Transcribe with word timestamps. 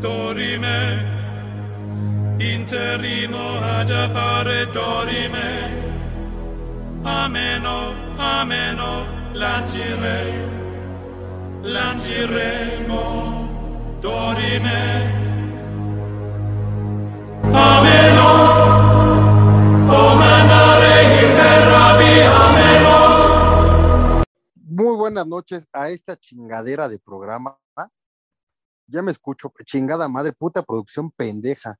dorime, 0.00 1.04
interimo 2.38 3.60
ad 3.60 3.90
appare 3.90 4.66
dorime, 4.70 5.68
ameno, 7.02 7.92
ameno, 8.16 9.06
lancire, 9.32 10.48
lanciremo, 11.60 13.02
dorime, 14.00 15.12
ameno, 17.52 18.28
o 19.86 20.14
mandare 20.14 21.02
in 21.20 21.34
terravi, 21.36 22.20
ameno. 22.22 22.98
Muy 24.64 24.96
buenas 24.96 25.26
noches 25.26 25.68
a 25.72 25.90
esta 25.90 26.16
chingadera 26.16 26.88
de 26.88 26.98
programa. 26.98 27.58
Ya 28.90 29.02
me 29.02 29.10
escucho, 29.12 29.52
chingada 29.64 30.08
madre, 30.08 30.32
puta 30.32 30.62
producción 30.62 31.10
pendeja. 31.10 31.76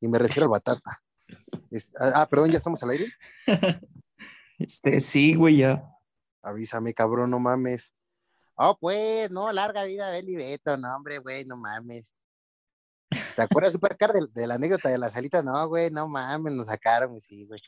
Y 0.00 0.08
me 0.08 0.18
refiero 0.18 0.44
al 0.44 0.50
batata. 0.50 1.02
Es- 1.70 1.92
ah, 2.00 2.26
perdón, 2.28 2.50
ya 2.50 2.58
estamos 2.58 2.82
al 2.82 2.90
aire. 2.90 3.12
Este, 4.58 5.00
sí, 5.00 5.34
güey, 5.34 5.56
ya. 5.56 5.82
Avísame, 6.42 6.92
cabrón, 6.92 7.30
no 7.30 7.38
mames. 7.38 7.94
Oh, 8.56 8.76
pues, 8.78 9.30
no, 9.30 9.50
larga 9.52 9.84
vida, 9.84 10.10
Beli 10.10 10.36
Beto, 10.36 10.76
no, 10.76 10.94
hombre, 10.94 11.16
güey, 11.16 11.46
no 11.46 11.56
mames. 11.56 12.12
¿Te 13.34 13.40
acuerdas, 13.40 13.72
Supercar, 13.72 14.12
de, 14.12 14.26
de 14.30 14.46
la 14.46 14.56
anécdota 14.56 14.90
de 14.90 14.98
las 14.98 15.16
alitas? 15.16 15.42
No, 15.42 15.66
güey, 15.66 15.90
no 15.90 16.06
mames, 16.06 16.52
nos 16.52 16.66
sacaron, 16.66 17.18
sí, 17.22 17.46
güey. 17.46 17.58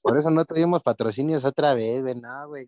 Por 0.00 0.16
eso 0.16 0.30
no 0.30 0.44
tuvimos 0.44 0.84
patrocinios 0.84 1.44
otra 1.44 1.74
vez, 1.74 2.00
güey, 2.02 2.14
no, 2.14 2.46
güey. 2.46 2.66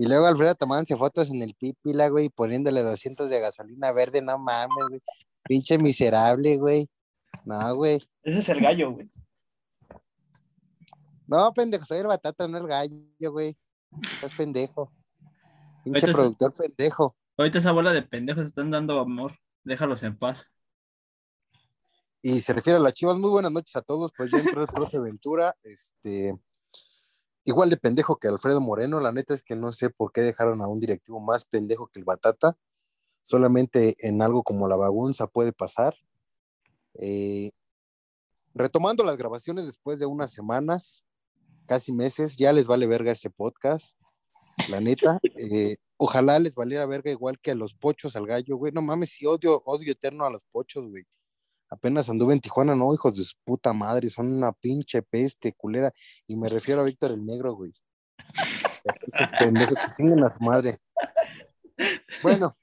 Y 0.00 0.06
luego 0.06 0.24
Alfredo 0.24 0.54
tomándose 0.54 0.96
fotos 0.96 1.28
en 1.28 1.42
el 1.42 1.54
pípila, 1.54 2.08
güey, 2.08 2.30
poniéndole 2.30 2.82
200 2.82 3.28
de 3.28 3.38
gasolina 3.38 3.92
verde, 3.92 4.22
no 4.22 4.38
mames, 4.38 4.88
güey. 4.88 5.02
Pinche 5.42 5.76
miserable, 5.76 6.56
güey. 6.56 6.88
No, 7.44 7.76
güey. 7.76 8.00
Ese 8.22 8.38
es 8.38 8.48
el 8.48 8.62
gallo, 8.62 8.92
güey. 8.92 9.10
No, 11.26 11.52
pendejo, 11.52 11.84
soy 11.84 11.98
el 11.98 12.06
batata, 12.06 12.48
no 12.48 12.56
el 12.56 12.66
gallo, 12.66 13.30
güey. 13.30 13.54
Estás 14.14 14.32
pendejo. 14.34 14.90
Pinche 15.84 16.00
Ahorita 16.06 16.12
productor 16.12 16.54
pendejo. 16.54 17.14
Ahorita 17.36 17.58
esa 17.58 17.72
bola 17.72 17.92
de 17.92 18.00
pendejos 18.00 18.46
están 18.46 18.70
dando 18.70 18.98
amor. 19.00 19.36
Déjalos 19.64 20.02
en 20.02 20.18
paz. 20.18 20.46
Y 22.22 22.40
se 22.40 22.54
refiere 22.54 22.78
a 22.78 22.80
las 22.80 22.94
chivas. 22.94 23.18
Muy 23.18 23.28
buenas 23.28 23.52
noches 23.52 23.76
a 23.76 23.82
todos. 23.82 24.12
Pues 24.16 24.30
ya 24.30 24.38
entró 24.38 24.62
el 24.62 24.68
profe 24.68 24.98
Ventura. 24.98 25.54
Este, 25.62 26.34
igual 27.44 27.70
de 27.70 27.76
pendejo 27.76 28.16
que 28.16 28.28
Alfredo 28.28 28.60
Moreno. 28.60 29.00
La 29.00 29.12
neta 29.12 29.34
es 29.34 29.42
que 29.42 29.56
no 29.56 29.72
sé 29.72 29.90
por 29.90 30.12
qué 30.12 30.20
dejaron 30.22 30.60
a 30.62 30.68
un 30.68 30.80
directivo 30.80 31.20
más 31.20 31.44
pendejo 31.44 31.88
que 31.88 32.00
el 32.00 32.04
Batata. 32.04 32.56
Solamente 33.22 33.94
en 34.06 34.22
algo 34.22 34.42
como 34.42 34.68
la 34.68 34.76
bagunza 34.76 35.26
puede 35.26 35.52
pasar. 35.52 35.94
Eh, 36.94 37.50
retomando 38.54 39.04
las 39.04 39.16
grabaciones 39.16 39.66
después 39.66 39.98
de 39.98 40.06
unas 40.06 40.32
semanas, 40.32 41.04
casi 41.66 41.92
meses, 41.92 42.36
ya 42.36 42.52
les 42.52 42.66
vale 42.66 42.86
verga 42.86 43.12
ese 43.12 43.30
podcast. 43.30 43.96
La 44.68 44.80
neta, 44.80 45.18
eh, 45.36 45.76
ojalá 45.96 46.38
les 46.38 46.54
valiera 46.54 46.86
verga 46.86 47.10
igual 47.10 47.38
que 47.38 47.52
a 47.52 47.54
los 47.54 47.74
pochos, 47.74 48.16
al 48.16 48.26
gallo, 48.26 48.56
güey. 48.56 48.72
No 48.72 48.82
mames, 48.82 49.10
si 49.10 49.26
odio, 49.26 49.62
odio 49.64 49.92
eterno 49.92 50.24
a 50.24 50.30
los 50.30 50.44
pochos, 50.46 50.88
güey. 50.88 51.04
Apenas 51.70 52.08
anduve 52.10 52.34
en 52.34 52.40
Tijuana, 52.40 52.74
no, 52.74 52.92
hijos 52.92 53.16
de 53.16 53.24
su 53.24 53.34
puta 53.44 53.72
madre, 53.72 54.08
son 54.10 54.32
una 54.32 54.52
pinche 54.52 55.02
peste 55.02 55.52
culera. 55.52 55.92
Y 56.26 56.36
me 56.36 56.48
refiero 56.48 56.80
a 56.82 56.84
Víctor 56.84 57.12
el 57.12 57.24
Negro, 57.24 57.54
güey. 57.54 57.72
Pendejo, 59.38 59.74
que 59.96 60.24
a 60.24 60.30
su 60.30 60.40
madre. 60.44 60.78
Bueno, 62.22 62.56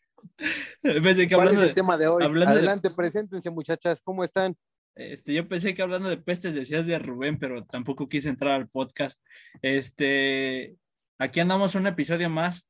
Pensé 0.81 1.27
que 1.27 1.35
¿cuál 1.35 1.49
es 1.49 1.55
el 1.55 1.67
de, 1.69 1.73
tema 1.73 1.97
de 1.97 2.07
hoy? 2.07 2.23
hablando 2.23 2.53
de- 2.53 2.59
Adelante, 2.59 2.89
preséntense, 2.91 3.49
muchachas, 3.49 4.01
¿cómo 4.03 4.23
están? 4.23 4.55
este, 4.95 5.33
yo 5.33 5.47
pensé 5.47 5.75
que 5.75 5.81
hablando 5.83 6.09
de 6.09 6.17
pestes 6.17 6.55
decías 6.55 6.85
de 6.87 6.97
Rubén, 6.97 7.37
pero 7.37 7.63
tampoco 7.65 8.09
quise 8.09 8.29
entrar 8.29 8.53
al 8.53 8.67
podcast. 8.67 9.19
Este, 9.61 10.75
aquí 11.19 11.39
andamos 11.39 11.75
un 11.75 11.85
episodio 11.87 12.29
más. 12.29 12.65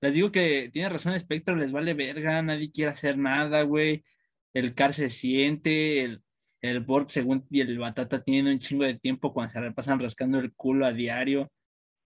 Les 0.00 0.14
digo 0.14 0.30
que 0.32 0.70
tiene 0.72 0.88
razón 0.88 1.18
Spectro, 1.18 1.56
les 1.56 1.72
vale 1.72 1.94
verga, 1.94 2.40
nadie 2.42 2.70
quiere 2.70 2.92
hacer 2.92 3.18
nada, 3.18 3.62
güey. 3.62 4.04
El 4.54 4.74
Car 4.74 4.94
se 4.94 5.10
siente, 5.10 6.02
el, 6.02 6.22
el 6.60 6.80
Borg 6.80 7.10
según 7.10 7.44
y 7.50 7.60
el 7.60 7.78
Batata 7.78 8.22
tienen 8.22 8.52
un 8.52 8.58
chingo 8.58 8.84
de 8.84 8.98
tiempo 8.98 9.32
cuando 9.32 9.52
se 9.52 9.60
la 9.60 9.72
pasan 9.72 10.00
rascando 10.00 10.38
el 10.38 10.54
culo 10.54 10.86
a 10.86 10.92
diario. 10.92 11.50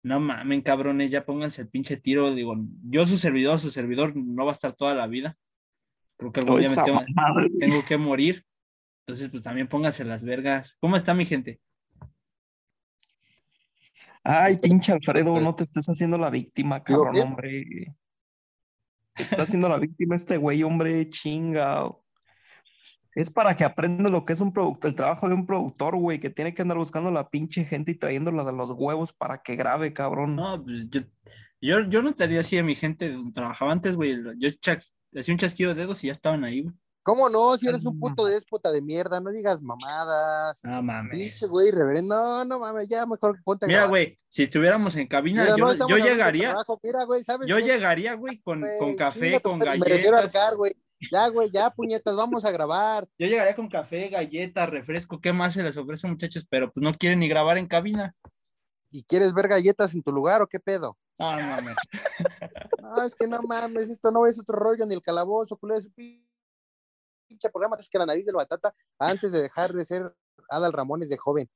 No 0.03 0.19
mamen, 0.19 0.61
cabrones, 0.61 1.11
ya 1.11 1.25
pónganse 1.25 1.61
el 1.61 1.69
pinche 1.69 1.97
tiro. 1.97 2.33
Digo, 2.33 2.55
yo 2.83 3.05
su 3.05 3.17
servidor, 3.17 3.59
su 3.59 3.69
servidor 3.69 4.15
no 4.15 4.45
va 4.45 4.51
a 4.51 4.53
estar 4.53 4.73
toda 4.73 4.95
la 4.95 5.07
vida. 5.07 5.37
Creo 6.17 6.31
que 6.31 6.39
algún 6.39 6.61
día 6.61 6.69
me 6.69 7.49
tengo, 7.59 7.85
que 7.85 7.97
morir. 7.97 8.43
Entonces, 9.05 9.29
pues 9.29 9.43
también 9.43 9.67
pónganse 9.67 10.03
las 10.03 10.23
vergas. 10.23 10.75
¿Cómo 10.79 10.97
está 10.97 11.13
mi 11.13 11.25
gente? 11.25 11.59
Ay, 14.23 14.57
pinche 14.57 14.91
Alfredo, 14.91 15.39
no 15.39 15.55
te 15.55 15.63
estés 15.63 15.87
haciendo 15.87 16.17
la 16.17 16.29
víctima, 16.29 16.83
¿Digo 16.85 17.03
cabrón, 17.03 17.27
hombre. 17.27 17.95
Te 19.13 19.23
está 19.23 19.43
haciendo 19.43 19.69
la 19.69 19.77
víctima 19.77 20.15
este 20.15 20.37
güey, 20.37 20.63
hombre, 20.63 21.07
chinga. 21.09 21.89
Es 23.17 23.31
para 23.31 23.55
que 23.55 23.63
aprendas 23.63 24.11
lo 24.11 24.25
que 24.25 24.33
es 24.33 24.41
un 24.41 24.53
productor, 24.53 24.89
el 24.89 24.95
trabajo 24.95 25.27
de 25.27 25.33
un 25.33 25.47
productor, 25.47 25.95
güey, 25.95 26.19
que 26.19 26.29
tiene 26.29 26.53
que 26.53 26.61
andar 26.61 26.77
buscando 26.77 27.09
la 27.09 27.29
pinche 27.29 27.65
gente 27.65 27.91
y 27.91 27.95
trayéndola 27.95 28.43
de 28.43 28.51
los 28.53 28.69
huevos 28.69 29.11
para 29.11 29.41
que 29.41 29.55
grabe, 29.55 29.91
cabrón. 29.91 30.35
No, 30.35 30.63
pues 30.63 30.83
yo, 30.91 31.01
yo, 31.59 31.79
yo 31.89 32.03
no 32.03 32.09
estaría 32.09 32.41
así 32.41 32.59
a 32.59 32.63
mi 32.63 32.75
gente 32.75 33.11
donde 33.11 33.31
trabajaba 33.31 33.71
antes, 33.71 33.95
güey. 33.95 34.17
Yo 34.37 34.49
hacía 35.19 35.33
un 35.33 35.39
chasquido 35.39 35.73
de 35.73 35.81
dedos 35.81 36.03
y 36.03 36.07
ya 36.07 36.13
estaban 36.13 36.43
ahí, 36.43 36.61
güey. 36.61 36.75
¿Cómo 37.01 37.27
no? 37.29 37.57
Si 37.57 37.67
eres 37.67 37.85
un 37.85 37.95
Mm. 37.95 37.99
puto 38.01 38.25
déspota 38.25 38.71
de 38.71 38.81
mierda, 38.83 39.19
no 39.19 39.31
digas 39.31 39.63
mamadas. 39.63 40.59
No 40.63 40.83
mames. 40.83 41.17
Pinche 41.17 41.47
güey, 41.47 41.71
reverendo. 41.71 42.13
No, 42.15 42.45
no 42.45 42.59
mames, 42.59 42.87
ya 42.87 43.05
mejor 43.07 43.41
ponte 43.43 43.65
a 43.65 43.67
Mira, 43.67 43.85
güey, 43.87 44.15
si 44.29 44.43
estuviéramos 44.43 44.95
en 44.95 45.07
cabina, 45.07 45.43
Mira, 45.43 45.55
yo, 45.57 45.73
no 45.87 45.97
llegaría, 45.97 46.49
trabajo. 46.49 46.79
Mira, 46.83 47.03
güey, 47.05 47.23
¿sabes 47.23 47.47
yo 47.47 47.55
qué? 47.57 47.63
llegaría, 47.63 48.13
güey, 48.13 48.39
con, 48.41 48.63
con 48.77 48.95
café, 48.95 49.39
con 49.41 49.57
madre, 49.57 49.79
Me 49.79 49.85
refiero 49.85 50.17
al 50.17 50.23
galletas. 50.25 50.43
car, 50.49 50.55
güey. 50.57 50.75
Ya, 51.11 51.27
güey, 51.29 51.51
ya, 51.51 51.69
puñetas, 51.69 52.15
vamos 52.15 52.43
a 52.43 52.51
grabar. 52.51 53.07
Yo 53.19 53.27
llegaría 53.27 53.55
con 53.55 53.69
café, 53.69 54.09
galletas, 54.09 54.69
refresco, 54.69 55.21
¿qué 55.21 55.31
más 55.31 55.53
se 55.53 55.63
les 55.63 55.77
ofrece, 55.77 56.07
muchachos? 56.07 56.45
Pero 56.49 56.71
pues 56.71 56.83
no 56.83 56.93
quieren 56.93 57.19
ni 57.19 57.27
grabar 57.27 57.57
en 57.57 57.67
cabina. 57.67 58.15
¿Y 58.89 59.03
quieres 59.03 59.33
ver 59.33 59.47
galletas 59.47 59.93
en 59.93 60.01
tu 60.01 60.11
lugar 60.11 60.41
o 60.41 60.47
qué 60.47 60.59
pedo? 60.59 60.97
No, 61.19 61.35
no 61.35 61.47
mames. 61.47 61.75
No, 62.81 63.03
es 63.03 63.15
que 63.15 63.27
no 63.27 63.41
mames, 63.41 63.89
esto 63.89 64.11
no 64.11 64.25
es 64.25 64.39
otro 64.39 64.57
rollo 64.57 64.85
ni 64.85 64.93
el 64.93 65.01
calabozo, 65.01 65.57
culero, 65.57 65.77
es 65.77 65.87
un 65.87 65.93
pinche 67.27 67.49
programa, 67.49 67.75
es 67.77 67.89
que 67.89 67.97
la 67.97 68.05
nariz 68.05 68.25
del 68.25 68.35
batata 68.35 68.73
antes 68.97 69.33
de 69.33 69.41
dejar 69.41 69.73
de 69.73 69.83
ser 69.83 70.15
Adal 70.49 70.71
Ramones 70.71 71.09
de 71.09 71.17
joven. 71.17 71.49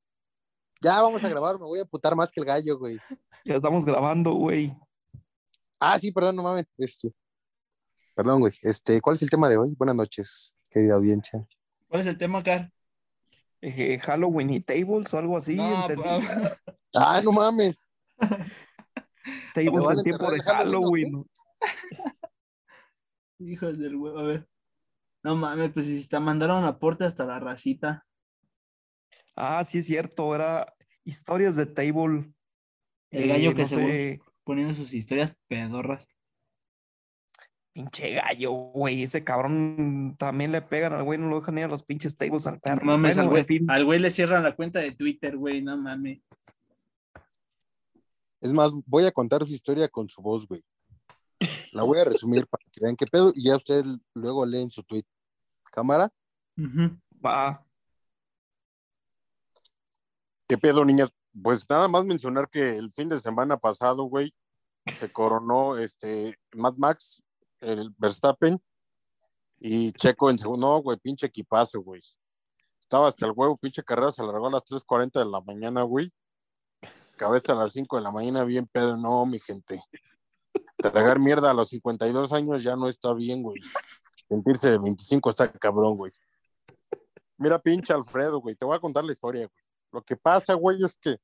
Ya 0.82 1.02
vamos 1.02 1.24
a 1.24 1.30
grabar, 1.30 1.58
me 1.58 1.66
voy 1.66 1.80
a 1.80 1.86
putar 1.86 2.18
más 2.18 2.32
que 2.32 2.42
el 2.42 2.46
gallo, 2.46 2.78
güey. 2.78 2.98
Ya 3.46 3.56
estamos 3.56 3.86
grabando, 3.86 4.34
güey. 4.34 4.76
Ah, 5.80 5.98
sí, 5.98 6.12
perdón, 6.12 6.36
no 6.36 6.44
mames. 6.44 6.66
Este. 6.78 7.14
Perdón, 8.14 8.42
güey. 8.42 8.54
Este, 8.62 9.00
¿cuál 9.02 9.16
es 9.16 9.22
el 9.22 9.30
tema 9.30 9.50
de 9.50 9.58
hoy? 9.58 9.74
Buenas 9.78 9.96
noches, 9.96 10.56
querida 10.70 10.96
audiencia. 10.96 11.46
¿Cuál 11.88 12.02
es 12.02 12.08
el 12.08 12.18
tema, 12.18 12.44
Car? 12.44 12.72
Eh, 13.62 14.00
Halloween 14.00 14.50
y 14.52 14.60
tables 14.62 15.14
o 15.14 15.18
algo 15.18 15.38
así, 15.38 15.56
No, 15.56 15.82
entendí. 15.82 16.04
pa- 16.04 16.58
Ah, 16.94 17.22
no 17.24 17.32
mames. 17.32 17.90
Tables 19.54 19.90
en 19.90 20.04
tiempo 20.04 20.30
de 20.30 20.38
el 20.38 20.42
Halloween, 20.44 21.12
Halloween. 21.12 21.26
Hijos 23.40 23.78
del 23.80 23.96
huevo, 23.96 24.20
a 24.20 24.24
ver. 24.24 24.48
No 25.24 25.36
mames, 25.36 25.72
pues 25.72 25.86
si 25.86 26.08
te 26.08 26.20
mandaron 26.20 26.64
aporte 26.66 27.06
hasta 27.06 27.26
la 27.26 27.40
racita. 27.40 28.06
Ah, 29.36 29.64
sí 29.64 29.78
es 29.78 29.86
cierto, 29.86 30.36
era 30.36 30.74
historias 31.06 31.56
de 31.56 31.66
table. 31.66 32.34
El 33.12 33.28
gallo 33.30 33.52
Eh, 33.52 33.56
que 33.56 33.62
no 33.62 33.68
sé, 33.68 34.22
Poniendo 34.44 34.74
sus 34.76 34.92
historias 34.94 35.36
pedorras. 35.48 36.08
Pinche 37.74 38.14
gallo, 38.16 38.52
güey, 38.52 39.04
ese 39.04 39.24
cabrón 39.24 40.16
también 40.20 40.52
le 40.52 40.62
pegan 40.62 40.94
al 40.94 41.04
güey, 41.04 41.18
no 41.20 41.30
lo 41.30 41.40
dejan 41.40 41.58
ir 41.58 41.64
a 41.66 41.68
los 41.70 41.84
pinches 41.84 42.18
tables 42.18 42.46
al 42.48 42.56
No 42.56 42.60
perro. 42.62 42.86
mames, 42.86 43.16
Bueno, 43.16 43.22
al, 43.22 43.30
güey, 43.30 43.42
en 43.42 43.48
fin, 43.48 43.72
al 43.72 43.86
güey 43.86 44.00
le 44.00 44.12
cierran 44.12 44.44
la 44.44 44.56
cuenta 44.56 44.80
de 44.80 44.92
Twitter, 44.92 45.38
güey, 45.38 45.62
no 45.62 45.78
mames. 45.78 46.22
Es 48.42 48.52
más, 48.54 48.72
voy 48.86 49.06
a 49.06 49.12
contar 49.12 49.46
su 49.48 49.54
historia 49.54 49.88
con 49.88 50.10
su 50.10 50.22
voz, 50.22 50.48
güey. 50.48 50.64
La 51.74 51.84
voy 51.84 52.00
a 52.00 52.04
resumir 52.04 52.46
para 52.48 52.64
que 52.72 52.82
vean 52.82 52.96
qué 52.96 53.06
pedo 53.06 53.32
y 53.36 53.46
ya 53.46 53.56
ustedes 53.56 53.86
luego 54.14 54.46
leen 54.46 54.70
su 54.70 54.84
tweet. 54.84 55.04
¿Cámara? 55.72 56.12
Ujú. 56.58 56.98
va. 57.26 57.64
¿Qué 60.48 60.58
pedo, 60.58 60.84
niñas? 60.84 61.10
Pues 61.42 61.66
nada 61.70 61.88
más 61.88 62.04
mencionar 62.04 62.50
que 62.50 62.76
el 62.76 62.92
fin 62.92 63.08
de 63.08 63.20
semana 63.20 63.56
pasado, 63.58 64.04
güey, 64.04 64.34
se 65.00 65.10
coronó 65.12 65.78
este 65.78 66.36
Mad 66.56 66.74
Max, 66.78 67.21
el 67.62 67.94
Verstappen 67.98 68.62
y 69.60 69.92
Checo 69.94 70.30
en 70.30 70.38
segundo. 70.38 70.68
No, 70.68 70.82
güey, 70.82 70.98
pinche 70.98 71.28
equipazo, 71.28 71.82
güey. 71.82 72.02
Estaba 72.82 73.08
hasta 73.08 73.26
el 73.26 73.34
huevo, 73.36 73.58
pinche 73.58 73.84
carrera 73.84 74.12
se 74.12 74.24
largó 74.24 74.48
a 74.48 74.52
las 74.52 74.66
3:40 74.66 75.20
de 75.20 75.26
la 75.26 75.42
mañana, 75.42 75.84
güey. 75.84 76.12
Cabeza 77.16 77.54
a 77.54 77.56
las 77.56 77.74
5 77.74 77.98
de 77.98 78.02
la 78.02 78.12
mañana, 78.12 78.44
bien 78.44 78.68
pedo. 78.68 78.98
No, 78.98 79.26
mi 79.26 79.40
gente. 79.40 79.82
Tragar 80.78 81.20
mierda 81.20 81.52
a 81.52 81.54
los 81.54 81.70
52 81.70 82.34
años 82.34 82.64
ya 82.64 82.76
no 82.76 82.88
está 82.88 83.14
bien, 83.14 83.44
güey. 83.44 83.62
Sentirse 84.28 84.72
de 84.72 84.78
25 84.80 85.30
está 85.30 85.52
cabrón, 85.52 85.98
güey. 85.98 86.12
Mira, 87.38 87.60
pinche 87.60 87.94
Alfredo, 87.94 88.40
güey. 88.40 88.56
Te 88.56 88.66
voy 88.66 88.76
a 88.76 88.80
contar 88.80 89.04
la 89.04 89.12
historia, 89.12 89.46
güey. 89.46 89.64
Lo 89.92 90.02
que 90.02 90.16
pasa, 90.16 90.54
güey, 90.56 90.84
es 90.84 90.98
que 90.98 91.18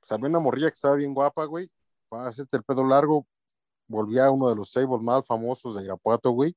pues, 0.00 0.10
una 0.20 0.38
morrilla 0.38 0.68
que 0.70 0.74
estaba 0.74 0.94
bien 0.96 1.12
guapa, 1.12 1.44
güey. 1.44 1.70
Para 2.08 2.28
hacerte 2.28 2.56
el 2.56 2.62
pedo 2.62 2.84
largo, 2.84 3.26
volvía 3.88 4.26
a 4.26 4.30
uno 4.30 4.48
de 4.48 4.54
los 4.56 4.70
tables 4.70 5.00
más 5.02 5.26
famosos 5.26 5.74
de 5.76 5.84
Irapuato, 5.84 6.30
güey. 6.30 6.54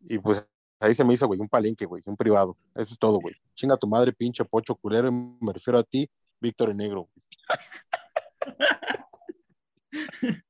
Y 0.00 0.18
pues 0.18 0.46
ahí 0.80 0.94
se 0.94 1.04
me 1.04 1.14
hizo, 1.14 1.26
güey, 1.26 1.40
un 1.40 1.48
palenque, 1.48 1.86
güey, 1.86 2.02
un 2.06 2.16
privado. 2.16 2.56
Eso 2.74 2.92
es 2.92 2.98
todo, 2.98 3.18
güey. 3.20 3.34
Chinga 3.54 3.76
tu 3.76 3.86
madre, 3.86 4.12
pinche 4.12 4.44
pocho 4.44 4.74
culero. 4.74 5.08
y 5.08 5.12
Me 5.12 5.52
refiero 5.52 5.78
a 5.78 5.82
ti, 5.84 6.10
Víctor 6.40 6.70
en 6.70 6.78
negro. 6.78 7.08
güey. 7.08 7.24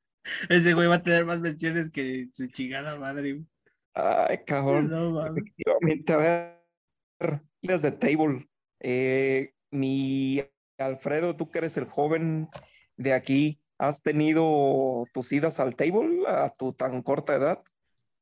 Ese 0.49 0.73
güey 0.75 0.89
va 0.89 0.97
a 0.97 1.03
tener 1.03 1.25
más 1.25 1.41
menciones 1.41 1.91
que 1.91 2.29
su 2.35 2.47
chingada 2.49 2.97
madre. 2.97 3.35
güey. 3.35 3.47
Ay, 3.95 4.39
cabrón. 4.47 4.89
No. 4.89 5.27
Efectivamente, 5.27 6.13
a 6.13 6.17
ver, 6.17 7.43
idas 7.61 7.83
de 7.83 7.93
table. 7.93 8.49
Eh, 8.81 9.55
mi 9.71 10.43
Alfredo, 10.79 11.37
tú 11.37 11.51
que 11.51 11.59
eres 11.59 11.77
el 11.77 11.85
joven 11.87 12.49
de 12.97 13.13
aquí, 13.15 13.62
¿has 13.83 14.01
tenido 14.03 15.05
tus 15.13 15.33
idas 15.33 15.59
al 15.61 15.75
table 15.75 16.25
a 16.29 16.49
tu 16.57 16.73
tan 16.73 17.03
corta 17.03 17.35
edad? 17.35 17.59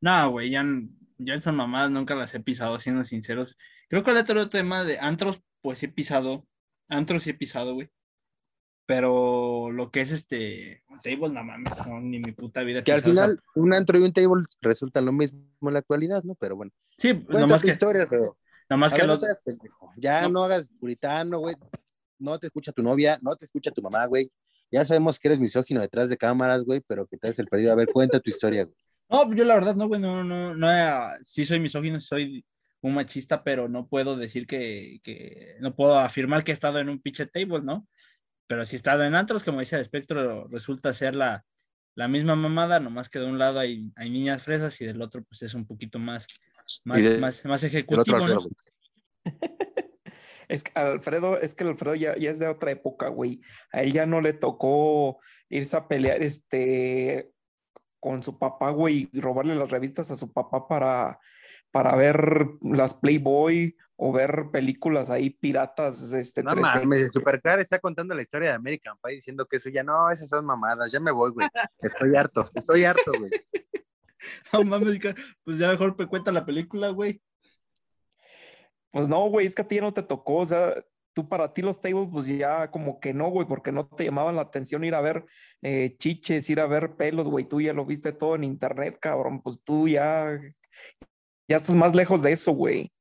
No, 0.00 0.30
güey, 0.30 0.50
ya, 0.50 0.64
ya 1.18 1.34
esas 1.34 1.52
mamadas 1.54 1.90
nunca 1.90 2.14
las 2.14 2.34
he 2.34 2.40
pisado, 2.40 2.80
siendo 2.80 3.04
sinceros. 3.04 3.56
Creo 3.88 4.02
que 4.02 4.10
el 4.10 4.16
otro 4.16 4.48
tema 4.48 4.84
de 4.84 4.98
antros, 4.98 5.40
pues 5.60 5.82
he 5.82 5.88
pisado. 5.88 6.46
Antros 6.88 7.24
sí 7.24 7.30
he 7.30 7.34
pisado, 7.34 7.74
güey. 7.74 7.90
Pero 8.86 9.70
lo 9.70 9.90
que 9.90 10.00
es 10.00 10.10
este 10.10 10.82
table, 11.02 11.28
no 11.30 11.44
mames, 11.44 11.72
no, 11.86 12.00
ni 12.00 12.18
mi 12.18 12.32
puta 12.32 12.62
vida. 12.62 12.82
Que 12.82 12.92
al 12.92 12.98
esa- 12.98 13.10
final, 13.10 13.40
un 13.54 13.74
antro 13.74 13.98
y 13.98 14.02
un 14.02 14.12
table 14.12 14.44
resultan 14.62 15.04
lo 15.04 15.12
mismo 15.12 15.40
en 15.62 15.72
la 15.74 15.78
actualidad, 15.78 16.22
¿no? 16.24 16.34
Pero 16.34 16.56
bueno. 16.56 16.72
Sí, 16.98 17.12
nomás 17.28 17.62
que, 17.62 17.70
historia, 17.70 18.06
pero. 18.10 18.36
nomás 18.68 18.92
A 18.92 18.96
que 18.96 19.02
ver, 19.02 19.08
no 19.08 19.14
los- 19.16 19.22
te. 19.44 19.56
Ya 19.96 20.22
No. 20.22 20.28
no. 20.30 20.44
hagas 20.44 20.70
puritano, 20.80 21.38
güey. 21.38 21.54
No 22.18 22.38
te 22.38 22.46
escucha 22.48 22.72
tu 22.72 22.82
novia, 22.82 23.18
no 23.22 23.34
te 23.36 23.44
escucha 23.44 23.70
tu 23.70 23.80
mamá, 23.80 24.06
güey. 24.06 24.30
Ya 24.70 24.84
sabemos 24.84 25.19
que 25.19 25.28
eres 25.28 25.40
misógino 25.40 25.81
detrás 25.81 26.08
de 26.08 26.17
cámaras, 26.17 26.62
güey, 26.62 26.81
pero 26.87 27.06
que 27.06 27.17
te 27.17 27.28
has 27.28 27.38
el 27.38 27.46
perdido. 27.46 27.72
A 27.72 27.76
ver, 27.76 27.88
cuenta 27.88 28.20
tu 28.20 28.31
historia, 28.31 28.64
güey. 28.64 28.76
No, 29.08 29.34
yo 29.34 29.44
la 29.44 29.55
verdad 29.55 29.75
no, 29.75 29.88
güey, 29.88 30.00
no, 30.00 30.22
no, 30.22 30.55
no, 30.55 30.70
eh, 30.70 31.19
sí 31.25 31.44
soy 31.44 31.58
misógino, 31.58 32.00
soy 32.00 32.44
un 32.81 32.94
machista, 32.94 33.43
pero 33.43 33.69
no 33.69 33.88
puedo 33.88 34.17
decir 34.17 34.46
que, 34.46 35.00
que, 35.02 35.56
no 35.61 35.75
puedo 35.75 35.99
afirmar 35.99 36.44
que 36.44 36.52
he 36.52 36.55
estado 36.55 36.78
en 36.78 36.88
un 36.88 37.00
pinche 37.00 37.26
table, 37.26 37.61
¿no? 37.62 37.88
Pero 38.46 38.64
si 38.67 38.76
he 38.76 38.78
estado 38.78 39.05
en 39.05 39.17
antros, 39.17 39.43
como 39.43 39.61
dice 39.61 39.76
el 39.76 39.82
espectro, 39.82 40.46
resulta 40.49 40.94
ser 40.94 41.14
la, 41.14 41.44
la 41.96 42.08
misma 42.08 42.37
mamada, 42.37 42.78
nomás 42.81 43.08
que 43.08 43.19
de 43.19 43.26
un 43.26 43.38
lado 43.38 43.58
hay, 43.58 43.93
hay 43.96 44.11
niñas 44.11 44.43
fresas 44.43 44.81
y 44.81 44.84
del 44.84 45.02
otro 45.02 45.22
pues 45.25 45.43
es 45.43 45.55
un 45.55 45.67
poquito 45.67 45.99
más, 45.99 46.26
más, 46.84 47.02
de- 47.02 47.19
más, 47.19 47.62
ejecutivo. 47.64 48.17
Es 50.50 50.64
que 50.64 50.73
Alfredo, 50.75 51.38
es 51.41 51.55
que 51.55 51.64
Alfredo 51.64 51.94
ya, 51.94 52.17
ya 52.17 52.31
es 52.31 52.38
de 52.38 52.49
otra 52.49 52.70
época, 52.73 53.08
güey. 53.08 53.41
A 53.73 53.82
él 53.82 53.93
ya 53.93 54.05
no 54.06 54.20
le 54.20 54.32
tocó 54.32 55.19
irse 55.49 55.76
a 55.76 55.87
pelear 55.88 56.23
este 56.23 57.31
con 58.00 58.23
su 58.23 58.38
papá, 58.38 58.70
güey, 58.70 59.08
y 59.12 59.20
robarle 59.20 59.55
las 59.55 59.70
revistas 59.70 60.11
a 60.11 60.17
su 60.17 60.32
papá 60.32 60.67
para, 60.67 61.20
para 61.70 61.94
ver 61.97 62.49
las 62.62 62.94
Playboy 62.94 63.76
o 63.97 64.11
ver 64.12 64.47
películas 64.50 65.11
ahí 65.11 65.29
piratas, 65.31 66.11
este, 66.14 66.43
No 66.43 66.53
3X. 66.53 66.61
mames, 66.61 67.11
Supercar 67.12 67.61
está 67.61 67.79
contando 67.79 68.14
la 68.14 68.23
historia 68.23 68.49
de 68.49 68.55
American 68.55 68.96
Pie 69.03 69.17
diciendo 69.17 69.44
que 69.46 69.56
eso 69.58 69.69
ya 69.69 69.82
no, 69.82 70.11
esas 70.11 70.31
son 70.31 70.46
mamadas, 70.46 70.91
ya 70.91 70.99
me 71.00 71.11
voy, 71.11 71.31
güey. 71.32 71.46
Estoy 71.81 72.17
harto, 72.17 72.49
estoy 72.55 72.85
harto, 72.85 73.12
güey. 73.19 73.31
No 74.53 74.62
mames, 74.64 74.99
ca- 74.99 75.14
pues 75.44 75.58
ya 75.58 75.69
mejor 75.70 75.96
me 75.99 76.06
cuenta 76.06 76.31
la 76.32 76.44
película, 76.44 76.91
güey. 76.91 77.23
Pues 78.90 79.08
no, 79.08 79.28
güey, 79.28 79.46
es 79.46 79.54
que 79.54 79.62
a 79.62 79.69
ti 79.69 79.76
ya 79.76 79.82
no 79.82 79.92
te 79.92 80.02
tocó, 80.02 80.38
o 80.38 80.46
sea, 80.46 80.75
tú 81.12 81.28
para 81.28 81.52
ti 81.52 81.62
los 81.62 81.81
tables, 81.81 82.08
pues 82.10 82.26
ya 82.26 82.70
como 82.70 83.00
que 83.00 83.14
no, 83.14 83.31
güey, 83.31 83.46
porque 83.46 83.72
no 83.72 83.87
te 83.87 84.04
llamaban 84.04 84.37
la 84.37 84.42
atención 84.42 84.84
ir 84.84 84.94
a 84.94 85.00
ver 85.00 85.26
eh, 85.62 85.96
chiches, 85.98 86.48
ir 86.50 86.60
a 86.60 86.66
ver 86.66 86.96
pelos, 86.96 87.26
güey, 87.28 87.44
tú 87.46 87.60
ya 87.60 87.72
lo 87.72 87.84
viste 87.84 88.12
todo 88.12 88.34
en 88.34 88.44
internet, 88.44 88.98
cabrón, 89.00 89.42
pues 89.42 89.58
tú 89.62 89.88
ya, 89.88 90.38
ya 91.48 91.56
estás 91.56 91.76
más 91.76 91.94
lejos 91.94 92.22
de 92.22 92.32
eso, 92.32 92.52
güey. 92.52 92.92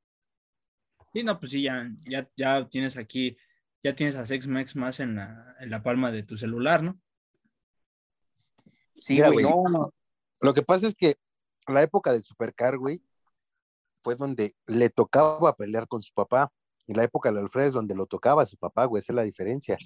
Sí, 1.12 1.24
no, 1.24 1.38
pues 1.40 1.52
sí, 1.52 1.62
ya, 1.62 1.90
ya, 2.08 2.28
ya 2.36 2.68
tienes 2.68 2.96
aquí, 2.96 3.36
ya 3.82 3.94
tienes 3.94 4.14
a 4.14 4.26
Sex 4.26 4.46
Mex 4.46 4.76
más 4.76 5.00
en 5.00 5.16
la, 5.16 5.56
en 5.58 5.70
la 5.70 5.82
palma 5.82 6.12
de 6.12 6.22
tu 6.22 6.36
celular, 6.36 6.82
¿no? 6.82 7.00
Sí, 8.94 9.14
Mira, 9.14 9.30
güey, 9.30 9.44
güey. 9.44 9.54
no, 9.72 9.92
Lo 10.40 10.54
que 10.54 10.62
pasa 10.62 10.86
es 10.86 10.94
que 10.94 11.14
la 11.66 11.82
época 11.82 12.12
del 12.12 12.22
Supercar, 12.22 12.76
güey, 12.76 13.02
fue 14.02 14.16
donde 14.16 14.54
le 14.66 14.90
tocaba 14.90 15.54
pelear 15.54 15.86
con 15.88 16.02
su 16.02 16.12
papá. 16.12 16.50
Y 16.86 16.94
la 16.94 17.04
época 17.04 17.30
del 17.30 17.38
Alfredo 17.38 17.68
es 17.68 17.74
donde 17.74 17.94
lo 17.94 18.06
tocaba 18.06 18.42
a 18.42 18.46
su 18.46 18.56
papá, 18.56 18.86
güey, 18.86 19.00
esa 19.00 19.12
es 19.12 19.16
la 19.16 19.22
diferencia. 19.22 19.76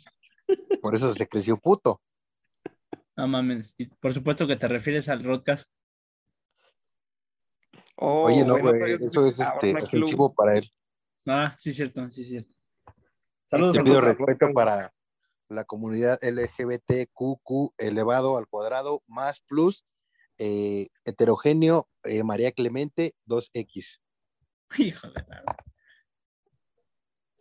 Por 0.81 0.94
eso 0.94 1.12
se 1.12 1.26
creció 1.26 1.56
puto. 1.56 2.00
No 3.16 3.28
mames. 3.28 3.75
Y 3.78 3.87
por 3.87 4.12
supuesto 4.12 4.46
que 4.46 4.56
te 4.56 4.69
refieres 4.69 5.08
al 5.08 5.22
Rodcast. 5.22 5.64
Oh, 7.96 8.25
Oye, 8.25 8.44
no, 8.44 8.55
bueno, 8.58 8.78
güey, 8.78 8.94
eso 8.94 9.26
es 9.26 9.38
este, 9.38 9.75
ofensivo 9.76 10.32
para 10.34 10.58
él. 10.58 10.70
Ah, 11.26 11.56
sí, 11.60 11.72
cierto, 11.72 12.10
sí, 12.10 12.25
cierto. 12.25 12.55
Saludos 13.50 13.72
Te 13.72 13.81
a 13.81 13.84
pido 13.84 14.00
respeto 14.00 14.52
para 14.52 14.93
la 15.49 15.64
comunidad 15.64 16.19
LGBTQQ 16.22 17.75
elevado 17.78 18.37
al 18.37 18.49
cuadrado 18.49 19.02
más 19.06 19.40
plus 19.40 19.84
eh, 20.38 20.88
heterogéneo 21.05 21.87
eh, 22.02 22.25
María 22.25 22.50
Clemente 22.50 23.14
2X. 23.26 24.00
Híjole. 24.78 25.25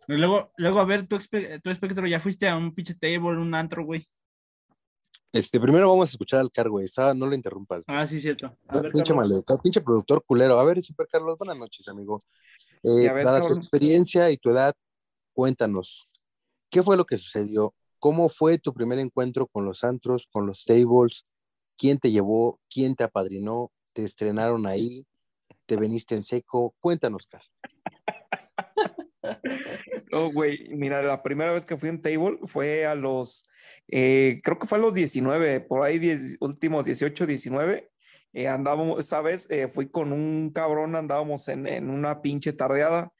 luego, 0.08 0.52
luego, 0.56 0.80
a 0.80 0.84
ver, 0.84 1.06
tu, 1.06 1.16
espe- 1.16 1.60
tu 1.62 1.70
espectro, 1.70 2.06
ya 2.06 2.20
fuiste 2.20 2.48
a 2.48 2.56
un 2.56 2.74
pinche 2.74 2.94
table, 2.94 3.38
un 3.38 3.54
antro, 3.54 3.84
güey. 3.84 4.06
Este, 5.32 5.58
primero 5.58 5.88
vamos 5.88 6.08
a 6.08 6.12
escuchar 6.12 6.40
al 6.40 6.52
Car, 6.52 6.68
güey. 6.68 6.84
Está- 6.84 7.12
no 7.12 7.26
lo 7.26 7.34
interrumpas. 7.34 7.84
güey. 7.84 7.98
Ah, 7.98 8.06
sí, 8.06 8.20
cierto. 8.20 8.56
A 8.68 8.76
ver, 8.80 8.92
pinche 8.92 9.08
Carlos. 9.12 9.26
maleducado, 9.26 9.60
pinche 9.60 9.80
productor 9.80 10.24
culero. 10.24 10.58
A 10.60 10.64
ver, 10.64 10.80
Super 10.82 11.08
Carlos, 11.08 11.36
buenas 11.38 11.58
noches, 11.58 11.88
amigo. 11.88 12.20
Eh, 12.84 13.10
dada 13.24 13.40
tu 13.40 13.54
experiencia 13.54 14.30
y 14.30 14.36
tu 14.36 14.50
edad, 14.50 14.74
cuéntanos, 15.32 16.08
¿qué 16.70 16.82
fue 16.82 16.96
lo 16.96 17.04
que 17.04 17.16
sucedió? 17.16 17.74
¿Cómo 17.98 18.28
fue 18.28 18.58
tu 18.58 18.72
primer 18.72 18.98
encuentro 18.98 19.46
con 19.48 19.64
los 19.64 19.82
antros, 19.82 20.28
con 20.30 20.46
los 20.46 20.64
tables? 20.64 21.26
¿Quién 21.76 21.98
te 21.98 22.12
llevó? 22.12 22.60
¿Quién 22.70 22.94
te 22.94 23.02
apadrinó? 23.02 23.72
¿Te 23.92 24.04
estrenaron 24.04 24.66
ahí? 24.66 25.04
¿Te 25.66 25.76
veniste 25.76 26.14
en 26.14 26.24
seco? 26.24 26.74
Cuéntanos, 26.80 27.26
Car. 27.26 27.42
No, 30.12 30.30
güey, 30.30 30.68
mira, 30.70 31.02
la 31.02 31.22
primera 31.22 31.52
vez 31.52 31.64
que 31.64 31.76
fui 31.76 31.88
en 31.88 32.00
table 32.00 32.38
fue 32.44 32.86
a 32.86 32.94
los, 32.94 33.48
eh, 33.88 34.40
creo 34.44 34.58
que 34.58 34.66
fue 34.66 34.78
a 34.78 34.80
los 34.80 34.94
19, 34.94 35.60
por 35.60 35.82
ahí 35.84 35.98
diez- 35.98 36.36
últimos 36.40 36.84
18, 36.86 37.26
19. 37.26 37.90
eh, 38.32 38.48
andábamos, 38.48 38.98
esa 39.00 39.20
vez 39.20 39.48
eh, 39.50 39.68
fui 39.68 39.88
con 39.90 40.12
un 40.12 40.50
cabrón, 40.52 40.94
andábamos 40.96 41.48
en, 41.48 41.66
en 41.66 41.90
una 41.90 42.20
pinche 42.22 42.52
tardeada, 42.52 43.12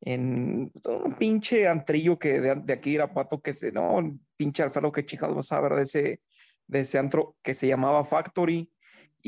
en 0.00 0.70
un 0.84 1.14
pinche 1.18 1.66
antrillo 1.68 2.18
que 2.18 2.40
de, 2.40 2.54
de 2.56 2.72
aquí 2.72 2.90
de 2.90 2.94
Irapuato, 2.96 3.40
que 3.40 3.52
se, 3.54 3.72
no, 3.72 3.98
pinche 4.36 4.62
Alfredo, 4.62 4.92
qué 4.92 5.04
chicas 5.04 5.34
vas 5.34 5.52
a 5.52 5.60
ver 5.60 5.74
de 5.74 5.82
ese, 5.82 6.20
de 6.66 6.80
ese 6.80 6.98
antro 6.98 7.36
que 7.42 7.54
se 7.54 7.66
llamaba 7.66 8.04
Factory. 8.04 8.70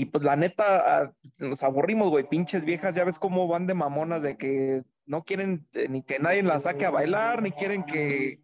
Y 0.00 0.06
pues 0.06 0.24
la 0.24 0.34
neta, 0.34 1.12
nos 1.40 1.62
aburrimos, 1.62 2.08
güey, 2.08 2.26
pinches 2.26 2.64
viejas, 2.64 2.94
ya 2.94 3.04
ves 3.04 3.18
cómo 3.18 3.46
van 3.46 3.66
de 3.66 3.74
mamonas 3.74 4.22
de 4.22 4.38
que 4.38 4.82
no 5.04 5.24
quieren 5.24 5.66
eh, 5.74 5.88
ni 5.90 6.02
que 6.02 6.18
nadie 6.18 6.42
las 6.42 6.62
saque 6.62 6.86
a 6.86 6.90
bailar, 6.90 7.42
ni 7.42 7.52
quieren 7.52 7.82
que... 7.82 8.40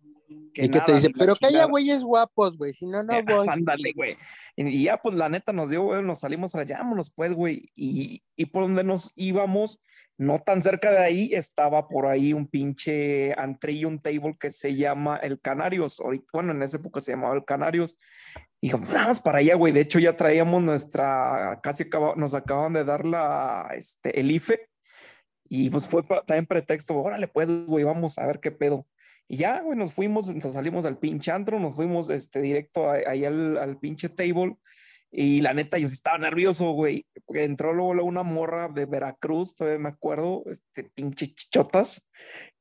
que 0.53 0.67
¿Y 0.67 0.69
qué 0.69 0.81
te 0.83 0.93
dice? 0.93 1.09
Pero 1.17 1.35
que 1.35 1.47
haya 1.47 1.61
chingada". 1.61 1.71
güeyes 1.71 2.05
guapos, 2.05 2.59
güey. 2.59 2.75
Si 2.75 2.87
no, 2.87 3.03
no 3.03 3.15
voy. 3.25 3.47
Ándale, 3.49 3.95
güey. 3.95 4.19
Y, 4.55 4.85
ya, 4.85 4.99
pues 4.99 5.15
la 5.15 5.31
neta 5.31 5.55
nos 5.55 5.71
dio, 5.71 5.85
güey, 5.85 6.03
nos 6.03 6.21
salimos 6.21 6.55
allá, 6.55 6.77
vámonos, 6.77 7.11
pues, 7.11 7.33
güey. 7.33 7.71
Y, 7.75 8.23
y 8.37 8.45
por 8.45 8.65
donde 8.65 8.85
nos 8.85 9.13
íbamos, 9.17 9.81
no 10.19 10.41
tan 10.41 10.61
cerca 10.61 10.91
de 10.91 10.99
ahí, 10.99 11.31
estaba 11.33 11.89
por 11.89 12.05
ahí 12.05 12.35
un 12.35 12.49
pinche 12.49 13.33
antrillo, 13.41 13.89
un 13.89 14.03
table 14.03 14.37
que 14.39 14.51
se 14.51 14.77
llama 14.77 15.17
El 15.17 15.41
Canarios. 15.41 16.03
Bueno, 16.35 16.53
en 16.53 16.63
esa 16.63 16.77
época 16.77 17.01
se 17.01 17.13
llamaba 17.13 17.35
El 17.35 17.47
Canarios. 17.47 17.97
Y 18.67 18.73
vamos 18.73 19.21
para 19.21 19.39
allá, 19.39 19.55
güey. 19.55 19.73
De 19.73 19.81
hecho, 19.81 20.01
ya 20.01 20.17
traíamos 20.17 20.61
nuestra, 20.61 21.61
casi 21.63 21.85
nos 22.17 22.35
acaban 22.35 22.73
de 22.73 22.85
dar 22.85 23.05
la, 23.05 23.71
este, 23.77 24.19
el 24.19 24.33
IFE. 24.33 24.69
Y 25.49 25.71
pues 25.71 25.87
fue 25.87 26.03
también 26.27 26.47
pretexto, 26.47 26.99
órale, 27.01 27.29
pues, 27.29 27.49
güey, 27.67 27.85
vamos 27.85 28.19
a 28.19 28.27
ver 28.27 28.41
qué 28.41 28.51
pedo. 28.51 28.85
Y 29.29 29.37
ya, 29.37 29.61
güey, 29.63 29.79
nos 29.79 29.93
fuimos, 29.93 30.35
nos 30.35 30.53
salimos 30.53 30.85
al 30.85 30.99
pinche 30.99 31.31
antro, 31.31 31.61
nos 31.61 31.77
fuimos 31.77 32.11
este, 32.11 32.41
directo 32.41 32.91
ahí 32.91 33.25
al, 33.25 33.57
al 33.57 33.79
pinche 33.79 34.09
table. 34.09 34.57
Y 35.13 35.43
la 35.43 35.55
neta, 35.55 35.79
yo 35.79 35.89
sí 35.89 35.95
estaba 35.95 36.19
nervioso, 36.19 36.73
güey. 36.73 37.07
Porque 37.25 37.45
entró 37.45 37.73
luego, 37.73 37.95
luego 37.95 38.09
una 38.09 38.25
morra 38.25 38.67
de 38.69 38.87
Veracruz, 38.87 39.55
todavía 39.55 39.79
me 39.79 39.91
acuerdo, 39.91 40.43
este 40.47 40.91
pinche 40.93 41.33
chichotas. 41.33 42.09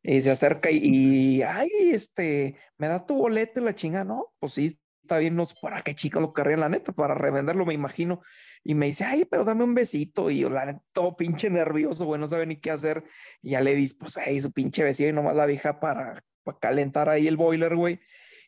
Y 0.03 0.21
se 0.21 0.29
acerca 0.29 0.69
y, 0.69 0.77
y, 0.83 1.41
ay, 1.41 1.69
este, 1.91 2.57
¿me 2.77 2.89
das 2.89 3.07
tu 3.07 3.15
boleto 3.15 3.59
y 3.59 3.63
la 3.63 3.73
chinga? 3.73 4.03
No, 4.03 4.31
pues 4.37 4.53
sí, 4.53 4.79
está 5.05 5.17
bien, 5.19 5.35
no 5.35 5.45
sé 5.45 5.55
para 5.61 5.81
qué 5.81 5.95
chica 5.95 6.19
lo 6.19 6.33
querría, 6.33 6.57
la 6.57 6.69
neta, 6.69 6.91
para 6.91 7.15
revenderlo, 7.15 7.65
me 7.65 7.73
imagino. 7.73 8.21
Y 8.63 8.75
me 8.75 8.87
dice, 8.87 9.05
ay, 9.05 9.25
pero 9.25 9.43
dame 9.43 9.63
un 9.63 9.75
besito. 9.75 10.29
Y 10.31 10.39
yo, 10.39 10.49
la 10.49 10.65
neta, 10.65 10.81
todo 10.91 11.15
pinche 11.15 11.49
nervioso, 11.49 12.05
güey, 12.05 12.19
no 12.19 12.27
sabe 12.27 12.45
ni 12.45 12.59
qué 12.59 12.71
hacer. 12.71 13.03
Y 13.41 13.51
ya 13.51 13.61
le 13.61 13.75
di, 13.75 13.87
pues, 13.99 14.17
ahí 14.17 14.39
su 14.41 14.51
pinche 14.51 14.83
besito 14.83 15.09
y 15.09 15.13
nomás 15.13 15.35
la 15.35 15.45
vieja 15.45 15.79
para, 15.79 16.23
para 16.43 16.59
calentar 16.59 17.09
ahí 17.09 17.27
el 17.27 17.37
boiler, 17.37 17.75
güey. 17.75 17.99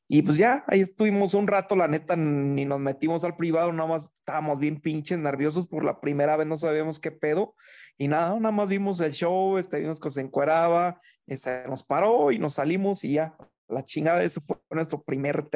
Y 0.09 0.21
pues 0.21 0.37
ya, 0.37 0.63
ahí 0.67 0.79
estuvimos 0.79 1.33
un 1.33 1.47
rato, 1.47 1.75
la 1.75 1.87
neta, 1.89 2.15
ni 2.15 2.63
nos 2.63 2.79
metimos 2.79 3.25
al 3.25 3.35
privado, 3.35 3.73
nada 3.73 3.89
más 3.89 4.09
estábamos 4.13 4.57
bien 4.57 4.79
pinches 4.79 5.19
nerviosos 5.19 5.67
por 5.67 5.83
la 5.83 5.99
primera 5.99 6.37
vez, 6.37 6.47
no 6.47 6.57
sabíamos 6.57 7.01
qué 7.01 7.11
pedo. 7.11 7.55
Y 7.97 8.07
nada, 8.07 8.39
nada 8.39 8.51
más 8.51 8.69
vimos 8.69 9.01
el 9.01 9.11
show, 9.11 9.57
este, 9.57 9.79
vimos 9.79 9.99
que 9.99 10.09
se 10.09 10.21
encueraba, 10.21 11.01
este, 11.25 11.67
nos 11.67 11.83
paró 11.83 12.31
y 12.31 12.39
nos 12.39 12.53
salimos 12.53 13.03
y 13.03 13.13
ya, 13.13 13.35
la 13.67 13.83
chingada, 13.83 14.23
eso 14.23 14.39
fue 14.41 14.57
nuestro 14.71 15.03
primer 15.03 15.49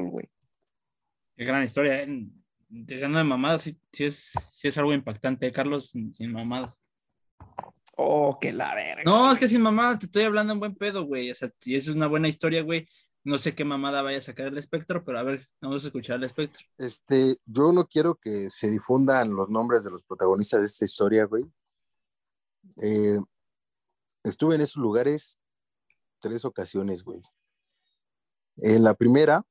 güey. 0.00 0.28
Qué 1.36 1.44
gran 1.44 1.62
historia. 1.62 2.02
¿eh? 2.02 2.26
Dejando 2.68 3.18
de 3.18 3.24
mamadas, 3.24 3.62
sí, 3.62 3.78
sí 3.92 4.04
es, 4.04 4.32
sí 4.50 4.68
es 4.68 4.78
algo 4.78 4.92
impactante, 4.92 5.46
¿eh, 5.46 5.52
Carlos, 5.52 5.90
sin, 5.90 6.14
sin 6.14 6.32
mamadas. 6.32 6.82
Oh, 7.96 8.38
que 8.40 8.52
la 8.52 8.74
verga. 8.74 9.02
No, 9.04 9.30
es 9.32 9.38
que 9.38 9.48
sin 9.48 9.60
mamadas, 9.60 10.00
te 10.00 10.06
estoy 10.06 10.22
hablando 10.22 10.52
en 10.52 10.60
buen 10.60 10.74
pedo, 10.74 11.04
güey. 11.04 11.30
O 11.30 11.34
sea, 11.34 11.52
si 11.60 11.76
es 11.76 11.88
una 11.88 12.06
buena 12.06 12.28
historia, 12.28 12.62
güey. 12.62 12.88
No 13.24 13.38
sé 13.38 13.54
qué 13.54 13.64
mamada 13.64 14.02
vaya 14.02 14.18
a 14.18 14.22
sacar 14.22 14.48
el 14.48 14.58
espectro, 14.58 15.04
pero 15.04 15.18
a 15.18 15.22
ver, 15.22 15.48
vamos 15.60 15.84
a 15.84 15.86
escuchar 15.86 16.16
el 16.16 16.24
espectro. 16.24 16.66
Este, 16.76 17.36
yo 17.46 17.72
no 17.72 17.86
quiero 17.86 18.16
que 18.16 18.50
se 18.50 18.68
difundan 18.68 19.32
los 19.32 19.48
nombres 19.48 19.84
de 19.84 19.92
los 19.92 20.02
protagonistas 20.02 20.60
de 20.60 20.66
esta 20.66 20.84
historia, 20.84 21.24
güey. 21.26 21.44
Eh, 22.82 23.18
estuve 24.24 24.56
en 24.56 24.62
esos 24.62 24.82
lugares 24.82 25.38
tres 26.18 26.44
ocasiones, 26.44 27.04
güey. 27.04 27.22
En 28.56 28.82
la 28.82 28.94
primera, 28.94 29.44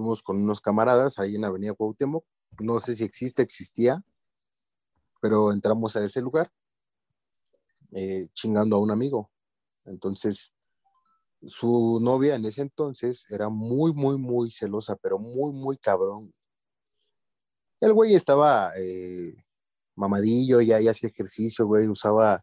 fuimos 0.00 0.22
con 0.22 0.38
unos 0.38 0.60
camaradas 0.60 1.18
ahí 1.18 1.36
en 1.36 1.44
Avenida 1.44 1.74
Cuauhtémoc. 1.74 2.24
No 2.58 2.78
sé 2.80 2.94
si 2.94 3.04
existe, 3.04 3.42
existía, 3.42 4.02
pero 5.20 5.52
entramos 5.52 5.94
a 5.94 6.04
ese 6.04 6.22
lugar 6.22 6.50
eh, 7.92 8.28
chingando 8.32 8.76
a 8.76 8.78
un 8.80 8.90
amigo. 8.90 9.30
Entonces, 9.84 10.54
su 11.42 12.00
novia 12.00 12.34
en 12.34 12.46
ese 12.46 12.62
entonces 12.62 13.26
era 13.30 13.50
muy, 13.50 13.92
muy, 13.92 14.16
muy 14.16 14.50
celosa, 14.50 14.96
pero 14.96 15.18
muy, 15.18 15.52
muy 15.52 15.76
cabrón. 15.76 16.32
El 17.80 17.92
güey 17.92 18.14
estaba 18.14 18.72
eh, 18.78 19.34
mamadillo, 19.96 20.60
ya, 20.62 20.80
ya 20.80 20.92
hacía 20.92 21.10
ejercicio, 21.10 21.66
güey, 21.66 21.88
usaba 21.88 22.42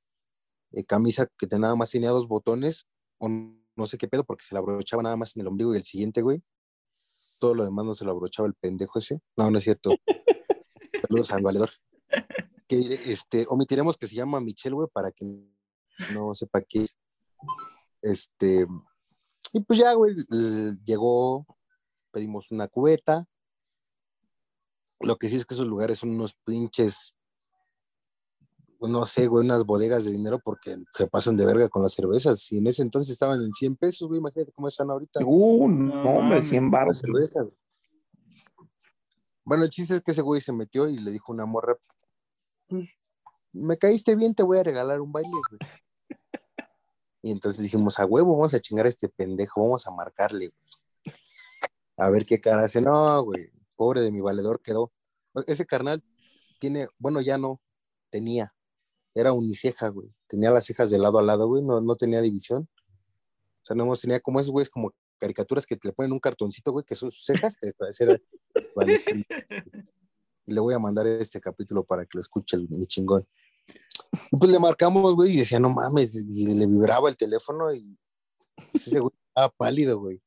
eh, 0.72 0.84
camisa 0.84 1.28
que 1.38 1.48
nada 1.58 1.76
más 1.76 1.90
tenía 1.90 2.10
dos 2.12 2.28
botones, 2.28 2.88
o 3.18 3.30
no 3.30 3.86
sé 3.88 3.98
qué 3.98 4.08
pedo, 4.08 4.24
porque 4.24 4.46
se 4.46 4.54
la 4.54 4.60
abrochaba 4.60 5.04
nada 5.04 5.16
más 5.16 5.36
en 5.36 5.42
el 5.42 5.48
ombligo 5.48 5.74
y 5.74 5.78
el 5.78 5.84
siguiente, 5.84 6.22
güey. 6.22 6.44
Todo 7.40 7.54
lo 7.54 7.66
demás 7.66 7.86
no 7.86 7.96
se 7.96 8.06
lo 8.06 8.12
abrochaba 8.12 8.48
el 8.48 8.56
pendejo 8.56 9.00
ese. 9.00 9.22
No, 9.36 9.50
no 9.52 9.58
es 9.58 9.64
cierto. 9.64 9.92
Saludos 11.08 11.32
al 11.32 11.42
valedor. 11.42 11.70
Que, 12.68 12.78
este, 12.78 13.46
omitiremos 13.50 13.98
que 13.98 14.08
se 14.08 14.16
llama 14.16 14.40
Michelle, 14.40 14.76
güey, 14.76 14.88
para 14.92 15.12
que 15.12 15.26
no 16.14 16.34
sepa 16.34 16.62
qué 16.62 16.84
es. 16.84 16.98
Este, 18.02 18.68
y 19.54 19.60
pues 19.62 19.80
ya, 19.80 19.94
güey, 19.94 20.16
llegó, 20.86 21.46
pedimos 22.12 22.52
una 22.52 22.68
cubeta. 22.68 23.26
Lo 25.00 25.18
que 25.18 25.30
sí 25.30 25.36
es 25.36 25.46
que 25.46 25.54
esos 25.54 25.68
lugares 25.68 26.00
son 26.00 26.12
unos 26.12 26.36
pinches, 26.44 27.16
no 28.82 29.06
sé, 29.06 29.28
güey, 29.28 29.46
unas 29.46 29.64
bodegas 29.66 30.06
de 30.06 30.12
dinero 30.12 30.40
porque 30.44 30.78
se 30.92 31.08
pasan 31.08 31.38
de 31.38 31.46
verga 31.46 31.70
con 31.70 31.82
las 31.82 31.94
cervezas. 31.94 32.52
Y 32.52 32.58
en 32.58 32.68
ese 32.68 32.82
entonces 32.82 33.14
estaban 33.14 33.42
en 33.42 33.52
100 33.52 33.76
pesos, 33.76 34.08
güey, 34.08 34.20
imagínate 34.20 34.52
cómo 34.52 34.68
están 34.68 34.90
ahorita. 34.90 35.20
Uh, 35.26 35.68
no, 35.68 36.02
hombre, 36.02 36.36
mames, 36.36 36.48
100 36.50 36.64
la 36.66 36.70
baros. 36.70 37.00
cerveza, 37.00 37.42
güey. 37.42 37.56
Bueno, 39.44 39.64
el 39.64 39.70
chiste 39.70 39.96
es 39.96 40.02
que 40.02 40.12
ese 40.12 40.22
güey 40.22 40.42
se 40.42 40.52
metió 40.52 40.90
y 40.90 40.98
le 40.98 41.12
dijo 41.12 41.32
una 41.32 41.46
morra, 41.46 41.78
pues, 42.68 42.90
me 43.54 43.78
caíste 43.78 44.16
bien, 44.16 44.36
te 44.36 44.44
voy 44.44 44.58
a 44.58 44.64
regalar 44.64 45.00
un 45.00 45.12
baile, 45.12 45.32
güey. 45.32 45.72
Y 47.22 47.32
entonces 47.32 47.64
dijimos, 47.64 48.00
a 48.00 48.06
huevo, 48.06 48.36
vamos 48.36 48.54
a 48.54 48.60
chingar 48.60 48.86
a 48.86 48.90
este 48.90 49.10
pendejo, 49.10 49.62
vamos 49.62 49.88
a 49.88 49.92
marcarle, 49.92 50.50
güey. 50.50 51.16
A 51.98 52.10
ver 52.10 52.26
qué 52.26 52.40
cara 52.40 52.64
hace. 52.64 52.80
No, 52.80 53.24
güey, 53.24 53.50
pobre 53.76 54.02
de 54.02 54.12
mi 54.12 54.22
valedor 54.22 54.62
quedó. 54.62 54.92
Ese 55.48 55.66
carnal 55.66 56.04
tiene, 56.60 56.88
bueno, 57.00 57.22
ya 57.22 57.38
no, 57.38 57.60
tenía. 58.10 58.50
Era 59.18 59.34
uniceja, 59.34 59.88
güey. 59.88 60.14
Tenía 60.28 60.52
las 60.52 60.66
cejas 60.66 60.92
de 60.92 61.00
lado 61.00 61.18
a 61.18 61.24
lado, 61.24 61.48
güey, 61.48 61.64
no, 61.64 61.82
no 61.82 61.96
tenía 61.96 62.22
división. 62.22 62.70
O 63.62 63.66
sea, 63.66 63.76
no 63.76 63.92
tenía 63.96 64.20
como 64.20 64.40
esos 64.40 64.52
güeyes 64.52 64.70
como 64.70 64.94
caricaturas 65.18 65.66
que 65.66 65.76
te 65.76 65.88
le 65.88 65.94
ponen 65.94 66.12
un 66.12 66.20
cartoncito, 66.20 66.72
güey, 66.72 66.86
que 66.86 66.94
son 66.94 67.10
sus 67.10 67.26
cejas. 67.26 67.58
Era- 68.00 68.22
vale. 68.76 69.04
Y 70.46 70.54
le 70.54 70.60
voy 70.60 70.76
a 70.76 70.80
mandar 70.80 71.08
este 71.08 71.42
capítulo 71.42 71.84
para 71.84 72.06
que 72.06 72.18
lo 72.18 72.22
escuche 72.22 72.56
el, 72.58 72.70
mi 72.70 72.86
chingón. 72.86 73.28
Y 74.32 74.38
pues 74.38 74.52
le 74.52 74.60
marcamos, 74.60 75.16
güey, 75.16 75.34
y 75.34 75.38
decía, 75.40 75.60
no 75.60 75.70
mames, 75.70 76.16
y 76.16 76.54
le 76.54 76.68
vibraba 76.68 77.10
el 77.10 77.18
teléfono 77.18 77.74
y 77.74 77.98
pues, 78.72 78.88
ese 78.88 79.00
güey 79.00 79.14
estaba 79.28 79.50
pálido, 79.50 80.00
güey. 80.00 80.22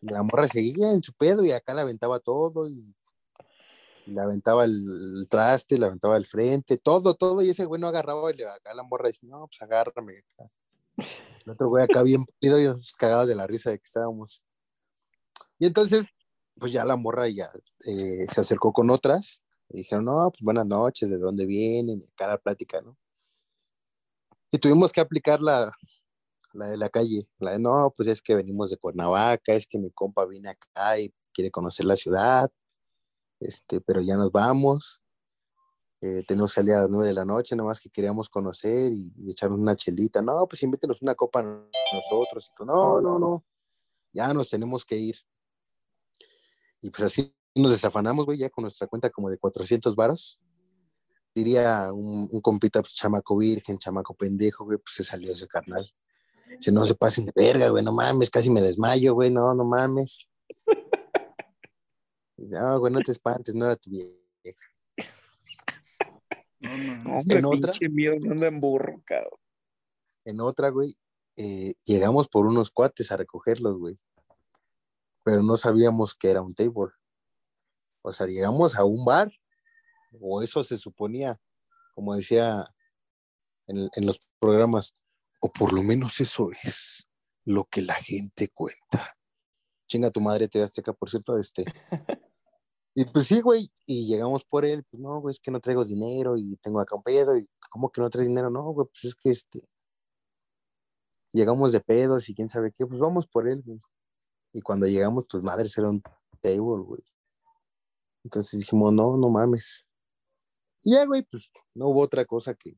Y 0.00 0.08
la 0.08 0.22
morra 0.22 0.48
seguía 0.48 0.90
en 0.90 1.02
su 1.02 1.12
pedo 1.12 1.44
y 1.44 1.52
acá 1.52 1.72
le 1.72 1.82
aventaba 1.82 2.18
todo 2.18 2.68
y 2.68 2.94
le 4.06 4.20
aventaba 4.20 4.64
el, 4.64 5.26
traste, 5.28 5.78
le 5.78 5.86
aventaba 5.86 6.16
el 6.16 6.26
frente, 6.26 6.76
todo, 6.76 7.14
todo, 7.14 7.42
y 7.42 7.50
ese 7.50 7.64
güey 7.64 7.80
no 7.80 7.88
agarraba 7.88 8.30
y 8.30 8.36
le, 8.36 8.46
acá 8.46 8.74
la 8.74 8.82
morra 8.82 9.08
dice, 9.08 9.26
no, 9.26 9.46
pues 9.46 9.62
agárrame. 9.62 10.24
El 11.44 11.50
otro 11.50 11.68
güey 11.68 11.84
acá 11.84 12.02
bien 12.02 12.24
pálido 12.40 12.60
y 12.60 12.64
nosotros 12.64 12.94
cagados 12.98 13.28
de 13.28 13.34
la 13.34 13.46
risa 13.46 13.70
de 13.70 13.78
que 13.78 13.84
estábamos. 13.84 14.42
Y 15.58 15.66
entonces, 15.66 16.04
pues 16.58 16.72
ya 16.72 16.84
la 16.84 16.96
morra 16.96 17.28
ya 17.28 17.50
eh, 17.86 18.26
se 18.32 18.40
acercó 18.40 18.72
con 18.72 18.90
otras 18.90 19.42
y 19.68 19.78
dijeron, 19.78 20.04
no, 20.04 20.30
pues 20.30 20.42
buenas 20.42 20.66
noches, 20.66 21.08
¿de 21.08 21.18
dónde 21.18 21.46
vienen? 21.46 22.04
Cara 22.14 22.38
plática, 22.38 22.80
¿no? 22.80 22.96
Y 24.50 24.58
tuvimos 24.58 24.92
que 24.92 25.00
aplicar 25.00 25.40
la, 25.40 25.72
la 26.52 26.68
de 26.68 26.76
la 26.76 26.88
calle, 26.90 27.26
la 27.38 27.52
de, 27.52 27.58
no, 27.58 27.92
pues 27.96 28.08
es 28.08 28.20
que 28.20 28.34
venimos 28.34 28.70
de 28.70 28.76
Cuernavaca, 28.76 29.54
es 29.54 29.66
que 29.66 29.78
mi 29.78 29.90
compa 29.90 30.26
viene 30.26 30.50
acá 30.50 30.98
y 30.98 31.14
quiere 31.32 31.50
conocer 31.50 31.86
la 31.86 31.96
ciudad, 31.96 32.50
este, 33.44 33.80
pero 33.80 34.00
ya 34.00 34.16
nos 34.16 34.30
vamos. 34.30 35.02
Eh, 36.00 36.24
tenemos 36.26 36.50
que 36.50 36.56
salir 36.56 36.74
a 36.74 36.80
las 36.80 36.90
nueve 36.90 37.08
de 37.08 37.14
la 37.14 37.24
noche, 37.24 37.54
nada 37.54 37.68
más 37.68 37.78
que 37.78 37.88
queríamos 37.88 38.28
conocer 38.28 38.92
y, 38.92 39.12
y 39.16 39.30
echarnos 39.30 39.60
una 39.60 39.76
chelita. 39.76 40.20
No, 40.20 40.46
pues 40.48 40.62
invítenos 40.62 41.00
una 41.02 41.14
copa 41.14 41.42
nosotros. 41.42 42.50
Y 42.50 42.56
tú, 42.56 42.64
no, 42.64 43.00
no, 43.00 43.18
no, 43.18 43.44
ya 44.12 44.34
nos 44.34 44.50
tenemos 44.50 44.84
que 44.84 44.96
ir. 44.96 45.16
Y 46.80 46.90
pues 46.90 47.04
así 47.04 47.34
nos 47.54 47.70
desafanamos, 47.70 48.24
güey, 48.24 48.38
ya 48.38 48.50
con 48.50 48.62
nuestra 48.62 48.86
cuenta 48.86 49.10
como 49.10 49.30
de 49.30 49.38
400 49.38 49.94
varos. 49.94 50.40
Diría 51.34 51.92
un, 51.92 52.28
un 52.30 52.40
compita, 52.40 52.80
pues 52.80 52.94
chamaco 52.94 53.36
virgen, 53.36 53.78
chamaco 53.78 54.14
pendejo, 54.14 54.64
güey, 54.64 54.78
pues 54.78 54.94
se 54.94 55.04
salió 55.04 55.30
ese 55.30 55.46
carnal. 55.46 55.86
Dice, 56.58 56.72
no 56.72 56.84
se 56.84 56.94
pasen 56.94 57.26
de 57.26 57.32
verga, 57.34 57.68
güey, 57.68 57.82
no 57.82 57.92
mames, 57.92 58.28
casi 58.28 58.50
me 58.50 58.60
desmayo, 58.60 59.14
güey, 59.14 59.30
no, 59.30 59.54
no 59.54 59.64
mames. 59.64 60.28
No, 62.42 62.80
güey, 62.80 62.92
no 62.92 63.00
te 63.00 63.12
espantes, 63.12 63.54
no 63.54 63.64
era 63.64 63.76
tu 63.76 63.90
vieja. 63.90 64.12
No, 66.60 66.76
no, 66.76 66.96
no. 67.04 67.18
Hombre, 67.18 67.38
En 67.38 67.44
otra- 67.44 67.72
miedo, 67.90 68.14
no 68.20 68.44
en 68.44 68.60
burro, 68.60 69.00
cabrón. 69.04 69.38
En 70.24 70.40
otra, 70.40 70.68
güey, 70.70 70.94
eh, 71.36 71.74
llegamos 71.84 72.28
por 72.28 72.46
unos 72.46 72.70
cuates 72.70 73.10
a 73.10 73.16
recogerlos, 73.16 73.78
güey. 73.78 73.98
Pero 75.24 75.42
no 75.42 75.56
sabíamos 75.56 76.14
que 76.14 76.30
era 76.30 76.42
un 76.42 76.54
table. 76.54 76.92
O 78.02 78.12
sea, 78.12 78.26
llegamos 78.26 78.76
a 78.76 78.84
un 78.84 79.04
bar, 79.04 79.32
o 80.20 80.42
eso 80.42 80.62
se 80.64 80.76
suponía, 80.76 81.40
como 81.94 82.14
decía 82.14 82.64
en, 83.68 83.88
en 83.94 84.06
los 84.06 84.20
programas, 84.40 84.96
o 85.40 85.52
por 85.52 85.72
lo 85.72 85.82
menos 85.82 86.20
eso 86.20 86.50
es 86.62 87.08
lo 87.44 87.64
que 87.64 87.82
la 87.82 87.94
gente 87.94 88.48
cuenta. 88.48 89.16
Chinga 89.86 90.10
tu 90.10 90.20
madre, 90.20 90.48
te 90.48 90.58
daste 90.60 90.80
acá, 90.80 90.92
por 90.92 91.10
cierto, 91.10 91.36
este. 91.38 91.64
Y 92.94 93.06
pues 93.06 93.26
sí, 93.26 93.40
güey, 93.40 93.70
y 93.86 94.06
llegamos 94.06 94.44
por 94.44 94.64
él, 94.64 94.84
pues 94.90 95.02
no, 95.02 95.20
güey, 95.20 95.32
es 95.32 95.40
que 95.40 95.50
no 95.50 95.60
traigo 95.60 95.84
dinero 95.84 96.36
y 96.36 96.56
tengo 96.58 96.80
acá 96.80 96.94
un 96.94 97.02
pedo, 97.02 97.36
y 97.38 97.48
¿cómo 97.70 97.90
que 97.90 98.02
no 98.02 98.10
traes 98.10 98.28
dinero? 98.28 98.50
No, 98.50 98.64
güey, 98.72 98.86
pues 98.88 99.04
es 99.04 99.14
que 99.14 99.30
este, 99.30 99.62
llegamos 101.32 101.72
de 101.72 101.80
pedos 101.80 102.28
y 102.28 102.34
quién 102.34 102.48
sabe 102.48 102.72
qué, 102.72 102.86
pues 102.86 103.00
vamos 103.00 103.26
por 103.26 103.48
él, 103.48 103.62
güey. 103.64 103.80
Y 104.52 104.60
cuando 104.60 104.86
llegamos, 104.86 105.26
pues 105.30 105.42
madre, 105.42 105.68
era 105.74 105.88
un 105.88 106.02
table, 106.42 106.82
güey. 106.84 107.02
Entonces 108.24 108.60
dijimos, 108.60 108.92
no, 108.92 109.16
no 109.16 109.30
mames. 109.30 109.86
Y 110.82 110.92
ya, 110.92 111.06
güey, 111.06 111.22
pues 111.22 111.50
no 111.74 111.88
hubo 111.88 112.02
otra 112.02 112.24
cosa 112.26 112.54
que, 112.54 112.74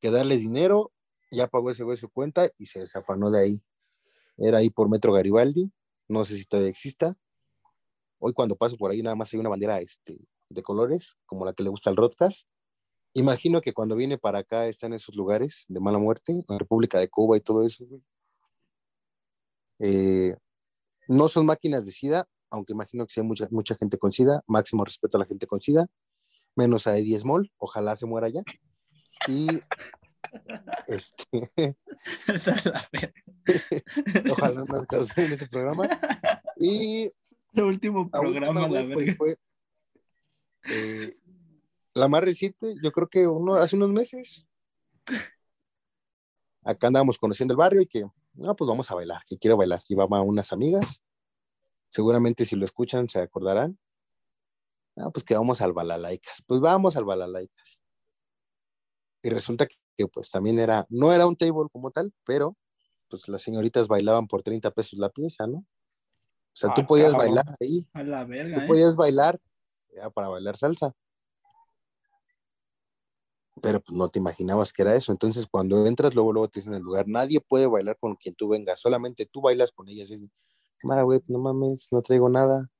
que 0.00 0.10
darles 0.10 0.40
dinero, 0.40 0.92
ya 1.30 1.46
pagó 1.46 1.70
ese 1.70 1.84
güey 1.84 1.98
su 1.98 2.08
cuenta 2.08 2.48
y 2.56 2.66
se 2.66 2.80
desafanó 2.80 3.30
de 3.30 3.40
ahí. 3.40 3.62
Era 4.38 4.58
ahí 4.58 4.70
por 4.70 4.88
Metro 4.88 5.12
Garibaldi, 5.12 5.70
no 6.08 6.24
sé 6.24 6.36
si 6.36 6.46
todavía 6.46 6.70
exista. 6.70 7.18
Hoy 8.20 8.32
cuando 8.34 8.54
paso 8.54 8.76
por 8.76 8.90
ahí 8.90 9.02
nada 9.02 9.16
más 9.16 9.32
hay 9.32 9.40
una 9.40 9.48
bandera 9.48 9.80
este, 9.80 10.18
de 10.50 10.62
colores, 10.62 11.16
como 11.26 11.44
la 11.44 11.54
que 11.54 11.62
le 11.62 11.70
gusta 11.70 11.90
al 11.90 11.96
Rodcast. 11.96 12.46
Imagino 13.14 13.60
que 13.60 13.72
cuando 13.72 13.96
viene 13.96 14.18
para 14.18 14.40
acá 14.40 14.66
está 14.66 14.86
en 14.86 14.92
esos 14.92 15.16
lugares 15.16 15.64
de 15.68 15.80
mala 15.80 15.98
muerte, 15.98 16.44
en 16.46 16.58
República 16.58 16.98
de 16.98 17.08
Cuba 17.08 17.36
y 17.36 17.40
todo 17.40 17.64
eso, 17.64 17.86
güey. 17.86 18.02
Eh, 19.80 20.36
no 21.08 21.28
son 21.28 21.46
máquinas 21.46 21.86
de 21.86 21.92
sida, 21.92 22.26
aunque 22.50 22.74
imagino 22.74 23.06
que 23.06 23.20
hay 23.20 23.26
mucha, 23.26 23.48
mucha 23.50 23.74
gente 23.74 23.96
con 23.98 24.12
SIDA, 24.12 24.42
máximo 24.46 24.84
respeto 24.84 25.16
a 25.16 25.20
la 25.20 25.26
gente 25.26 25.46
con 25.46 25.60
SIDA, 25.60 25.86
menos 26.54 26.86
a 26.86 26.98
Eddie 26.98 27.18
Small, 27.18 27.50
ojalá 27.56 27.96
se 27.96 28.06
muera 28.06 28.28
ya. 28.28 28.42
Y 29.26 29.48
este, 30.86 31.54
La 32.26 32.88
ojalá 34.32 34.64
no 34.64 34.86
causa 34.86 35.22
en 35.22 35.32
este 35.32 35.48
programa. 35.48 35.88
Y 36.56 37.10
El 37.52 37.64
último 37.64 38.08
la 38.12 38.20
programa, 38.20 38.62
última, 38.62 38.68
la 38.68 38.94
güey, 38.94 38.94
pues, 38.94 39.16
fue 39.16 39.38
eh, 40.68 41.16
la 41.94 42.08
más 42.08 42.22
reciente, 42.22 42.74
yo 42.82 42.92
creo 42.92 43.08
que 43.08 43.26
uno, 43.26 43.54
hace 43.54 43.76
unos 43.76 43.90
meses. 43.90 44.46
Acá 46.62 46.88
andábamos 46.88 47.18
conociendo 47.18 47.52
el 47.52 47.58
barrio 47.58 47.80
y 47.80 47.86
que, 47.86 48.04
no, 48.34 48.54
pues 48.54 48.68
vamos 48.68 48.90
a 48.90 48.94
bailar, 48.94 49.22
que 49.26 49.38
quiero 49.38 49.56
bailar. 49.56 49.80
Llevaba 49.88 50.20
unas 50.20 50.52
amigas, 50.52 51.02
seguramente 51.88 52.44
si 52.44 52.56
lo 52.56 52.64
escuchan 52.64 53.08
se 53.08 53.20
acordarán. 53.20 53.78
Ah, 54.96 55.10
pues 55.10 55.24
que 55.24 55.34
vamos 55.34 55.60
al 55.62 55.72
Balalaicas. 55.72 56.42
Pues 56.46 56.60
vamos 56.60 56.96
al 56.96 57.04
Balalaicas. 57.04 57.80
Y 59.22 59.30
resulta 59.30 59.66
que, 59.66 59.76
que, 59.96 60.06
pues 60.06 60.30
también 60.30 60.58
era, 60.58 60.86
no 60.90 61.12
era 61.12 61.26
un 61.26 61.36
table 61.36 61.68
como 61.72 61.90
tal, 61.90 62.12
pero 62.24 62.56
pues 63.08 63.28
las 63.28 63.42
señoritas 63.42 63.88
bailaban 63.88 64.26
por 64.26 64.42
30 64.42 64.70
pesos 64.70 64.98
la 64.98 65.10
pieza, 65.10 65.46
¿no? 65.46 65.66
O 66.52 66.56
sea, 66.60 66.74
tú 66.74 66.82
Ah, 66.82 66.86
podías 66.86 67.12
cabrón. 67.12 67.26
bailar 67.34 67.56
ahí, 67.60 67.88
A 67.92 68.02
la 68.02 68.24
tú 68.24 68.30
verga, 68.30 68.64
¿eh? 68.64 68.66
podías 68.66 68.96
bailar 68.96 69.40
ya, 69.94 70.10
para 70.10 70.28
bailar 70.28 70.56
salsa. 70.56 70.92
Pero 73.62 73.80
pues 73.80 73.96
no 73.96 74.08
te 74.08 74.18
imaginabas 74.18 74.72
que 74.72 74.82
era 74.82 74.94
eso. 74.94 75.12
Entonces, 75.12 75.46
cuando 75.50 75.86
entras, 75.86 76.14
luego, 76.14 76.32
luego 76.32 76.48
te 76.48 76.60
dicen 76.60 76.72
en 76.72 76.78
el 76.78 76.84
lugar, 76.84 77.06
nadie 77.08 77.40
puede 77.40 77.66
bailar 77.66 77.96
con 77.98 78.14
quien 78.16 78.34
tú 78.34 78.48
vengas, 78.48 78.80
solamente 78.80 79.26
tú 79.26 79.40
bailas 79.42 79.70
con 79.72 79.88
ellas. 79.88 80.10
Y, 80.10 80.30
Mara, 80.82 81.02
güey, 81.02 81.20
no 81.26 81.38
mames, 81.38 81.88
no 81.90 82.00
traigo 82.00 82.28
nada. 82.30 82.70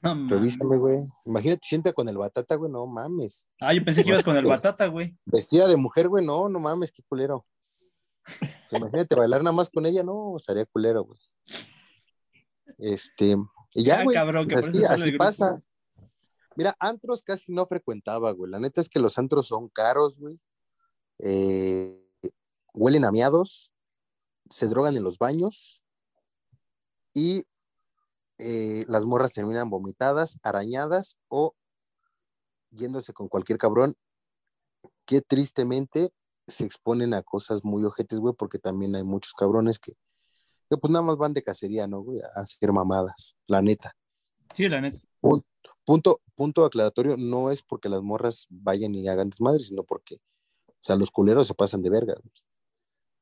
No 0.00 0.14
mames. 0.14 0.30
Revísame, 0.30 0.76
güey. 0.78 0.98
Imagínate, 1.26 1.60
sienta 1.64 1.92
con 1.92 2.08
el 2.08 2.18
batata, 2.18 2.56
güey, 2.56 2.72
no 2.72 2.86
mames. 2.86 3.46
Ah, 3.60 3.72
yo 3.72 3.84
pensé 3.84 4.02
que 4.02 4.10
ibas 4.10 4.24
con 4.24 4.36
el 4.36 4.46
batata, 4.46 4.86
güey. 4.86 5.16
Vestida 5.26 5.68
de 5.68 5.76
mujer, 5.76 6.08
güey, 6.08 6.24
no, 6.24 6.48
no 6.48 6.58
mames, 6.58 6.90
qué 6.90 7.02
culero. 7.08 7.46
Imagínate 8.72 9.14
bailar 9.14 9.42
nada 9.42 9.54
más 9.54 9.70
con 9.70 9.86
ella, 9.86 10.02
no, 10.02 10.36
estaría 10.36 10.66
culero, 10.66 11.04
güey. 11.04 11.18
Este, 12.78 13.36
y 13.74 13.84
ya, 13.84 13.98
Ya, 13.98 14.04
güey, 14.04 14.14
cabrón, 14.16 14.48
que 14.48 14.54
así, 14.56 15.12
pasa. 15.18 15.60
Mira, 16.56 16.74
antros 16.80 17.22
casi 17.22 17.52
no 17.52 17.66
frecuentaba, 17.66 18.32
güey. 18.32 18.50
La 18.50 18.58
neta 18.58 18.80
es 18.80 18.88
que 18.88 18.98
los 18.98 19.18
antros 19.18 19.46
son 19.46 19.68
caros, 19.68 20.16
güey. 20.16 20.40
Eh, 21.20 22.04
huelen 22.74 23.04
a 23.04 23.12
miados, 23.12 23.72
se 24.50 24.66
drogan 24.66 24.96
en 24.96 25.04
los 25.04 25.18
baños 25.18 25.82
y 27.12 27.44
eh, 28.38 28.84
las 28.88 29.04
morras 29.04 29.34
terminan 29.34 29.68
vomitadas, 29.68 30.38
arañadas 30.42 31.16
o 31.28 31.54
yéndose 32.70 33.12
con 33.12 33.28
cualquier 33.28 33.58
cabrón 33.58 33.96
que 35.06 35.20
tristemente 35.20 36.12
se 36.46 36.64
exponen 36.64 37.14
a 37.14 37.22
cosas 37.22 37.64
muy 37.64 37.84
ojetes, 37.84 38.20
güey, 38.20 38.34
porque 38.34 38.58
también 38.58 38.94
hay 38.94 39.02
muchos 39.02 39.32
cabrones 39.32 39.78
que, 39.78 39.94
que 40.68 40.76
pues 40.76 40.90
nada 40.90 41.04
más 41.04 41.16
van 41.16 41.34
de 41.34 41.42
cacería, 41.42 41.86
¿no, 41.86 42.00
güey? 42.02 42.20
A 42.20 42.40
hacer 42.40 42.72
mamadas, 42.72 43.36
la 43.46 43.62
neta. 43.62 43.96
Sí, 44.54 44.68
la 44.68 44.80
neta. 44.80 45.00
Punto, 45.20 45.46
punto, 45.84 46.20
punto 46.34 46.64
aclaratorio, 46.64 47.16
no 47.16 47.50
es 47.50 47.62
porque 47.62 47.88
las 47.88 48.02
morras 48.02 48.46
vayan 48.50 48.94
y 48.94 49.08
hagan 49.08 49.30
desmadre, 49.30 49.60
sino 49.60 49.84
porque, 49.84 50.16
o 50.66 50.72
sea, 50.80 50.96
los 50.96 51.10
culeros 51.10 51.46
se 51.46 51.54
pasan 51.54 51.82
de 51.82 51.90
verga, 51.90 52.14
güey. 52.14 52.32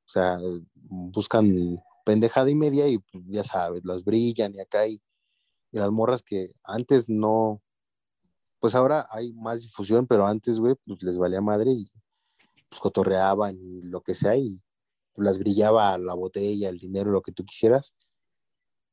O 0.07 0.09
sea, 0.09 0.38
buscan 0.75 1.83
pendejada 2.05 2.49
y 2.49 2.55
media 2.55 2.87
y 2.87 2.99
pues, 2.99 3.25
ya 3.26 3.43
sabes, 3.43 3.85
las 3.85 4.05
brillan 4.05 4.55
y 4.55 4.61
acá 4.61 4.87
y, 4.87 5.03
y 5.73 5.79
las 5.79 5.91
morras 5.91 6.23
que 6.23 6.50
antes 6.65 7.09
no, 7.09 7.61
pues 8.61 8.75
ahora 8.75 9.07
hay 9.11 9.33
más 9.33 9.62
difusión, 9.62 10.07
pero 10.07 10.26
antes, 10.26 10.59
güey, 10.59 10.76
pues 10.87 11.03
les 11.03 11.19
valía 11.19 11.41
madre 11.41 11.73
y 11.73 11.87
pues 12.69 12.81
cotorreaban 12.81 13.59
y 13.61 13.82
lo 13.82 14.02
que 14.02 14.15
sea 14.15 14.37
y 14.37 14.61
las 15.17 15.39
brillaba 15.39 15.97
la 15.99 16.15
botella, 16.15 16.69
el 16.69 16.79
dinero, 16.79 17.11
lo 17.11 17.23
que 17.23 17.33
tú 17.33 17.45
quisieras. 17.45 17.95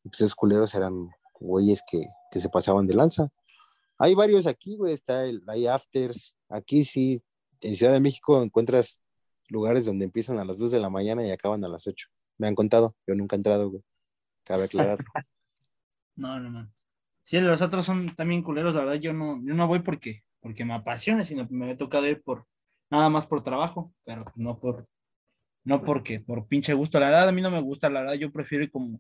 Y 0.04 0.10
pues 0.10 0.22
esos 0.22 0.36
culeros 0.36 0.74
eran 0.76 1.10
güeyes 1.40 1.82
que, 1.90 2.02
que 2.32 2.40
se 2.40 2.50
pasaban 2.50 2.88
de 2.88 2.96
lanza. 2.96 3.30
Hay 3.98 4.16
varios 4.16 4.48
aquí, 4.48 4.76
güey, 4.76 4.94
está 4.94 5.26
el, 5.26 5.44
hay 5.48 5.68
afters. 5.68 6.36
Aquí 6.50 6.86
sí, 6.86 7.24
en 7.62 7.76
Ciudad 7.76 7.94
de 7.94 8.00
México 8.00 8.42
encuentras 8.42 9.00
lugares 9.50 9.86
donde 9.86 10.06
empiezan 10.06 10.40
a 10.40 10.46
las 10.46 10.58
2 10.58 10.72
de 10.72 10.80
la 10.80 10.90
mañana 10.90 11.26
y 11.26 11.32
acaban 11.32 11.64
a 11.64 11.68
las 11.68 11.88
8. 11.88 12.08
Me 12.38 12.48
han 12.48 12.56
contado, 12.56 12.96
yo 13.08 13.16
nunca 13.16 13.36
he 13.36 13.38
entrado, 13.38 13.70
güey. 13.70 13.84
Cabe 14.44 14.66
aclarar. 14.66 15.00
No, 16.16 16.40
no, 16.40 16.52
no. 16.52 16.72
Sí, 17.24 17.40
los 17.40 17.64
otros 17.64 17.88
son 17.88 18.14
también 18.16 18.44
culeros, 18.44 18.76
la 18.76 18.82
verdad, 18.82 18.96
yo 19.02 19.14
no, 19.14 19.42
yo 19.44 19.56
no 19.56 19.68
voy 19.68 19.80
porque, 19.80 20.24
porque 20.42 20.64
me 20.64 20.76
apasiona, 20.76 21.26
sino 21.26 21.48
que 21.48 21.56
me 21.56 21.72
ha 21.72 21.76
tocado 21.76 22.06
ir 22.08 22.22
por, 22.22 22.46
nada 22.92 23.10
más 23.10 23.26
por 23.26 23.42
trabajo, 23.42 23.92
pero 24.04 24.24
no 24.36 24.60
por, 24.60 24.88
no 25.64 25.84
porque, 25.84 26.20
por 26.20 26.48
pinche 26.48 26.74
gusto. 26.74 27.00
La 27.00 27.08
verdad, 27.08 27.30
a 27.30 27.32
mí 27.32 27.42
no 27.42 27.52
me 27.52 27.62
gusta, 27.62 27.90
la 27.90 28.02
verdad, 28.02 28.16
yo 28.16 28.32
prefiero 28.32 28.66
ir 28.66 28.72
como, 28.72 29.00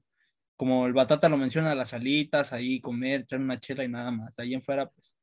como 0.56 0.86
el 0.86 0.94
batata 0.94 1.30
lo 1.30 1.38
menciona, 1.38 1.76
las 1.76 1.94
alitas, 1.94 2.54
ahí 2.54 2.80
comer, 2.80 3.22
echar 3.22 3.40
una 3.40 3.60
chela 3.60 3.84
y 3.84 3.90
nada 3.90 4.12
más. 4.12 4.38
Ahí 4.40 4.54
en 4.54 4.62
fuera, 4.62 4.90
pues. 4.90 5.14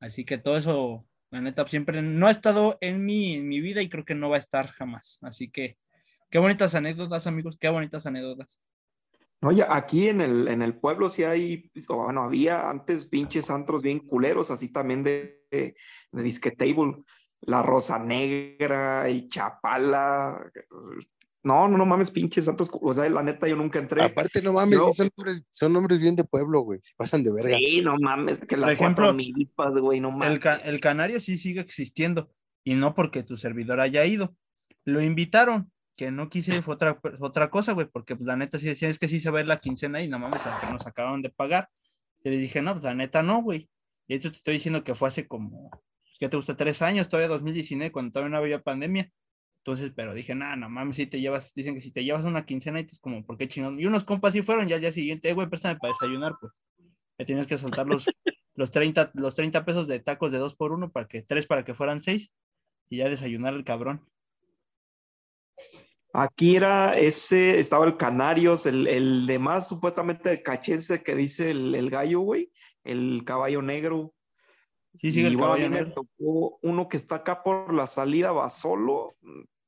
Así 0.00 0.24
que 0.24 0.38
todo 0.38 0.56
eso, 0.56 1.06
la 1.30 1.40
neta, 1.40 1.66
siempre 1.68 2.02
no 2.02 2.26
ha 2.26 2.30
estado 2.30 2.76
en 2.80 3.04
mi, 3.04 3.36
en 3.36 3.48
mi 3.48 3.60
vida 3.60 3.80
y 3.80 3.88
creo 3.88 4.04
que 4.04 4.14
no 4.14 4.28
va 4.28 4.36
a 4.36 4.40
estar 4.40 4.68
jamás. 4.68 5.18
Así 5.22 5.48
que, 5.48 5.78
qué 6.30 6.38
bonitas 6.38 6.74
anécdotas, 6.74 7.26
amigos, 7.26 7.56
qué 7.58 7.68
bonitas 7.68 8.04
anécdotas. 8.04 8.60
Oye, 9.44 9.64
aquí 9.68 10.08
en 10.08 10.20
el, 10.20 10.46
en 10.46 10.62
el 10.62 10.74
pueblo 10.74 11.08
sí 11.08 11.24
hay, 11.24 11.70
bueno, 11.88 12.22
había 12.22 12.70
antes 12.70 13.06
pinches 13.06 13.50
antros 13.50 13.82
bien 13.82 13.98
culeros, 13.98 14.52
así 14.52 14.68
también 14.68 15.02
de, 15.02 15.42
de, 15.50 15.74
de 16.12 16.22
disque 16.22 16.52
table. 16.52 17.02
La 17.42 17.62
Rosa 17.62 17.98
Negra, 17.98 19.08
el 19.08 19.28
Chapala. 19.28 20.50
No, 21.44 21.66
no, 21.66 21.76
no 21.76 21.84
mames, 21.84 22.10
pinches 22.12 22.46
antros. 22.48 22.70
O 22.72 22.92
sea, 22.92 23.08
la 23.10 23.22
neta, 23.22 23.48
yo 23.48 23.56
nunca 23.56 23.80
entré. 23.80 24.00
Aparte, 24.02 24.40
no 24.42 24.52
mames, 24.52 24.78
Yo- 24.78 24.90
son, 24.94 25.10
nombres, 25.16 25.42
son 25.50 25.72
nombres 25.72 26.00
bien 26.00 26.14
de 26.14 26.22
pueblo, 26.22 26.60
güey. 26.60 26.78
Se 26.82 26.92
pasan 26.96 27.24
de 27.24 27.32
verga. 27.32 27.56
Sí, 27.56 27.80
no 27.80 27.94
mames, 28.00 28.38
que 28.44 28.56
las 28.56 28.74
ejemplo, 28.74 29.06
cuatro 29.06 29.14
milipas, 29.14 29.76
güey, 29.76 29.98
no 30.00 30.12
mames. 30.12 30.28
El, 30.34 30.40
ca- 30.40 30.56
el 30.56 30.80
canario 30.80 31.18
sí 31.18 31.36
sigue 31.36 31.60
existiendo 31.60 32.30
y 32.62 32.74
no 32.74 32.94
porque 32.94 33.24
tu 33.24 33.36
servidor 33.36 33.80
haya 33.80 34.04
ido. 34.04 34.36
Lo 34.84 35.00
invitaron, 35.02 35.72
que 35.96 36.12
no 36.12 36.28
quise 36.28 36.62
fue 36.62 36.74
otra, 36.74 37.00
otra 37.20 37.50
cosa, 37.50 37.72
güey, 37.72 37.88
porque 37.88 38.14
pues, 38.14 38.26
la 38.26 38.36
neta 38.36 38.58
sí 38.60 38.66
decía, 38.66 38.88
es 38.88 39.00
que 39.00 39.08
sí 39.08 39.20
se 39.20 39.30
va 39.30 39.38
a 39.40 39.42
ir 39.42 39.48
la 39.48 39.58
quincena 39.60 40.00
y 40.00 40.06
no 40.06 40.20
mames, 40.20 40.42
que 40.42 40.72
nos 40.72 40.86
acaban 40.86 41.22
de 41.22 41.30
pagar. 41.30 41.68
Y 42.22 42.30
le 42.30 42.38
dije, 42.38 42.62
no, 42.62 42.72
pues 42.74 42.84
la 42.84 42.94
neta 42.94 43.20
no, 43.24 43.42
güey. 43.42 43.68
Y 44.06 44.14
eso 44.14 44.30
te 44.30 44.36
estoy 44.36 44.54
diciendo 44.54 44.84
que 44.84 44.94
fue 44.94 45.08
hace 45.08 45.26
como, 45.26 45.70
¿qué 46.22 46.28
te 46.28 46.36
gusta? 46.36 46.56
Tres 46.56 46.80
años, 46.82 47.08
todavía 47.08 47.26
2019, 47.26 47.90
cuando 47.90 48.12
todavía 48.12 48.30
no 48.30 48.36
había 48.38 48.62
pandemia. 48.62 49.10
Entonces, 49.58 49.92
pero 49.94 50.14
dije, 50.14 50.36
nada, 50.36 50.54
no 50.54 50.68
mames, 50.68 50.94
si 50.96 51.06
te 51.08 51.20
llevas, 51.20 51.52
dicen 51.52 51.74
que 51.74 51.80
si 51.80 51.90
te 51.90 52.04
llevas 52.04 52.24
una 52.24 52.46
quincena 52.46 52.78
y 52.80 52.84
es 52.84 53.00
como, 53.00 53.26
¿por 53.26 53.36
qué 53.36 53.48
chingón? 53.48 53.80
Y 53.80 53.86
unos 53.86 54.04
compas 54.04 54.32
sí 54.32 54.40
fueron, 54.42 54.68
ya 54.68 54.76
al 54.76 54.80
día 54.80 54.92
siguiente, 54.92 55.28
"Eh, 55.28 55.32
güey, 55.32 55.48
préstame 55.48 55.80
para 55.80 55.92
desayunar, 55.92 56.34
pues. 56.40 56.62
Me 57.18 57.24
tienes 57.24 57.48
que 57.48 57.58
soltar 57.58 57.88
los, 57.88 58.06
los 58.54 58.70
30, 58.70 59.10
los 59.14 59.34
30 59.34 59.64
pesos 59.64 59.88
de 59.88 59.98
tacos 59.98 60.30
de 60.30 60.38
dos 60.38 60.54
por 60.54 60.70
uno 60.70 60.92
para 60.92 61.08
que, 61.08 61.22
tres 61.22 61.46
para 61.46 61.64
que 61.64 61.74
fueran 61.74 62.00
seis 62.00 62.30
y 62.88 62.98
ya 62.98 63.08
desayunar 63.08 63.54
el 63.54 63.64
cabrón. 63.64 64.06
Aquí 66.12 66.54
era 66.54 66.96
ese, 66.96 67.58
estaba 67.58 67.84
el 67.84 67.96
Canarios, 67.96 68.66
el, 68.66 68.86
el 68.86 69.26
de 69.26 69.40
más 69.40 69.68
supuestamente 69.68 70.40
cachense 70.40 71.02
que 71.02 71.16
dice 71.16 71.50
el, 71.50 71.74
el 71.74 71.90
gallo, 71.90 72.20
güey, 72.20 72.52
el 72.84 73.22
caballo 73.24 73.60
negro. 73.60 74.14
Sí, 74.98 75.12
sigue 75.12 75.28
y 75.28 75.30
el 75.32 75.36
bueno, 75.36 75.54
a 75.54 75.56
caballo 75.56 75.70
mí 75.70 75.80
me 75.80 75.90
tocó 75.90 76.58
uno 76.62 76.88
que 76.88 76.96
está 76.96 77.16
acá 77.16 77.42
por 77.42 77.72
la 77.72 77.86
salida 77.86 78.30
Basolo, 78.30 79.16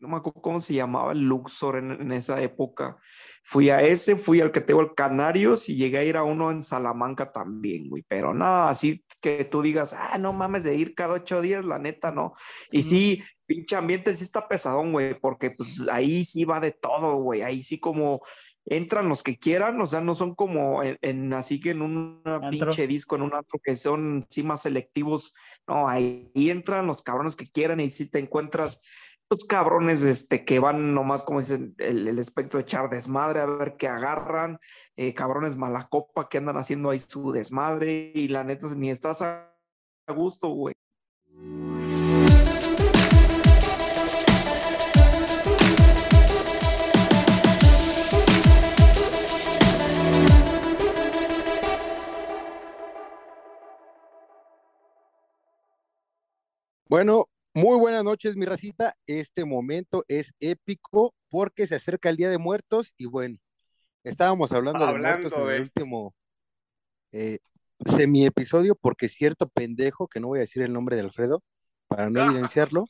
no 0.05 0.09
me 0.09 0.17
acuerdo 0.19 0.43
cómo 0.43 0.61
se 0.61 0.75
llamaba, 0.75 1.13
el 1.13 1.21
Luxor 1.21 1.77
en, 1.77 1.91
en 1.91 2.13
esa 2.13 2.41
época. 2.43 2.99
Fui 3.43 3.71
a 3.71 3.81
ese, 3.81 4.17
fui 4.17 4.41
al 4.41 4.53
que 4.53 4.61
tengo 4.61 4.81
el 4.83 4.95
Canarios 4.95 5.69
y 5.69 5.77
llegué 5.77 5.99
a 5.99 6.05
ir 6.05 6.17
a 6.17 6.25
uno 6.25 6.51
en 6.51 6.63
Salamanca 6.63 7.33
también, 7.33 7.89
güey. 7.89 8.05
Pero 8.07 8.35
no, 8.35 8.65
así 8.65 9.03
que 9.21 9.45
tú 9.45 9.63
digas, 9.63 9.95
ah, 9.95 10.19
no 10.19 10.33
mames 10.33 10.65
de 10.65 10.75
ir 10.75 10.95
cada 10.95 11.15
ocho 11.15 11.41
días, 11.41 11.65
la 11.65 11.79
neta, 11.79 12.11
no. 12.11 12.35
Y 12.71 12.83
sí, 12.83 13.23
pinche 13.47 13.77
ambiente 13.77 14.15
sí 14.15 14.25
está 14.25 14.47
pesadón, 14.47 14.93
güey, 14.93 15.19
porque 15.19 15.51
pues 15.51 15.87
ahí 15.91 16.25
sí 16.25 16.45
va 16.45 16.61
de 16.61 16.73
todo, 16.73 17.17
güey. 17.17 17.43
Ahí 17.43 17.63
sí 17.63 17.81
como 17.81 18.21
entran 18.67 19.09
los 19.09 19.23
que 19.23 19.39
quieran, 19.39 19.81
o 19.81 19.87
sea, 19.87 20.01
no 20.01 20.15
son 20.15 20.35
como 20.35 20.83
en, 20.83 20.99
en- 21.03 21.33
así 21.35 21.61
que 21.61 21.71
en 21.71 21.83
un 21.83 22.23
pinche 22.51 22.87
disco, 22.87 23.17
en 23.17 23.23
un 23.23 23.35
antro 23.35 23.59
que 23.63 23.77
son 23.77 24.25
sí 24.31 24.43
más 24.43 24.63
selectivos. 24.63 25.35
No, 25.67 25.89
ahí, 25.89 26.31
ahí 26.35 26.51
entran 26.51 26.87
los 26.87 27.03
cabrones 27.03 27.37
que 27.37 27.47
quieran 27.47 27.81
y 27.81 27.91
si 27.91 28.07
te 28.07 28.19
encuentras 28.19 28.81
los 29.31 29.45
cabrones 29.45 30.03
este, 30.03 30.45
que 30.45 30.59
van 30.61 30.95
nomás, 30.95 31.23
como 31.23 31.41
dicen, 31.41 31.75
el, 31.79 32.07
el 32.09 32.19
espectro 32.19 32.59
de 32.59 32.63
echar 32.65 32.91
desmadre, 32.91 33.41
a 33.41 33.47
ver 33.47 33.77
qué 33.79 33.89
agarran, 33.89 34.59
eh, 34.97 35.15
cabrones 35.15 35.57
mala 35.57 35.89
copa 35.89 36.29
que 36.29 36.39
andan 36.39 36.57
haciendo 36.59 36.91
ahí 36.91 37.01
su 37.01 37.33
desmadre 37.33 38.13
y 38.15 38.29
la 38.29 38.45
neta 38.45 38.67
ni 38.77 38.91
estás 38.91 39.23
a 39.23 39.51
a 40.07 40.13
gusto, 40.13 40.49
güey. 40.49 40.75
Bueno, 56.95 57.27
muy 57.55 57.77
buenas 57.77 58.05
noches, 58.05 58.37
mi 58.37 58.47
racita. 58.47 58.95
Este 59.09 59.45
momento 59.45 60.05
es 60.07 60.33
épico 60.39 61.13
porque 61.29 61.67
se 61.67 61.75
acerca 61.75 62.09
el 62.09 62.17
Día 62.17 62.31
de 62.31 62.39
Muertos 62.39 62.95
y 62.97 63.07
bueno, 63.07 63.37
estábamos 64.05 64.53
hablando, 64.53 64.87
de 64.87 64.97
muertos 64.97 65.33
en 65.33 65.39
Hablando 65.39 65.51
el 65.51 65.63
último 65.63 66.15
eh, 67.11 67.39
porque 68.81 69.09
cierto 69.09 69.49
pendejo, 69.49 70.07
que 70.07 70.21
no 70.21 70.29
voy 70.29 70.39
a 70.39 70.43
decir 70.43 70.63
el 70.63 70.73
nombre 70.73 70.95
de 70.95 71.03
Alfredo 71.03 71.43
para 71.89 72.11
no 72.11 72.25
evidenciarlo, 72.25 72.87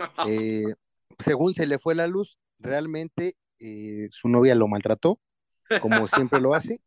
eh, 0.28 0.74
según 1.24 1.54
se 1.54 1.68
le 1.68 1.78
fue 1.78 1.94
la 1.94 2.08
luz, 2.08 2.40
realmente 2.58 3.36
eh, 3.60 4.08
su 4.10 4.28
novia 4.28 4.56
lo 4.56 4.66
maltrató, 4.66 5.20
como 5.80 6.08
siempre 6.08 6.40
lo 6.40 6.52
hace, 6.52 6.80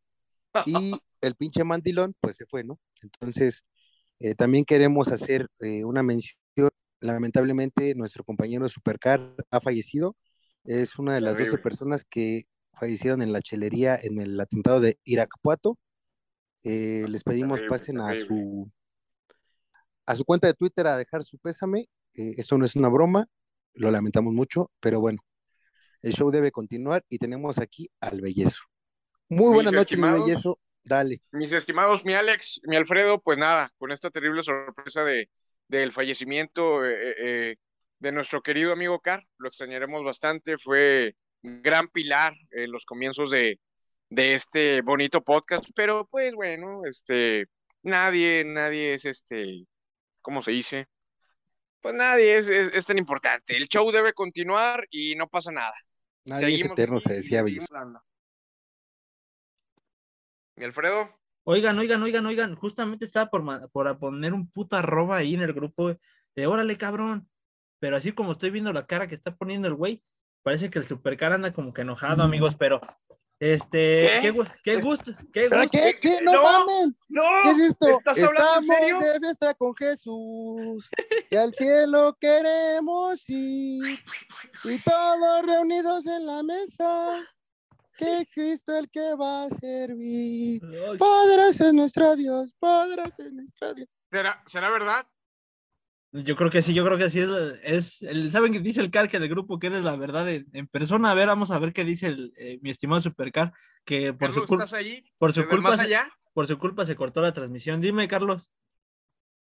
y 0.65 0.74
el 1.22 1.36
pinche 1.36 1.63
mandilón, 1.63 2.17
pues 2.19 2.36
se 2.36 2.45
fue, 2.45 2.65
¿no? 2.65 2.82
Entonces, 3.02 3.63
eh, 4.19 4.36
también 4.36 4.65
queremos 4.65 5.08
hacer 5.08 5.48
eh, 5.60 5.86
una 5.86 6.04
mención. 6.04 6.38
Lamentablemente, 7.02 7.96
nuestro 7.96 8.24
compañero 8.24 8.68
Supercar 8.68 9.36
ha 9.52 9.60
fallecido. 9.62 10.16
Es 10.66 10.98
una 11.00 11.14
de 11.14 11.22
las 11.22 11.34
12 11.34 11.44
Terrible. 11.44 11.64
personas 11.64 12.06
que 12.10 12.44
fallecieron 12.74 13.22
en 13.22 13.34
la 13.34 13.42
chelería 13.42 13.98
en 14.02 14.20
el 14.20 14.40
atentado 14.40 14.80
de 14.80 15.00
Irapuato. 15.06 15.78
Eh, 16.64 17.06
les 17.08 17.24
pedimos 17.24 17.62
pasen 17.70 18.00
a 18.02 18.14
su 18.16 18.70
a 20.06 20.16
su 20.16 20.26
cuenta 20.26 20.48
de 20.48 20.56
Twitter 20.56 20.88
a 20.88 20.98
dejar 20.98 21.24
su 21.24 21.38
pésame. 21.38 21.82
Eh, 22.16 22.34
esto 22.38 22.58
no 22.58 22.66
es 22.66 22.76
una 22.76 22.90
broma, 22.90 23.28
lo 23.74 23.92
lamentamos 23.92 24.34
mucho, 24.34 24.72
pero 24.80 25.00
bueno, 25.00 25.20
el 26.02 26.14
show 26.14 26.32
debe 26.32 26.52
continuar 26.52 27.06
y 27.10 27.20
tenemos 27.20 27.60
aquí 27.60 27.90
al 28.02 28.20
bellezo. 28.20 28.64
Muy 29.30 29.54
buenas 29.54 29.72
noches, 29.74 29.98
mi 29.98 30.10
bellezo. 30.10 30.60
Dale. 30.84 31.22
Mis 31.32 31.52
estimados, 31.52 32.04
mi 32.04 32.16
Alex, 32.16 32.62
mi 32.64 32.76
Alfredo, 32.76 33.22
pues 33.22 33.38
nada, 33.38 33.70
con 33.78 33.92
esta 33.92 34.10
terrible 34.10 34.42
sorpresa 34.42 35.04
de, 35.04 35.30
del 35.69 35.93
fallecimiento 35.93 36.86
eh, 36.86 37.15
eh, 37.17 37.55
de 37.99 38.12
nuestro 38.12 38.41
querido 38.41 38.73
amigo 38.73 38.99
Car, 38.99 39.23
lo 39.38 39.47
extrañaremos 39.47 40.03
bastante, 40.03 40.58
fue 40.58 41.15
un 41.43 41.62
gran 41.62 41.88
pilar 41.88 42.34
en 42.51 42.71
los 42.71 42.86
comienzos 42.86 43.29
de, 43.29 43.60
de 44.10 44.34
este 44.34 44.82
bonito 44.82 45.23
podcast, 45.23 45.65
pero 45.75 46.05
pues 46.08 46.34
bueno, 46.34 46.82
este, 46.86 47.45
nadie, 47.84 48.43
nadie 48.45 48.95
es 48.95 49.05
este, 49.05 49.65
¿cómo 50.21 50.43
se 50.43 50.51
dice? 50.51 50.88
Pues 51.82 51.95
nadie 51.95 52.38
es, 52.38 52.49
es, 52.49 52.69
es 52.73 52.86
tan 52.86 52.97
importante. 52.97 53.55
El 53.55 53.69
show 53.69 53.89
debe 53.91 54.12
continuar 54.12 54.86
y 54.89 55.15
no 55.15 55.27
pasa 55.27 55.51
nada. 55.51 55.73
Nadie 56.25 56.55
es 56.55 56.65
eterno, 56.65 56.99
se 56.99 57.13
y 57.13 57.15
decía 57.15 57.43
dando. 57.71 58.03
Mi 60.55 60.65
Alfredo. 60.65 61.18
Oigan, 61.52 61.80
oigan, 61.80 62.04
oigan, 62.04 62.28
oigan, 62.28 62.56
justamente 62.56 63.06
estaba 63.06 63.32
por, 63.32 63.98
poner 63.98 64.34
un 64.36 64.52
puta 64.52 64.78
arroba 64.78 65.18
ahí 65.18 65.34
en 65.34 65.42
el 65.42 65.52
grupo 65.52 65.96
de 66.36 66.46
órale, 66.46 66.78
cabrón. 66.78 67.28
Pero 67.80 67.98
así 67.98 68.12
como 68.12 68.34
estoy 68.34 68.52
viendo 68.52 68.72
la 68.72 68.86
cara 68.86 69.08
que 69.08 69.16
está 69.16 69.36
poniendo 69.36 69.68
el 69.68 69.74
güey, 69.74 70.04
parece 70.44 70.70
que 70.70 70.78
el 70.78 70.86
supercar 70.86 71.34
anda 71.34 71.52
como 71.52 71.74
que 71.74 71.82
enojado, 71.82 72.22
amigos, 72.22 72.54
pero 72.54 72.80
este, 73.40 73.98
¿Qué? 73.98 74.20
qué, 74.22 74.22
qué 74.22 74.32
gusto, 74.32 74.54
qué 75.34 75.50
¿Ah, 75.52 75.56
gusto. 75.56 75.72
¿Qué? 75.72 76.00
¿Qué? 76.00 76.20
¡No, 76.22 76.34
No, 76.34 76.44
mamen! 76.44 76.98
¡No! 77.08 77.24
¿Qué 77.42 77.50
es 77.50 77.60
esto? 77.60 77.88
¿Estás 77.98 78.24
hablando 78.24 78.56
en 78.58 78.62
Estamos 78.62 78.78
serio? 78.78 79.00
de 79.00 79.20
fiesta 79.20 79.54
con 79.56 79.76
Jesús 79.76 80.90
y 81.32 81.36
al 81.36 81.52
cielo 81.56 82.16
queremos 82.22 83.28
ir 83.28 84.00
y 84.66 84.78
todos 84.84 85.46
reunidos 85.48 86.06
en 86.06 86.28
la 86.28 86.44
mesa 86.44 87.28
que 88.00 88.22
es 88.22 88.32
Cristo 88.34 88.78
el 88.78 88.90
que 88.90 89.14
va 89.16 89.44
a 89.44 89.50
servir. 89.50 90.62
Poderoso 90.98 91.68
es 91.68 91.74
nuestro 91.74 92.16
Dios, 92.16 92.54
poderoso 92.58 93.24
es 93.24 93.34
nuestro 93.34 93.74
Dios. 93.74 93.90
¿Será, 94.12 94.42
¿Será 94.48 94.70
verdad? 94.72 95.06
Yo 96.12 96.36
creo 96.36 96.50
que 96.50 96.62
sí, 96.64 96.74
yo 96.74 96.84
creo 96.86 96.98
que 96.98 97.10
sí 97.12 97.20
es, 97.20 97.30
es 97.64 98.02
el, 98.02 98.32
¿saben 98.32 98.52
que 98.54 98.60
dice 98.62 98.82
el 98.82 98.90
car 98.90 99.08
que 99.10 99.20
del 99.20 99.30
grupo 99.30 99.60
que 99.60 99.68
eres 99.68 99.84
la 99.84 99.96
verdad 99.96 100.28
en, 100.30 100.48
en 100.54 100.68
persona? 100.68 101.12
A 101.12 101.14
ver, 101.14 101.28
vamos 101.28 101.52
a 101.52 101.60
ver 101.60 101.72
qué 101.74 101.84
dice 101.86 102.08
el, 102.08 102.34
eh, 102.38 102.58
mi 102.64 102.72
estimado 102.72 103.00
supercar, 103.00 103.54
que 103.86 104.14
por 104.14 104.30
su, 104.30 104.34
Carlos, 104.42 104.48
culpa, 104.48 104.64
¿estás 104.64 104.80
allí? 104.80 105.04
por 105.20 105.34
su 105.34 105.42
¿Desde 105.42 105.52
el 105.54 105.58
culpa 105.58 105.70
más 105.70 105.80
se- 105.80 105.86
allá? 105.86 106.10
por 106.34 106.48
su 106.48 106.58
culpa 106.58 106.86
se 106.88 106.96
cortó 106.96 107.22
la 107.22 107.34
transmisión. 107.34 107.80
Dime, 107.82 108.08
Carlos. 108.08 108.50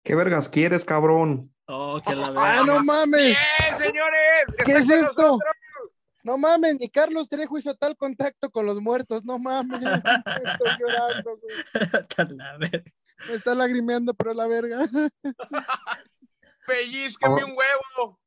¿Qué 0.04 0.16
vergas 0.16 0.50
quieres, 0.50 0.84
cabrón? 0.84 1.54
Oh, 1.68 2.02
que 2.06 2.16
la 2.16 2.28
¡Ah, 2.36 2.62
verdad. 2.62 2.64
no 2.66 2.84
mames! 2.84 3.12
¡Bien, 3.28 3.76
señores! 3.78 4.46
¿Qué 4.66 4.72
¡Está 4.74 4.80
es 4.80 4.90
esto? 4.90 5.06
nosotros! 5.08 5.40
No 6.28 6.38
mames, 6.38 6.78
ni 6.78 6.90
Carlos 6.90 7.30
Trejo 7.30 7.58
hizo 7.58 7.74
tal 7.76 7.96
contacto 7.96 8.50
con 8.50 8.66
los 8.66 8.82
muertos, 8.82 9.24
no 9.24 9.40
mames. 9.40 9.80
Estoy 10.44 10.72
llorando, 10.78 11.40
güey. 11.40 12.38
La 12.38 12.58
verga. 12.58 12.92
Me 13.30 13.34
está 13.34 13.56
lagrimeando, 13.56 14.14
pero 14.14 14.34
la 14.34 14.46
verga. 14.46 14.80
¡Pellizcame 16.68 17.44
Oh. 17.44 17.46
un 17.46 17.52
huevo! 17.56 18.20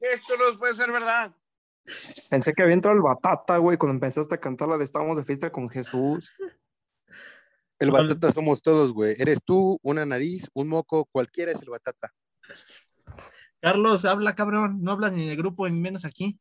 Esto 0.00 0.34
no 0.36 0.58
puede 0.58 0.74
ser 0.74 0.90
verdad. 0.90 1.32
Pensé 2.30 2.52
que 2.52 2.64
había 2.64 2.74
entrado 2.74 2.96
el 2.96 3.02
batata, 3.02 3.58
güey, 3.58 3.78
cuando 3.78 3.94
empezaste 3.94 4.34
a 4.34 4.40
cantar 4.40 4.66
la 4.66 4.76
de 4.76 4.82
Estábamos 4.82 5.16
de 5.16 5.22
fiesta 5.24 5.52
con 5.52 5.68
Jesús. 5.68 6.34
El 7.78 7.92
batata 7.92 8.32
somos 8.32 8.60
todos, 8.60 8.92
güey. 8.92 9.14
Eres 9.20 9.38
tú, 9.44 9.78
una 9.82 10.04
nariz, 10.04 10.50
un 10.52 10.66
moco, 10.66 11.08
cualquiera 11.12 11.52
es 11.52 11.62
el 11.62 11.70
batata. 11.70 12.12
Carlos, 13.60 14.04
habla, 14.04 14.34
cabrón. 14.34 14.82
No 14.82 14.90
hablas 14.90 15.12
ni 15.12 15.22
en 15.22 15.28
el 15.28 15.36
grupo, 15.36 15.68
ni 15.68 15.78
menos 15.78 16.04
aquí. 16.04 16.40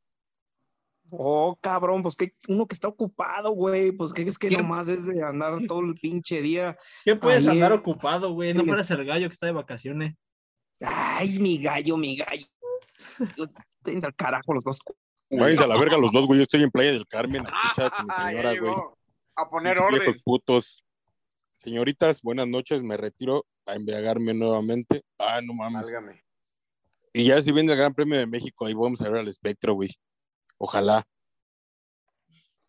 Oh, 1.12 1.58
cabrón, 1.62 2.04
pues 2.04 2.16
que 2.16 2.34
uno 2.48 2.68
que 2.68 2.76
está 2.76 2.88
ocupado, 2.88 3.52
güey, 3.52 3.92
pues 3.92 4.14
que 4.14 4.22
es 4.24 4.38
que 4.38 4.50
¿Qué? 4.50 4.58
nomás 4.58 4.88
es 4.88 5.06
de 5.06 5.24
andar 5.24 5.58
todo 5.68 5.82
el 5.82 5.96
pinche 5.96 6.42
día. 6.42 6.78
¿Qué 7.04 7.16
puedes 7.16 7.46
Ahí 7.46 7.54
andar 7.54 7.74
ocupado, 7.74 8.34
güey? 8.34 8.54
No 8.54 8.64
fueras 8.64 8.90
el 8.92 9.06
gallo 9.06 9.28
que 9.28 9.34
está 9.34 9.46
de 9.46 9.54
vacaciones. 9.54 10.16
Ay, 10.82 11.40
mi 11.40 11.62
gallo, 11.62 11.98
mi 11.98 12.16
gallo. 12.16 12.46
Tienes 13.84 14.04
al 14.04 14.16
carajo 14.16 14.54
los 14.54 14.64
dos. 14.64 14.80
Váyanse 15.30 15.64
a 15.64 15.68
la 15.68 15.78
verga 15.78 15.98
los 15.98 16.12
dos, 16.12 16.26
güey. 16.26 16.40
Yo 16.40 16.44
estoy 16.44 16.64
en 16.64 16.72
Playa 16.72 16.92
del 16.92 17.08
Carmen, 17.08 17.42
aquí 17.42 17.68
echada 17.72 17.90
con 17.92 18.06
mi 18.06 18.14
señora, 18.14 18.60
güey. 18.60 18.74
A 19.36 19.50
poner 19.50 19.78
viejos 19.78 20.08
orden. 20.08 20.22
putos. 20.24 20.84
Señoritas, 21.60 22.22
buenas 22.22 22.48
noches. 22.48 22.82
Me 22.84 22.98
retiro 22.98 23.46
a 23.66 23.76
embriagarme 23.76 24.34
nuevamente. 24.34 25.04
Ah, 25.18 25.42
no 25.42 25.54
mames. 25.54 25.84
Válgame. 25.84 26.24
Y 27.14 27.26
ya 27.26 27.42
si 27.42 27.52
viene 27.52 27.72
el 27.72 27.78
Gran 27.78 27.94
Premio 27.94 28.18
de 28.18 28.28
México, 28.28 28.66
ahí 28.66 28.74
vamos 28.74 29.02
a 29.02 29.10
ver 29.10 29.22
al 29.22 29.28
espectro, 29.28 29.74
güey. 29.74 29.90
Ojalá. 30.60 31.04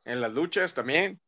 En 0.05 0.21
las 0.21 0.33
luchas 0.33 0.73
también. 0.73 1.21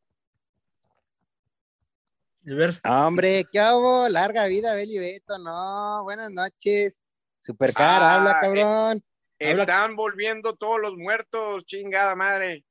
A 2.51 2.55
ver, 2.55 2.81
Hombre, 2.89 3.45
¿qué 3.53 3.61
hago? 3.61 4.09
Larga 4.09 4.47
vida, 4.47 4.75
Beli 4.75 4.99
Beto. 4.99 5.39
No, 5.39 6.03
buenas 6.05 6.31
noches. 6.31 7.01
Supercar, 7.41 8.01
Ah, 8.03 8.15
habla, 8.17 8.31
eh. 8.31 8.37
cabrón. 8.41 9.05
Habla- 9.41 9.63
Están 9.65 9.97
volviendo 9.97 10.55
todos 10.55 10.81
los 10.81 10.95
muertos, 10.97 11.65
chingada 11.67 12.15
madre. 12.15 12.65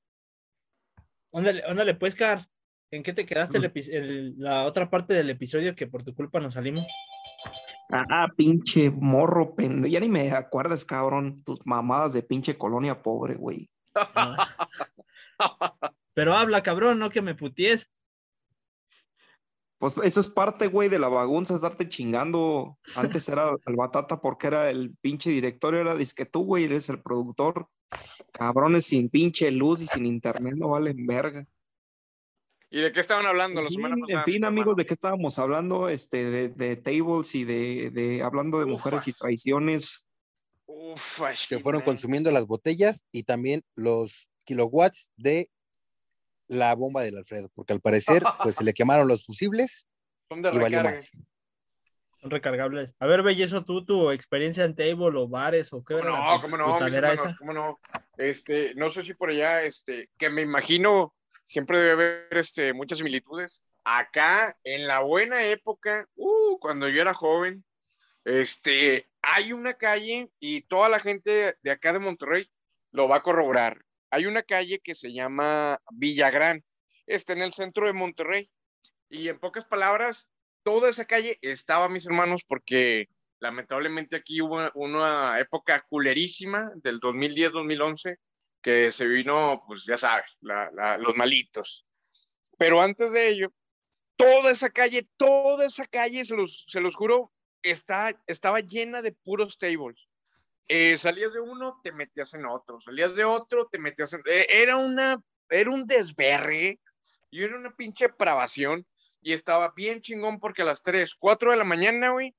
ándale, 1.33 1.63
ándale, 1.65 1.95
pues, 1.95 2.15
Car. 2.15 2.45
¿En 2.91 3.03
qué 3.03 3.13
te 3.13 3.25
quedaste 3.25 3.69
Pues 3.69 3.87
el- 3.87 4.37
la 4.37 4.65
otra 4.65 4.89
parte 4.89 5.13
del 5.13 5.29
episodio 5.29 5.73
que 5.75 5.87
por 5.87 6.03
tu 6.03 6.13
culpa 6.13 6.41
nos 6.41 6.53
salimos? 6.55 6.85
Ah, 7.89 8.27
pinche 8.35 8.89
morro, 8.89 9.55
pendejo. 9.55 9.87
Ya 9.93 9.99
ni 10.01 10.09
me 10.09 10.29
acuerdas, 10.31 10.83
cabrón, 10.83 11.41
tus 11.43 11.59
mamadas 11.65 12.11
de 12.11 12.21
pinche 12.23 12.57
colonia 12.57 13.01
pobre, 13.01 13.35
güey. 13.35 13.69
Pero 16.13 16.33
habla, 16.33 16.63
cabrón, 16.63 16.99
no 16.99 17.09
que 17.09 17.21
me 17.21 17.35
puties. 17.35 17.89
Pues 19.77 19.97
eso 20.03 20.19
es 20.19 20.29
parte, 20.29 20.67
güey, 20.67 20.89
de 20.89 20.99
la 20.99 21.07
bagunza, 21.07 21.55
es 21.55 21.61
darte 21.61 21.89
chingando. 21.89 22.77
Antes 22.95 23.27
era 23.29 23.49
el 23.65 23.75
batata 23.75 24.21
porque 24.21 24.45
era 24.45 24.69
el 24.69 24.95
pinche 25.01 25.31
directorio, 25.31 25.81
era 25.81 25.95
disque 25.95 26.27
tú, 26.27 26.45
güey, 26.45 26.65
eres 26.65 26.87
el 26.89 27.01
productor. 27.01 27.67
Cabrones 28.31 28.85
sin 28.85 29.09
pinche 29.09 29.49
luz 29.49 29.81
y 29.81 29.87
sin 29.87 30.05
internet 30.05 30.53
no 30.55 30.69
valen 30.69 31.07
verga. 31.07 31.47
¿Y 32.69 32.79
de 32.79 32.91
qué 32.91 32.99
estaban 32.99 33.25
hablando 33.25 33.59
fin, 33.67 33.81
pasada? 33.81 34.05
en 34.07 34.23
fin, 34.23 34.45
amigos, 34.45 34.75
¿de 34.75 34.85
qué 34.85 34.93
estábamos 34.93 35.39
hablando? 35.39 35.89
Este, 35.89 36.25
de, 36.25 36.49
de 36.49 36.75
tables 36.77 37.33
y 37.33 37.43
de, 37.43 37.89
de 37.91 38.21
hablando 38.21 38.59
de 38.59 38.67
mujeres 38.67 39.07
y 39.07 39.13
traiciones. 39.13 40.05
Uf, 40.73 41.21
Se 41.33 41.59
fueron 41.59 41.81
consumiendo 41.81 42.31
las 42.31 42.45
botellas 42.45 43.05
y 43.11 43.23
también 43.23 43.61
los 43.75 44.29
kilowatts 44.45 45.11
de 45.17 45.49
la 46.47 46.73
bomba 46.75 47.03
del 47.03 47.17
Alfredo, 47.17 47.49
porque 47.53 47.73
al 47.73 47.81
parecer, 47.81 48.23
pues 48.41 48.55
se 48.55 48.63
le 48.63 48.73
quemaron 48.73 49.07
los 49.07 49.25
fusibles. 49.25 49.87
Son 50.29 50.41
de 50.41 50.49
y 50.49 50.57
valió 50.57 50.81
recarga. 50.81 51.07
Son 52.21 52.29
recargables. 52.29 52.93
A 52.99 53.07
ver, 53.07 53.23
Bellezo, 53.23 53.65
tú, 53.65 53.83
tu 53.83 54.11
experiencia 54.11 54.63
en 54.63 54.75
table 54.75 55.17
o 55.17 55.27
bares 55.27 55.73
o 55.73 55.83
qué 55.83 55.95
¿Cómo 55.95 56.07
era 56.07 56.11
la 56.11 56.35
no? 56.35 56.41
¿Cómo 56.41 56.57
no? 56.57 56.79
Mis 56.79 56.93
hermanos? 56.93 57.35
¿cómo 57.37 57.53
no? 57.53 57.79
Este, 58.17 58.73
no 58.75 58.91
sé 58.91 59.03
si 59.03 59.13
por 59.13 59.29
allá, 59.29 59.63
este, 59.63 60.09
que 60.17 60.29
me 60.29 60.41
imagino 60.41 61.13
siempre 61.43 61.79
debe 61.79 61.91
haber 61.91 62.27
este, 62.31 62.73
muchas 62.73 62.99
similitudes. 62.99 63.61
Acá, 63.83 64.57
en 64.63 64.87
la 64.87 65.01
buena 65.01 65.43
época, 65.43 66.07
uh, 66.15 66.59
cuando 66.59 66.87
yo 66.87 67.01
era 67.01 67.13
joven, 67.13 67.65
este, 68.23 69.09
hay 69.21 69.53
una 69.53 69.73
calle 69.75 70.31
y 70.39 70.61
toda 70.61 70.89
la 70.89 70.99
gente 70.99 71.55
de 71.61 71.71
acá 71.71 71.93
de 71.93 71.99
Monterrey 71.99 72.49
lo 72.91 73.07
va 73.07 73.17
a 73.17 73.21
corroborar. 73.21 73.83
Hay 74.09 74.25
una 74.25 74.43
calle 74.43 74.79
que 74.79 74.95
se 74.95 75.13
llama 75.13 75.79
Villagrán, 75.93 76.63
está 77.07 77.33
en 77.33 77.41
el 77.41 77.53
centro 77.53 77.87
de 77.87 77.93
Monterrey. 77.93 78.49
Y 79.09 79.27
en 79.27 79.39
pocas 79.39 79.65
palabras, 79.65 80.31
toda 80.63 80.89
esa 80.89 81.05
calle 81.05 81.37
estaba, 81.41 81.89
mis 81.89 82.05
hermanos, 82.05 82.43
porque 82.47 83.09
Lamentablemente 83.41 84.15
aquí 84.15 84.39
hubo 84.39 84.69
una 84.75 85.39
época 85.39 85.83
culerísima 85.89 86.71
del 86.75 86.99
2010-2011 86.99 88.17
que 88.61 88.91
se 88.91 89.07
vino, 89.07 89.63
pues 89.65 89.83
ya 89.83 89.97
sabes, 89.97 90.37
los 90.41 91.17
malitos. 91.17 91.87
Pero 92.59 92.79
antes 92.79 93.13
de 93.13 93.29
ello, 93.29 93.51
toda 94.15 94.51
esa 94.51 94.69
calle, 94.69 95.09
toda 95.17 95.65
esa 95.65 95.87
calle, 95.87 96.23
se 96.23 96.35
los, 96.35 96.65
se 96.67 96.81
los 96.81 96.93
juro, 96.93 97.33
está, 97.63 98.19
estaba 98.27 98.59
llena 98.59 99.01
de 99.01 99.11
puros 99.11 99.57
tables. 99.57 100.07
Eh, 100.67 100.97
salías 100.97 101.33
de 101.33 101.39
uno, 101.39 101.79
te 101.83 101.91
metías 101.91 102.33
en 102.33 102.45
otro, 102.45 102.79
salías 102.79 103.15
de 103.15 103.25
otro, 103.25 103.67
te 103.67 103.77
metías 103.77 104.13
en... 104.13 104.21
eh, 104.25 104.47
era 104.49 104.77
una, 104.77 105.21
era 105.49 105.69
un 105.69 105.85
desvergue 105.85 106.79
y 107.29 107.43
era 107.43 107.57
una 107.57 107.75
pinche 107.75 108.09
pravación 108.09 108.85
y 109.21 109.33
estaba 109.33 109.73
bien 109.75 110.01
chingón 110.01 110.39
porque 110.39 110.61
a 110.61 110.65
las 110.65 110.81
3, 110.81 111.13
4 111.15 111.51
de 111.51 111.57
la 111.57 111.63
mañana, 111.63 112.11
güey, 112.11 112.33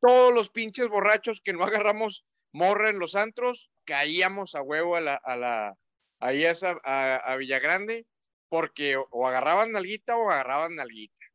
todos 0.00 0.32
los 0.32 0.50
pinches 0.50 0.88
borrachos 0.88 1.40
que 1.40 1.52
no 1.52 1.64
agarramos 1.64 2.24
morra 2.52 2.90
en 2.90 2.98
los 2.98 3.16
antros, 3.16 3.70
caíamos 3.84 4.54
a 4.54 4.62
huevo 4.62 4.96
a 4.96 5.00
la, 5.00 5.14
a 5.14 5.36
la, 5.36 5.76
ahí 6.20 6.44
a, 6.46 6.52
a, 6.84 7.16
a 7.16 7.36
Villagrande, 7.36 8.06
porque 8.48 8.96
o 8.96 9.26
agarraban 9.26 9.72
nalguita 9.72 10.16
o 10.16 10.30
agarraban 10.30 10.76
nalguita. 10.76 11.27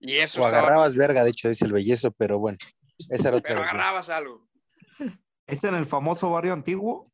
Y 0.00 0.18
eso 0.18 0.42
O 0.42 0.46
estaba- 0.46 0.62
agarrabas 0.62 0.94
verga, 0.94 1.24
de 1.24 1.30
hecho, 1.30 1.48
dice 1.48 1.64
el 1.64 1.72
bellezo, 1.72 2.10
pero 2.12 2.38
bueno, 2.38 2.58
esa 3.10 3.28
era 3.28 3.36
otra 3.38 3.48
pero 3.48 3.60
versión. 3.60 3.80
agarrabas 3.80 4.08
algo. 4.08 4.48
¿Es 5.46 5.64
en 5.64 5.74
el 5.74 5.86
famoso 5.86 6.30
barrio 6.30 6.52
antiguo? 6.52 7.10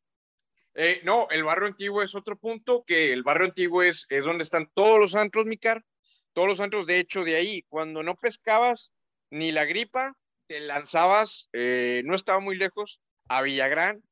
Eh, 0.75 1.01
no, 1.05 1.29
el 1.31 1.45
barrio 1.45 1.69
antiguo 1.69 2.03
es 2.03 2.15
otro 2.15 2.37
punto, 2.37 2.85
que 2.85 3.13
el 3.13 3.23
barrio 3.23 3.47
antiguo 3.47 3.83
es, 3.83 4.07
es 4.09 4.25
donde 4.25 4.43
están 4.43 4.69
todos 4.75 4.99
los 4.99 5.15
antros, 5.15 5.47
mi 5.47 5.57
car. 5.57 5.85
Todos 6.33 6.49
los 6.49 6.61
antros, 6.61 6.85
de 6.87 6.99
hecho, 6.99 7.23
de 7.23 7.37
ahí, 7.37 7.63
cuando 7.69 8.03
no 8.03 8.17
pescabas 8.17 8.93
ni 9.31 9.53
la 9.53 9.65
gripa, 9.67 10.15
te 10.49 10.59
lanzabas, 10.61 11.49
eh, 11.53 12.03
no 12.05 12.17
estaba 12.17 12.41
muy 12.41 12.57
lejos, 12.57 13.01
a 13.29 13.41
Villagrán, 13.41 14.03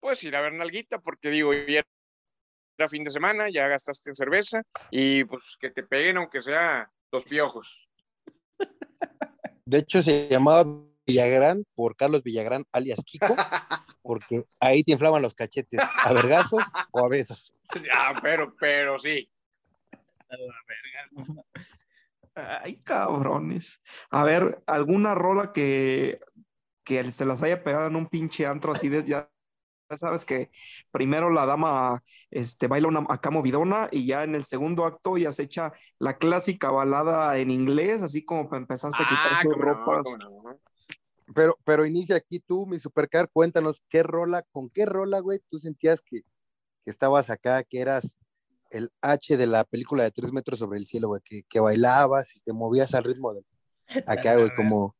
pues 0.00 0.22
ir 0.22 0.36
a 0.36 0.40
ver 0.42 0.54
nalguita, 0.54 1.00
porque 1.00 1.30
digo, 1.30 1.52
ya 1.52 1.82
era 2.78 2.88
fin 2.88 3.02
de 3.04 3.10
semana, 3.10 3.50
ya 3.50 3.66
gastaste 3.68 4.10
en 4.10 4.14
cerveza, 4.16 4.62
y 4.92 5.24
pues 5.24 5.56
que 5.60 5.70
te 5.70 5.82
peguen, 5.82 6.16
aunque 6.18 6.40
sea 6.40 6.90
los 7.10 7.24
piojos. 7.24 7.81
De 9.72 9.78
hecho, 9.78 10.02
se 10.02 10.28
llamaba 10.28 10.66
Villagrán 11.06 11.64
por 11.74 11.96
Carlos 11.96 12.22
Villagrán, 12.22 12.66
alias 12.72 13.02
Kiko, 13.06 13.34
porque 14.02 14.44
ahí 14.60 14.84
te 14.84 14.92
inflaban 14.92 15.22
los 15.22 15.32
cachetes, 15.32 15.80
a 16.04 16.12
vergazos 16.12 16.62
o 16.90 17.02
a 17.02 17.08
besos. 17.08 17.54
Ah, 17.94 18.14
pero, 18.20 18.54
pero 18.60 18.98
sí. 18.98 19.30
A 20.28 20.36
la 20.36 20.54
verga, 20.68 21.32
no. 21.34 21.46
Ay, 22.34 22.76
cabrones. 22.84 23.80
A 24.10 24.24
ver, 24.24 24.62
¿alguna 24.66 25.14
rola 25.14 25.52
que, 25.52 26.20
que 26.84 27.10
se 27.10 27.24
las 27.24 27.42
haya 27.42 27.64
pegado 27.64 27.86
en 27.86 27.96
un 27.96 28.08
pinche 28.08 28.44
antro 28.44 28.72
así 28.72 28.90
de, 28.90 29.04
ya, 29.04 29.30
ya 29.92 29.98
sabes 29.98 30.24
que 30.24 30.50
primero 30.90 31.30
la 31.30 31.46
dama 31.46 32.02
este, 32.30 32.66
baila 32.66 32.88
una 32.88 33.06
acá 33.08 33.30
movidona 33.30 33.88
y 33.92 34.06
ya 34.06 34.24
en 34.24 34.34
el 34.34 34.42
segundo 34.44 34.84
acto 34.86 35.16
ya 35.18 35.32
se 35.32 35.44
echa 35.44 35.72
la 35.98 36.16
clásica 36.18 36.70
balada 36.70 37.36
en 37.38 37.50
inglés, 37.50 38.02
así 38.02 38.24
como 38.24 38.48
para 38.48 38.62
empezarse 38.62 39.02
a 39.02 39.06
quitar 39.08 39.32
Ah, 39.34 39.42
sus 39.42 39.56
no, 39.56 39.62
ropas. 39.62 40.04
no. 40.18 40.60
Pero, 41.34 41.56
pero 41.64 41.86
inicia 41.86 42.16
aquí 42.16 42.40
tú, 42.40 42.66
mi 42.66 42.78
supercar, 42.78 43.28
cuéntanos 43.32 43.82
qué 43.88 44.02
rola, 44.02 44.42
con 44.50 44.68
qué 44.68 44.84
rola, 44.86 45.20
güey, 45.20 45.40
tú 45.50 45.58
sentías 45.58 46.00
que, 46.02 46.20
que 46.84 46.90
estabas 46.90 47.30
acá, 47.30 47.62
que 47.62 47.80
eras 47.80 48.18
el 48.70 48.90
H 49.02 49.36
de 49.36 49.46
la 49.46 49.64
película 49.64 50.02
de 50.04 50.10
tres 50.10 50.32
metros 50.32 50.58
sobre 50.58 50.78
el 50.78 50.84
cielo, 50.86 51.08
güey, 51.08 51.20
que, 51.24 51.42
que 51.48 51.60
bailabas 51.60 52.36
y 52.36 52.40
te 52.40 52.52
movías 52.52 52.94
al 52.94 53.04
ritmo 53.04 53.32
de 53.34 53.44
acá, 54.06 54.36
güey, 54.36 54.50
como, 54.56 54.94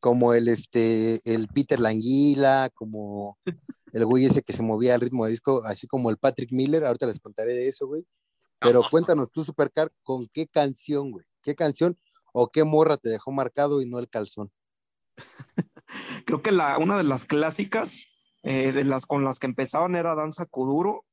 como 0.00 0.32
el 0.34 0.48
este, 0.48 1.20
el 1.24 1.46
Peter 1.48 1.78
Languila, 1.78 2.70
como 2.74 3.38
el 3.92 4.06
güey 4.06 4.26
ese 4.26 4.42
que 4.42 4.52
se 4.52 4.62
movía 4.62 4.94
al 4.94 5.00
ritmo 5.00 5.24
de 5.24 5.32
disco, 5.32 5.62
así 5.64 5.86
como 5.86 6.10
el 6.10 6.16
Patrick 6.16 6.52
Miller, 6.52 6.84
ahorita 6.84 7.06
les 7.06 7.20
contaré 7.20 7.52
de 7.54 7.68
eso, 7.68 7.86
güey. 7.86 8.06
Pero 8.60 8.82
cuéntanos 8.88 9.30
tú, 9.32 9.42
Supercar, 9.42 9.90
con 10.02 10.26
qué 10.28 10.46
canción, 10.46 11.10
güey, 11.10 11.24
qué 11.42 11.54
canción 11.54 11.98
o 12.32 12.50
qué 12.50 12.64
morra 12.64 12.96
te 12.96 13.08
dejó 13.08 13.32
marcado 13.32 13.80
y 13.80 13.88
no 13.88 13.98
el 13.98 14.08
calzón. 14.08 14.50
Creo 16.26 16.42
que 16.42 16.52
la, 16.52 16.78
una 16.78 16.96
de 16.96 17.04
las 17.04 17.24
clásicas, 17.24 18.04
eh, 18.42 18.72
de 18.72 18.84
las 18.84 19.06
con 19.06 19.24
las 19.24 19.38
que 19.38 19.46
empezaban 19.46 19.96
era 19.96 20.14
Danza 20.14 20.46
Kuduro. 20.46 21.04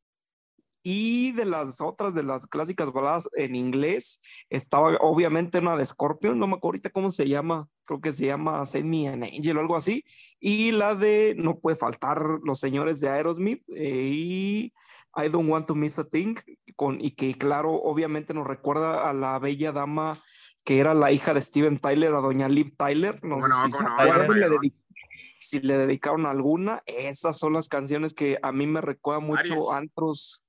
Y 0.89 1.34
de 1.34 1.43
las 1.43 1.82
otras, 1.82 2.15
de 2.15 2.23
las 2.23 2.47
clásicas 2.47 2.93
baladas 2.93 3.28
en 3.36 3.56
inglés, 3.56 4.21
estaba 4.50 4.95
obviamente 5.02 5.60
una 5.60 5.76
de 5.76 5.86
Scorpion, 5.86 6.39
no 6.39 6.47
me 6.47 6.54
acuerdo 6.54 6.67
ahorita 6.67 6.91
cómo 6.91 7.12
se 7.12 7.28
llama, 7.28 7.67
creo 7.84 8.00
que 8.00 8.13
se 8.13 8.28
llama 8.28 8.65
Send 8.65 8.86
Me 8.86 9.10
an 9.10 9.23
Angel 9.23 9.58
o 9.58 9.60
algo 9.60 9.76
así. 9.76 10.06
Y 10.39 10.71
la 10.71 10.95
de, 10.95 11.36
no 11.38 11.60
puede 11.60 11.76
faltar, 11.76 12.21
Los 12.41 12.62
Señores 12.62 13.02
de 13.02 13.10
Aerosmith 13.10 13.62
eh, 13.76 14.12
y 14.13 14.73
I 15.13 15.28
Don't 15.28 15.50
Want 15.50 15.67
to 15.67 15.76
Miss 15.76 16.00
a 16.00 16.06
Thing, 16.06 16.36
con, 16.78 17.02
y 17.02 17.12
que 17.12 17.38
claro, 17.38 17.73
obviamente 17.73 18.34
nos 18.34 18.47
recuerda 18.47 19.10
a 19.10 19.12
la 19.12 19.38
bella 19.39 19.73
dama 19.73 20.23
que 20.63 20.80
era 20.80 20.93
la 20.93 21.12
hija 21.12 21.34
de 21.34 21.41
Steven 21.41 21.80
Tyler, 21.80 22.13
a 22.13 22.21
doña 22.21 22.47
Liv 22.47 22.78
Tyler. 22.78 23.21
No 23.26 23.39
¿Cómo 23.39 23.54
sé 23.54 23.71
si 23.71 24.34
le 24.36 24.71
si 25.38 25.60
le 25.60 25.78
dedicaron 25.78 26.26
alguna, 26.26 26.82
esas 26.86 27.38
son 27.38 27.54
las 27.54 27.67
canciones 27.67 28.13
que 28.13 28.39
a 28.41 28.54
mí 28.54 28.67
me 28.67 28.80
recuerdan 28.80 29.26
mucho 29.26 29.41
Varias. 29.50 29.71
antros. 29.73 30.47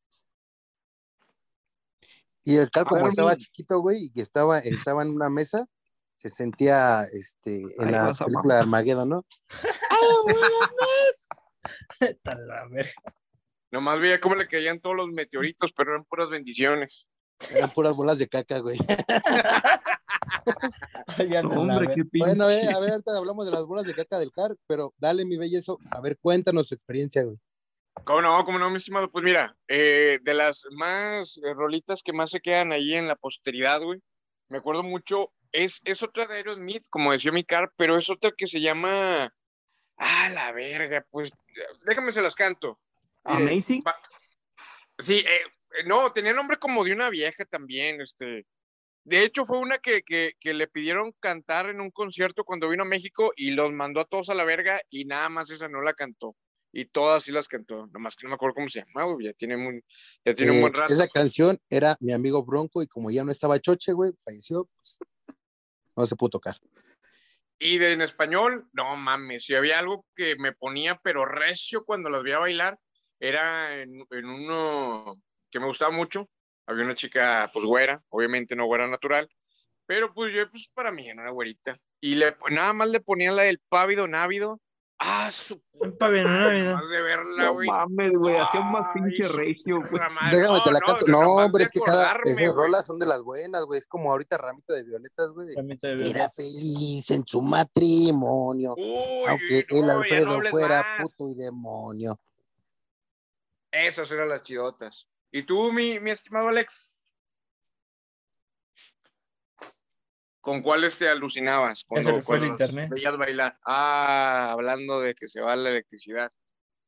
Y 2.48 2.56
el 2.56 2.68
cal, 2.70 2.86
como 2.86 3.06
estaba 3.06 3.36
chiquito, 3.36 3.78
güey, 3.80 4.06
y 4.06 4.10
que 4.10 4.22
estaba, 4.22 4.60
estaba 4.60 5.02
en 5.02 5.10
una 5.10 5.28
mesa, 5.28 5.66
se 6.16 6.30
sentía 6.30 7.02
este, 7.12 7.60
en 7.76 7.92
la 7.92 8.14
película 8.14 8.54
de 8.54 8.60
Armageddon, 8.60 9.06
¿no? 9.06 9.26
A 12.24 12.34
la 12.36 12.66
verga. 12.70 12.90
Nomás 13.70 14.00
veía 14.00 14.18
cómo 14.18 14.34
le 14.34 14.48
caían 14.48 14.80
todos 14.80 14.96
los 14.96 15.08
meteoritos, 15.08 15.74
pero 15.74 15.90
eran 15.90 16.06
puras 16.06 16.30
bendiciones. 16.30 17.06
Eran 17.50 17.70
puras 17.70 17.94
bolas 17.94 18.16
de 18.16 18.28
caca, 18.28 18.60
güey. 18.60 18.78
Hombre, 21.54 21.92
qué. 21.94 22.02
Bueno, 22.18 22.44
a 22.44 22.46
ver, 22.46 22.74
a 22.74 22.80
ver, 22.80 22.92
ahorita 22.92 23.14
hablamos 23.14 23.44
de 23.44 23.52
las 23.52 23.64
bolas 23.64 23.84
de 23.84 23.94
caca 23.94 24.18
del 24.18 24.32
car, 24.32 24.56
pero 24.66 24.94
dale, 24.96 25.26
mi 25.26 25.36
bellezo, 25.36 25.78
a 25.90 26.00
ver, 26.00 26.16
cuéntanos 26.18 26.68
tu 26.68 26.74
experiencia, 26.74 27.24
güey. 27.24 27.36
¿Cómo 28.04 28.22
no? 28.22 28.44
¿Cómo 28.44 28.58
no, 28.58 28.70
mi 28.70 28.76
estimado? 28.76 29.10
Pues 29.10 29.24
mira, 29.24 29.56
eh, 29.68 30.18
de 30.22 30.34
las 30.34 30.64
más 30.72 31.38
eh, 31.38 31.54
rolitas 31.54 32.02
que 32.02 32.12
más 32.12 32.30
se 32.30 32.40
quedan 32.40 32.72
ahí 32.72 32.94
en 32.94 33.08
la 33.08 33.16
posteridad, 33.16 33.80
güey, 33.80 34.00
me 34.48 34.58
acuerdo 34.58 34.82
mucho, 34.82 35.32
es, 35.52 35.80
es 35.84 36.02
otra 36.02 36.26
de 36.26 36.36
Aerosmith, 36.36 36.86
como 36.90 37.12
decía 37.12 37.32
mi 37.32 37.44
car, 37.44 37.72
pero 37.76 37.98
es 37.98 38.10
otra 38.10 38.32
que 38.36 38.46
se 38.46 38.60
llama... 38.60 39.32
Ah, 39.96 40.28
la 40.30 40.52
verga, 40.52 41.04
pues 41.10 41.30
déjame 41.84 42.12
se 42.12 42.22
las 42.22 42.34
canto. 42.34 42.78
Amazing. 43.24 43.82
Sí, 44.98 45.18
eh, 45.18 45.40
eh, 45.78 45.84
no, 45.86 46.12
tenía 46.12 46.32
nombre 46.32 46.56
como 46.56 46.84
de 46.84 46.92
una 46.92 47.10
vieja 47.10 47.44
también, 47.44 48.00
este. 48.00 48.46
De 49.04 49.22
hecho, 49.22 49.44
fue 49.44 49.58
una 49.58 49.78
que, 49.78 50.02
que, 50.02 50.32
que 50.38 50.52
le 50.52 50.68
pidieron 50.68 51.12
cantar 51.18 51.68
en 51.68 51.80
un 51.80 51.90
concierto 51.90 52.44
cuando 52.44 52.68
vino 52.68 52.82
a 52.82 52.86
México 52.86 53.32
y 53.36 53.52
los 53.52 53.72
mandó 53.72 54.00
a 54.00 54.04
todos 54.04 54.28
a 54.28 54.34
la 54.34 54.44
verga 54.44 54.80
y 54.90 55.04
nada 55.04 55.28
más 55.30 55.50
esa 55.50 55.68
no 55.68 55.80
la 55.80 55.94
cantó. 55.94 56.36
Y 56.72 56.84
todas 56.84 57.24
sí 57.24 57.32
las 57.32 57.48
cantó, 57.48 57.86
nomás 57.88 58.14
que 58.14 58.24
no 58.24 58.30
me 58.30 58.34
acuerdo 58.34 58.54
cómo 58.54 58.68
se 58.68 58.80
llama, 58.80 59.04
güey, 59.04 59.26
ya 59.26 59.32
tiene, 59.32 59.56
muy, 59.56 59.82
ya 60.24 60.34
tiene 60.34 60.52
un 60.52 60.58
Eh, 60.58 60.60
buen 60.60 60.72
rato. 60.74 60.92
esa 60.92 61.08
canción 61.08 61.58
era 61.70 61.96
mi 62.00 62.12
amigo 62.12 62.44
Bronco, 62.44 62.82
y 62.82 62.86
como 62.86 63.10
ya 63.10 63.24
no 63.24 63.30
estaba 63.30 63.58
choche, 63.58 63.92
güey, 63.92 64.12
falleció, 64.22 64.68
pues, 64.76 64.98
no 65.96 66.06
se 66.06 66.14
pudo 66.14 66.30
tocar. 66.30 66.56
Y 67.58 67.78
de, 67.78 67.92
en 67.92 68.02
español, 68.02 68.68
no 68.72 68.94
mames, 68.96 69.44
si 69.44 69.54
había 69.54 69.78
algo 69.78 70.04
que 70.14 70.36
me 70.36 70.52
ponía 70.52 71.00
pero 71.02 71.24
recio 71.24 71.84
cuando 71.84 72.10
las 72.10 72.22
veía 72.22 72.38
bailar, 72.38 72.78
era 73.18 73.82
en, 73.82 74.04
en 74.10 74.24
uno 74.26 75.20
que 75.50 75.58
me 75.58 75.66
gustaba 75.66 75.90
mucho. 75.90 76.28
Había 76.66 76.84
una 76.84 76.94
chica, 76.94 77.50
pues 77.52 77.64
güera, 77.64 78.00
obviamente 78.10 78.54
no 78.54 78.66
güera 78.66 78.86
natural, 78.86 79.26
pero 79.86 80.12
pues 80.12 80.34
yo, 80.34 80.48
pues 80.50 80.70
para 80.74 80.92
mí 80.92 81.08
era 81.08 81.22
una 81.22 81.30
güerita. 81.30 81.76
Y 82.00 82.14
le, 82.14 82.36
nada 82.50 82.74
más 82.74 82.90
le 82.90 83.00
ponía 83.00 83.32
la 83.32 83.42
del 83.44 83.58
pávido 83.70 84.06
návido. 84.06 84.60
Ah, 85.00 85.30
su 85.30 85.62
más 85.78 86.10
de 86.10 87.02
verla, 87.02 87.44
No 87.44 87.52
güey. 87.52 87.68
mames, 87.68 88.10
güey, 88.12 88.36
hacía 88.36 88.60
un 88.60 88.72
más 88.72 88.86
pinche 88.92 89.28
regio, 89.28 89.76
güey. 89.78 89.90
puta. 89.90 90.08
Déjame 90.30 90.60
te 90.64 90.72
la 90.72 90.80
No, 90.80 90.86
canto. 90.86 91.06
no, 91.06 91.22
No, 91.22 91.30
hombre, 91.36 91.64
es 91.64 91.70
que 91.70 91.80
cada, 91.80 92.16
esas 92.24 92.54
rolas 92.54 92.84
son 92.86 92.98
de 92.98 93.06
las 93.06 93.22
buenas, 93.22 93.64
güey, 93.64 93.78
es 93.78 93.86
como 93.86 94.10
ahorita 94.10 94.36
Ramito 94.38 94.72
de 94.74 94.82
Violetas, 94.82 95.30
güey. 95.30 95.54
Ramito 95.54 95.86
de 95.86 95.92
Era 95.94 96.04
verdad. 96.04 96.32
feliz 96.34 97.10
en 97.12 97.24
su 97.26 97.40
matrimonio, 97.40 98.74
Uy, 98.76 99.24
aunque 99.28 99.66
no, 99.70 99.76
el 99.78 99.86
no 99.86 99.92
Alfredo 99.98 100.40
fuera 100.50 100.78
más. 100.98 101.14
puto 101.16 101.28
y 101.30 101.34
demonio. 101.36 102.18
Esas 103.70 104.10
eran 104.10 104.28
las 104.30 104.42
chidotas. 104.42 105.06
¿Y 105.30 105.42
tú, 105.44 105.72
mi, 105.72 106.00
mi 106.00 106.10
estimado 106.10 106.48
Alex? 106.48 106.94
¿Con 110.48 110.62
cuáles 110.62 110.98
te 110.98 111.08
alucinabas 111.08 111.80
se 111.80 111.84
cuando, 111.86 112.10
fue 112.10 112.18
el 112.18 112.24
cuando 112.42 112.46
internet. 112.46 112.90
veías 112.90 113.16
bailar? 113.18 113.58
Ah, 113.66 114.50
hablando 114.52 115.00
de 115.00 115.14
que 115.14 115.28
se 115.28 115.40
va 115.40 115.54
la 115.56 115.70
electricidad. 115.70 116.30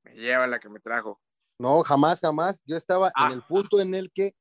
Me 0.02 0.14
lleva 0.14 0.46
la 0.46 0.58
que 0.58 0.68
me 0.70 0.80
trajo. 0.80 1.20
No, 1.58 1.82
jamás, 1.82 2.20
jamás. 2.20 2.62
Yo 2.64 2.76
estaba 2.78 3.10
Ah. 3.14 3.26
en 3.26 3.32
el 3.32 3.42
punto 3.42 3.80
en 3.80 3.94
el 3.94 4.10
que 4.12 4.34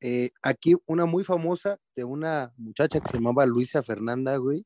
eh, 0.00 0.30
aquí 0.42 0.74
una 0.86 1.04
muy 1.06 1.24
famosa 1.24 1.78
de 1.96 2.04
una 2.04 2.52
muchacha 2.56 3.00
que 3.00 3.08
se 3.08 3.14
llamaba 3.16 3.44
Luisa 3.46 3.82
Fernanda, 3.82 4.36
güey. 4.36 4.64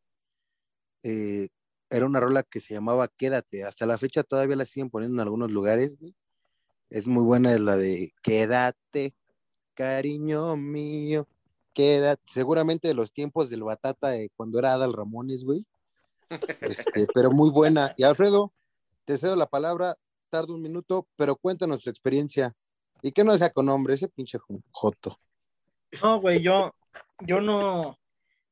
eh, 1.03 1.49
era 1.91 2.05
una 2.05 2.21
rola 2.21 2.43
que 2.43 2.61
se 2.61 2.75
llamaba 2.75 3.09
Quédate. 3.09 3.65
Hasta 3.65 3.87
la 3.87 3.97
fecha 3.97 4.23
todavía 4.23 4.57
la 4.57 4.65
siguen 4.67 4.91
poniendo 4.91 5.15
en 5.17 5.21
algunos 5.21 5.51
lugares. 5.51 5.97
güey. 5.99 6.15
Es 6.91 7.07
muy 7.07 7.25
buena, 7.25 7.53
es 7.55 7.61
la 7.61 7.77
de 7.77 8.13
Quédate, 8.23 9.15
cariño 9.75 10.57
mío, 10.57 11.27
quédate. 11.79 12.23
Seguramente 12.35 12.89
de 12.89 12.95
los 12.95 13.13
tiempos 13.13 13.49
del 13.51 13.63
Batata 13.63 14.09
de 14.09 14.31
cuando 14.37 14.59
era 14.59 14.73
Adal 14.73 14.93
Ramones, 14.93 15.45
güey. 15.45 15.65
Este, 16.29 17.07
pero 17.15 17.31
muy 17.31 17.51
buena. 17.51 17.93
Y 17.97 18.03
Alfredo, 18.03 18.53
te 19.05 19.17
cedo 19.17 19.37
la 19.37 19.47
palabra, 19.47 19.95
tarda 20.29 20.53
un 20.53 20.63
minuto, 20.63 21.07
pero 21.17 21.37
cuéntanos 21.37 21.85
tu 21.85 21.91
experiencia. 21.91 22.53
Y 23.01 23.13
que 23.13 23.23
no 23.23 23.37
sea 23.37 23.51
con 23.51 23.69
hombre, 23.69 23.95
ese 23.95 24.09
pinche 24.09 24.39
joto. 24.73 25.21
No, 26.03 26.21
güey, 26.21 26.43
yo, 26.43 26.75
yo 27.21 27.41
no, 27.41 27.97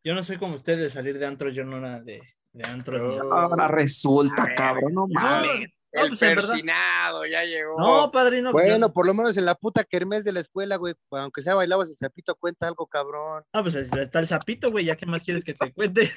yo 0.05 0.15
no 0.15 0.23
soy 0.23 0.39
como 0.39 0.55
ustedes 0.55 0.83
de 0.83 0.91
salir 0.91 1.19
de 1.19 1.27
antro, 1.27 1.51
yo 1.51 1.65
no 1.65 1.79
era 1.79 2.01
de, 2.01 2.23
de 2.53 2.69
antro. 2.69 3.33
Ahora 3.33 3.67
resulta, 3.67 4.55
cabrón, 4.55 4.95
no 4.95 5.09
mames. 5.09 5.69
No, 5.97 6.03
el 6.03 6.09
pues, 6.11 6.23
en 6.23 6.29
verdad- 6.37 6.49
persinado 6.51 7.27
ya 7.27 7.45
llegó. 7.45 7.81
No, 7.81 8.11
padrino. 8.13 8.53
pues, 8.53 8.67
Bueno, 8.67 8.93
por 8.93 9.07
lo 9.07 9.15
menos 9.15 9.37
en 9.37 9.45
la 9.45 9.55
puta 9.55 9.85
kermés 9.85 10.25
de 10.25 10.33
la 10.33 10.41
escuela, 10.41 10.77
güey, 10.77 10.95
pues, 11.09 11.23
aunque 11.23 11.43
sea 11.43 11.55
bailabas 11.55 11.91
el 11.91 11.97
zapito, 11.97 12.35
cuenta 12.37 12.69
algo, 12.69 12.87
cabrón. 12.87 13.45
Ah, 13.53 13.63
pues 13.63 13.75
está 13.75 14.19
el 14.21 14.29
sapito, 14.29 14.71
güey, 14.71 14.85
ya 14.85 14.97
que 14.97 15.07
más 15.07 15.23
quieres 15.23 15.43
que 15.45 15.55
te 15.55 15.73
cuente. 15.73 16.13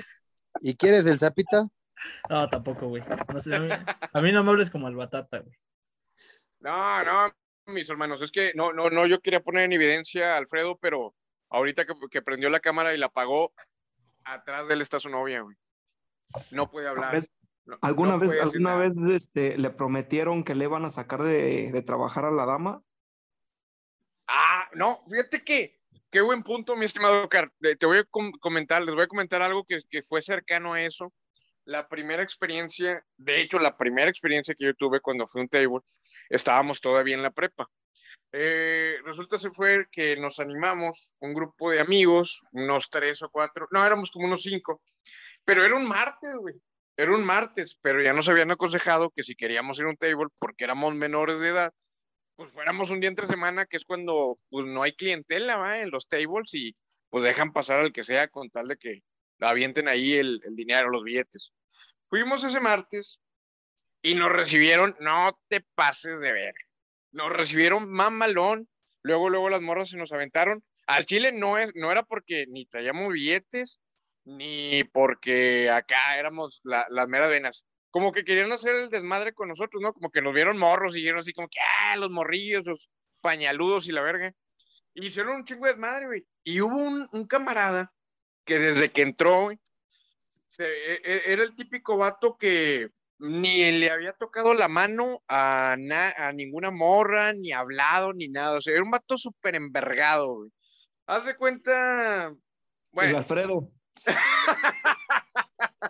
¿Y 0.61 0.75
quieres 0.75 1.05
el 1.05 1.19
zapito? 1.19 1.71
No, 2.29 2.49
tampoco, 2.49 2.87
güey. 2.87 3.03
No 3.33 3.41
sé, 3.41 3.55
a, 3.55 3.59
mí, 3.59 3.69
a 4.13 4.21
mí 4.21 4.31
no 4.31 4.43
me 4.43 4.49
hables 4.51 4.69
como 4.69 4.87
al 4.87 4.95
batata, 4.95 5.39
güey. 5.39 5.57
No, 6.59 7.03
no, 7.03 7.31
mis 7.67 7.89
hermanos, 7.89 8.21
es 8.21 8.31
que 8.31 8.51
no, 8.55 8.73
no, 8.73 8.89
no, 8.89 9.05
yo 9.05 9.19
quería 9.19 9.41
poner 9.41 9.63
en 9.63 9.73
evidencia 9.73 10.33
a 10.33 10.37
Alfredo, 10.37 10.77
pero 10.81 11.15
ahorita 11.49 11.85
que, 11.85 11.93
que 12.11 12.21
prendió 12.21 12.49
la 12.49 12.59
cámara 12.59 12.93
y 12.93 12.97
la 12.97 13.07
apagó, 13.07 13.53
atrás 14.23 14.67
de 14.67 14.73
él 14.73 14.81
está 14.81 14.99
su 14.99 15.09
novia, 15.09 15.41
güey. 15.41 15.55
No 16.51 16.69
puede 16.69 16.87
hablar. 16.87 17.13
¿Ves? 17.15 17.29
No- 17.69 17.77
¿Alguna 17.81 18.11
no 18.13 18.19
vez, 18.19 18.39
alguna 18.41 18.75
nada. 18.75 18.89
vez 18.89 18.97
este, 19.15 19.57
le 19.57 19.69
prometieron 19.69 20.43
que 20.43 20.55
le 20.55 20.65
iban 20.65 20.85
a 20.85 20.89
sacar 20.89 21.23
de, 21.23 21.71
de 21.71 21.81
trabajar 21.81 22.25
a 22.25 22.31
la 22.31 22.45
dama? 22.45 22.83
Ah, 24.27 24.69
no, 24.75 25.03
fíjate 25.09 25.43
que, 25.43 25.79
qué 26.11 26.21
buen 26.21 26.43
punto, 26.43 26.75
mi 26.75 26.85
estimado 26.85 27.27
Car. 27.29 27.51
Eh, 27.61 27.75
Te 27.75 27.85
voy 27.85 27.97
a 27.99 28.03
com- 28.03 28.31
comentar, 28.39 28.81
les 28.83 28.93
voy 28.93 29.03
a 29.03 29.07
comentar 29.07 29.41
algo 29.41 29.63
que, 29.63 29.79
que 29.89 30.03
fue 30.03 30.21
cercano 30.21 30.73
a 30.73 30.81
eso. 30.81 31.13
La 31.65 31.87
primera 31.87 32.23
experiencia, 32.23 33.03
de 33.17 33.41
hecho, 33.41 33.59
la 33.59 33.77
primera 33.77 34.09
experiencia 34.09 34.55
que 34.55 34.65
yo 34.65 34.73
tuve 34.73 35.01
cuando 35.01 35.27
fui 35.27 35.41
a 35.41 35.43
un 35.43 35.49
table, 35.49 35.79
estábamos 36.29 36.81
todavía 36.81 37.15
en 37.15 37.23
la 37.23 37.31
prepa. 37.31 37.67
Eh, 38.31 38.97
resulta 39.03 39.37
se 39.37 39.51
fue 39.51 39.87
que 39.91 40.15
nos 40.17 40.39
animamos, 40.39 41.15
un 41.19 41.33
grupo 41.33 41.71
de 41.71 41.79
amigos, 41.79 42.43
unos 42.51 42.89
tres 42.89 43.21
o 43.23 43.29
cuatro, 43.29 43.67
no, 43.71 43.83
éramos 43.85 44.11
como 44.11 44.25
unos 44.27 44.43
cinco, 44.43 44.81
pero 45.43 45.63
era 45.65 45.75
un 45.75 45.87
martes, 45.87 46.31
güey. 46.39 46.55
Era 46.99 47.15
un 47.15 47.23
martes, 47.23 47.77
pero 47.81 48.03
ya 48.03 48.11
nos 48.11 48.27
habían 48.27 48.51
aconsejado 48.51 49.09
que 49.11 49.23
si 49.23 49.33
queríamos 49.33 49.79
ir 49.79 49.85
a 49.85 49.89
un 49.89 49.95
table 49.95 50.27
porque 50.37 50.65
éramos 50.65 50.95
menores 50.95 51.39
de 51.39 51.47
edad, 51.47 51.73
pues 52.35 52.51
fuéramos 52.51 52.89
un 52.89 52.99
día 52.99 53.07
entre 53.07 53.25
semana, 53.25 53.65
que 53.65 53.77
es 53.77 53.85
cuando 53.85 54.37
pues 54.49 54.65
no 54.65 54.83
hay 54.83 54.91
clientela 54.91 55.55
¿va? 55.55 55.79
en 55.79 55.91
los 55.91 56.09
tables 56.09 56.53
y 56.53 56.75
pues 57.09 57.23
dejan 57.23 57.53
pasar 57.53 57.79
al 57.79 57.93
que 57.93 58.03
sea 58.03 58.27
con 58.27 58.49
tal 58.49 58.67
de 58.67 58.75
que 58.75 59.01
avienten 59.39 59.87
ahí 59.87 60.15
el, 60.15 60.41
el 60.43 60.55
dinero, 60.55 60.89
los 60.89 61.05
billetes. 61.05 61.53
Fuimos 62.09 62.43
ese 62.43 62.59
martes 62.59 63.21
y 64.01 64.15
nos 64.15 64.33
recibieron, 64.33 64.93
no 64.99 65.31
te 65.47 65.61
pases 65.75 66.19
de 66.19 66.33
ver, 66.33 66.53
nos 67.13 67.31
recibieron 67.31 67.89
mamalón, 67.89 68.67
luego, 69.03 69.29
luego 69.29 69.49
las 69.49 69.61
morras 69.61 69.91
se 69.91 69.97
nos 69.97 70.11
aventaron. 70.11 70.65
Al 70.85 71.05
Chile 71.05 71.31
no, 71.31 71.57
es, 71.57 71.71
no 71.75 71.93
era 71.93 72.03
porque 72.03 72.45
ni 72.49 72.65
traíamos 72.65 73.13
billetes, 73.13 73.79
ni 74.37 74.83
porque 74.85 75.69
acá 75.69 76.17
éramos 76.17 76.61
la- 76.63 76.87
las 76.89 77.07
meras 77.07 77.29
venas 77.29 77.65
como 77.91 78.11
que 78.11 78.23
querían 78.23 78.51
hacer 78.51 78.75
el 78.75 78.89
desmadre 78.89 79.33
con 79.33 79.49
nosotros, 79.49 79.81
¿no? 79.81 79.93
Como 79.93 80.11
que 80.11 80.21
nos 80.21 80.33
vieron 80.33 80.59
morros 80.59 80.95
y 80.95 80.99
dijeron 80.99 81.21
así 81.21 81.33
como 81.33 81.47
que, 81.47 81.59
ah, 81.83 81.95
los 81.95 82.11
morrillos, 82.11 82.65
los 82.65 82.89
pañaludos 83.21 83.87
y 83.87 83.91
la 83.91 84.03
verga. 84.03 84.31
Y 84.93 85.07
hicieron 85.07 85.37
un 85.37 85.43
chingo 85.45 85.65
de 85.65 85.71
desmadre, 85.71 86.05
güey. 86.05 86.27
Y 86.43 86.61
hubo 86.61 86.77
un, 86.77 87.07
un 87.11 87.25
camarada 87.25 87.91
que 88.45 88.59
desde 88.59 88.91
que 88.91 89.01
entró, 89.01 89.43
güey, 89.45 89.57
se- 90.47 90.93
e- 90.93 91.01
e- 91.03 91.33
era 91.33 91.41
el 91.43 91.55
típico 91.55 91.97
vato 91.97 92.37
que 92.37 92.89
ni 93.17 93.71
le 93.79 93.89
había 93.89 94.13
tocado 94.13 94.53
la 94.53 94.67
mano 94.67 95.23
a, 95.27 95.75
na- 95.79 96.13
a 96.15 96.31
ninguna 96.31 96.69
morra, 96.71 97.33
ni 97.33 97.51
hablado, 97.53 98.13
ni 98.13 98.27
nada. 98.27 98.57
O 98.57 98.61
sea, 98.61 98.73
era 98.73 98.83
un 98.83 98.91
vato 98.91 99.17
súper 99.17 99.55
envergado, 99.55 100.35
güey. 100.35 100.51
Haz 101.07 101.25
de 101.25 101.35
cuenta, 101.35 102.27
El 102.27 102.37
bueno, 102.91 103.17
Alfredo. 103.17 103.71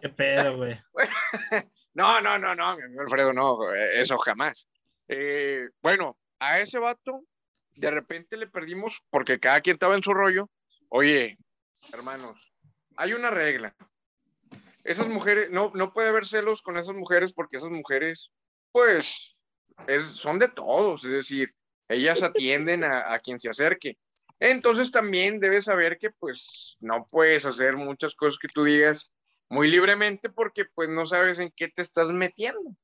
Qué 0.01 0.09
pedo, 0.09 0.57
güey. 0.57 0.79
No, 1.95 2.21
no, 2.21 2.37
no, 2.37 2.55
no, 2.55 2.77
mi 2.77 2.83
amigo 2.83 3.01
Alfredo, 3.01 3.33
no, 3.33 3.73
eh, 3.73 3.99
eso 3.99 4.17
jamás. 4.19 4.69
Eh, 5.09 5.67
bueno, 5.81 6.17
a 6.39 6.59
ese 6.59 6.79
vato 6.79 7.23
de 7.75 7.91
repente 7.91 8.37
le 8.37 8.47
perdimos 8.47 9.01
porque 9.09 9.39
cada 9.39 9.59
quien 9.59 9.73
estaba 9.73 9.95
en 9.95 10.03
su 10.03 10.13
rollo. 10.13 10.49
Oye, 10.89 11.37
hermanos, 11.91 12.53
hay 12.95 13.13
una 13.13 13.31
regla. 13.31 13.75
Esas 14.85 15.07
mujeres, 15.07 15.49
no, 15.49 15.71
no 15.73 15.91
puede 15.91 16.07
haber 16.09 16.25
celos 16.25 16.61
con 16.61 16.77
esas 16.77 16.95
mujeres 16.95 17.33
porque 17.33 17.57
esas 17.57 17.71
mujeres, 17.71 18.31
pues, 18.71 19.33
es- 19.87 20.11
son 20.13 20.39
de 20.39 20.47
todos, 20.47 21.03
es 21.03 21.11
decir, 21.11 21.53
ellas 21.89 22.23
atienden 22.23 22.85
a, 22.85 23.11
a 23.13 23.19
quien 23.19 23.39
se 23.41 23.49
acerque. 23.49 23.97
Entonces 24.39 24.91
también 24.91 25.39
debes 25.39 25.65
saber 25.65 25.97
que, 25.97 26.11
pues, 26.11 26.77
no 26.79 27.03
puedes 27.09 27.45
hacer 27.45 27.75
muchas 27.75 28.15
cosas 28.15 28.39
que 28.39 28.47
tú 28.47 28.63
digas 28.63 29.11
muy 29.49 29.69
libremente 29.69 30.29
porque 30.29 30.65
pues 30.65 30.89
no 30.89 31.05
sabes 31.05 31.39
en 31.39 31.51
qué 31.55 31.67
te 31.67 31.81
estás 31.81 32.11
metiendo. 32.11 32.75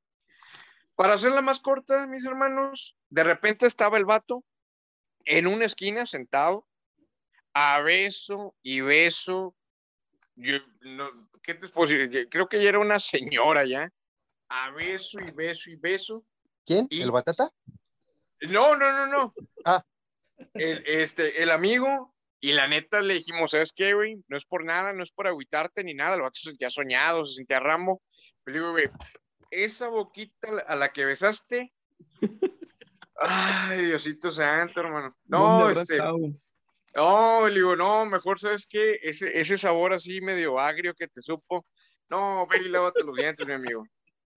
Para 0.96 1.14
hacerla 1.14 1.42
más 1.42 1.60
corta, 1.60 2.08
mis 2.08 2.26
hermanos, 2.26 2.98
de 3.10 3.24
repente 3.24 3.68
estaba 3.68 3.98
el 3.98 4.06
vato 4.06 4.44
en 5.26 5.48
una 5.48 5.66
esquina 5.66 6.06
sentado, 6.06 6.66
a 7.54 7.80
beso 7.82 8.56
y 8.62 8.82
beso. 8.82 9.56
Yo, 10.36 10.58
no, 10.82 11.10
¿Qué 11.42 11.54
te 11.54 11.70
puedo 11.70 11.88
decir? 11.88 12.28
Creo 12.30 12.48
que 12.50 12.62
ya 12.62 12.70
era 12.70 12.80
una 12.80 13.00
señora 13.00 13.66
ya. 13.66 13.90
A 14.50 14.72
beso 14.72 15.20
y 15.20 15.32
beso 15.32 15.70
y 15.70 15.76
beso. 15.76 16.26
¿Quién? 16.66 16.88
Y- 16.90 17.02
¿El 17.02 17.12
batata? 17.12 17.50
No, 18.42 18.76
no, 18.76 18.92
no, 18.92 19.08
no. 19.08 19.34
Ah. 19.64 19.84
El, 20.54 20.84
este, 20.86 21.44
el 21.44 21.52
amigo, 21.52 22.16
y 22.46 22.52
la 22.52 22.68
neta 22.68 23.02
le 23.02 23.16
dijimos, 23.16 23.52
¿sabes 23.52 23.74
qué, 23.74 23.96
güey? 23.96 24.24
No 24.28 24.38
es 24.38 24.46
por 24.46 24.64
nada, 24.66 24.94
no 24.94 25.02
es 25.02 25.12
por 25.12 25.26
agüitarte 25.28 25.84
ni 25.84 25.96
nada. 25.96 26.16
El 26.16 26.22
vato 26.22 26.36
se 26.36 26.50
sentía 26.50 26.70
soñado, 26.70 27.26
se 27.26 27.36
sentía 27.36 27.60
rambo. 27.60 28.04
Pero 28.44 28.58
digo, 28.58 28.72
güey, 28.72 28.90
esa 29.50 29.88
boquita 29.88 30.50
a 30.68 30.76
la 30.76 30.94
que 30.94 31.06
besaste. 31.06 31.74
Ay, 33.16 33.86
Diosito 33.86 34.32
santo, 34.32 34.82
hermano. 34.82 35.18
No, 35.26 35.40
¿Dónde 35.40 35.64
habrá 35.64 35.82
este. 35.82 35.98
No, 36.96 37.48
le 37.48 37.56
digo, 37.56 37.76
no, 37.76 38.06
mejor, 38.06 38.40
¿sabes 38.40 38.68
qué? 38.68 39.00
Ese, 39.02 39.40
ese 39.40 39.58
sabor 39.58 39.94
así 39.94 40.22
medio 40.22 40.60
agrio 40.60 40.94
que 40.94 41.08
te 41.08 41.24
supo. 41.24 41.66
No, 42.10 42.46
ve 42.48 42.58
y 42.64 42.70
lávate 42.70 43.04
los 43.04 43.16
dientes, 43.16 43.48
mi 43.48 43.54
amigo. 43.54 43.88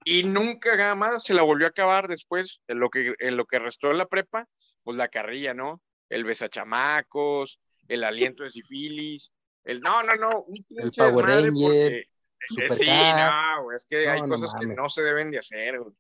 Y 0.05 0.23
nunca 0.23 0.77
jamás 0.77 1.25
se 1.25 1.35
la 1.35 1.43
volvió 1.43 1.67
a 1.67 1.71
acabar 1.71 2.09
después, 2.09 2.63
en 2.69 2.81
lo 2.81 2.89
que, 2.89 3.15
en 3.19 3.37
lo 3.37 3.45
que 3.45 3.59
restó 3.59 3.91
en 3.91 3.99
la 3.99 4.07
prepa, 4.07 4.47
pues 4.83 4.97
la 4.97 5.09
carrilla, 5.09 5.53
¿no? 5.53 5.81
El 6.09 6.25
besachamacos, 6.25 7.61
el 7.89 8.05
aliento 8.05 8.43
de 8.45 8.51
sífilis, 8.51 9.33
el 9.65 9.81
no, 9.81 10.03
no, 10.03 10.15
no, 10.17 10.43
un 10.43 10.65
pinche 10.65 11.03
Power 11.03 11.27
desmadre 11.27 11.51
Ranger, 11.51 11.53
porque- 11.63 11.97
eh, 11.99 12.09
Supercar. 12.49 12.77
sí, 12.79 12.87
no, 12.87 13.63
güey, 13.65 13.77
es 13.77 13.85
que 13.85 14.07
No, 14.07 14.13
hay 14.13 14.21
no 14.23 14.29
cosas 14.29 14.55
que 14.59 14.67
no 14.67 14.89
se 14.89 15.03
deben 15.03 15.31
de 15.31 15.39
hacer, 15.39 15.81
güey. 15.81 15.95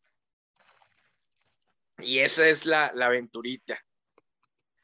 Y 2.00 2.20
esa 2.20 2.46
es 2.48 2.64
la, 2.64 2.92
la 2.94 3.06
aventurita. 3.06 3.76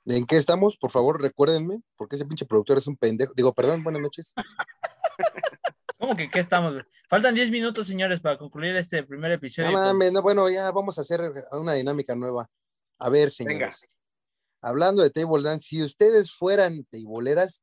¿En 0.07 0.27
qué 0.27 0.37
estamos? 0.37 0.77
Por 0.77 0.91
favor, 0.91 1.23
recuérdenme, 1.23 1.81
porque 1.97 2.17
ese 2.17 2.27
pinche 2.27 2.45
productor 2.45 2.79
es 2.79 2.87
un 2.87 2.97
pendejo. 2.97 3.33
Digo, 3.35 3.55
perdón, 3.55 3.83
buenas 3.85 4.03
noches. 4.03 4.35
¿Cómo 5.99 6.17
que 6.17 6.29
qué 6.29 6.41
estamos? 6.41 6.83
Faltan 7.09 7.35
10 7.35 7.51
minutos, 7.51 7.87
señores, 7.87 8.21
para 8.21 8.37
concluir 8.37 8.75
este 8.77 9.05
primer 9.05 9.31
episodio. 9.33 9.71
No 9.71 9.79
mames, 9.79 10.13
no, 10.13 10.21
bueno, 10.23 10.51
ya 10.51 10.71
vamos 10.73 10.99
a 10.99 11.03
hacer 11.03 11.21
una 11.53 11.75
dinámica 11.75 12.15
nueva. 12.15 12.51
A 12.99 13.09
ver, 13.09 13.31
señores. 13.31 13.87
Hablando 14.65 15.03
de 15.03 15.11
table 15.11 15.43
dance, 15.43 15.69
si 15.69 15.83
ustedes 15.83 16.33
fueran 16.33 16.85
tableeras, 16.85 17.63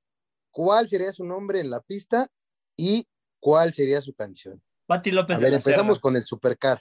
¿cuál 0.51 0.87
sería 0.87 1.11
su 1.11 1.25
nombre 1.25 1.59
en 1.59 1.71
la 1.71 1.81
pista 1.81 2.27
y 2.77 3.07
cuál 3.39 3.73
sería 3.73 3.99
su 4.01 4.13
canción? 4.13 4.61
Pati 4.85 5.09
López 5.09 5.37
A 5.37 5.39
ver, 5.39 5.55
empezamos 5.55 5.95
Serra. 5.95 6.01
con 6.01 6.15
el 6.15 6.25
supercar. 6.25 6.79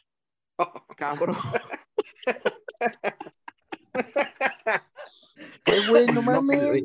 Cabrón. 0.96 1.38
Qué 5.64 5.80
bueno, 5.88 6.12
No, 6.12 6.22
mames. 6.22 6.84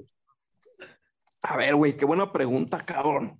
A 1.41 1.57
ver, 1.57 1.75
güey, 1.75 1.97
qué 1.97 2.05
buena 2.05 2.31
pregunta, 2.31 2.85
cabrón. 2.85 3.37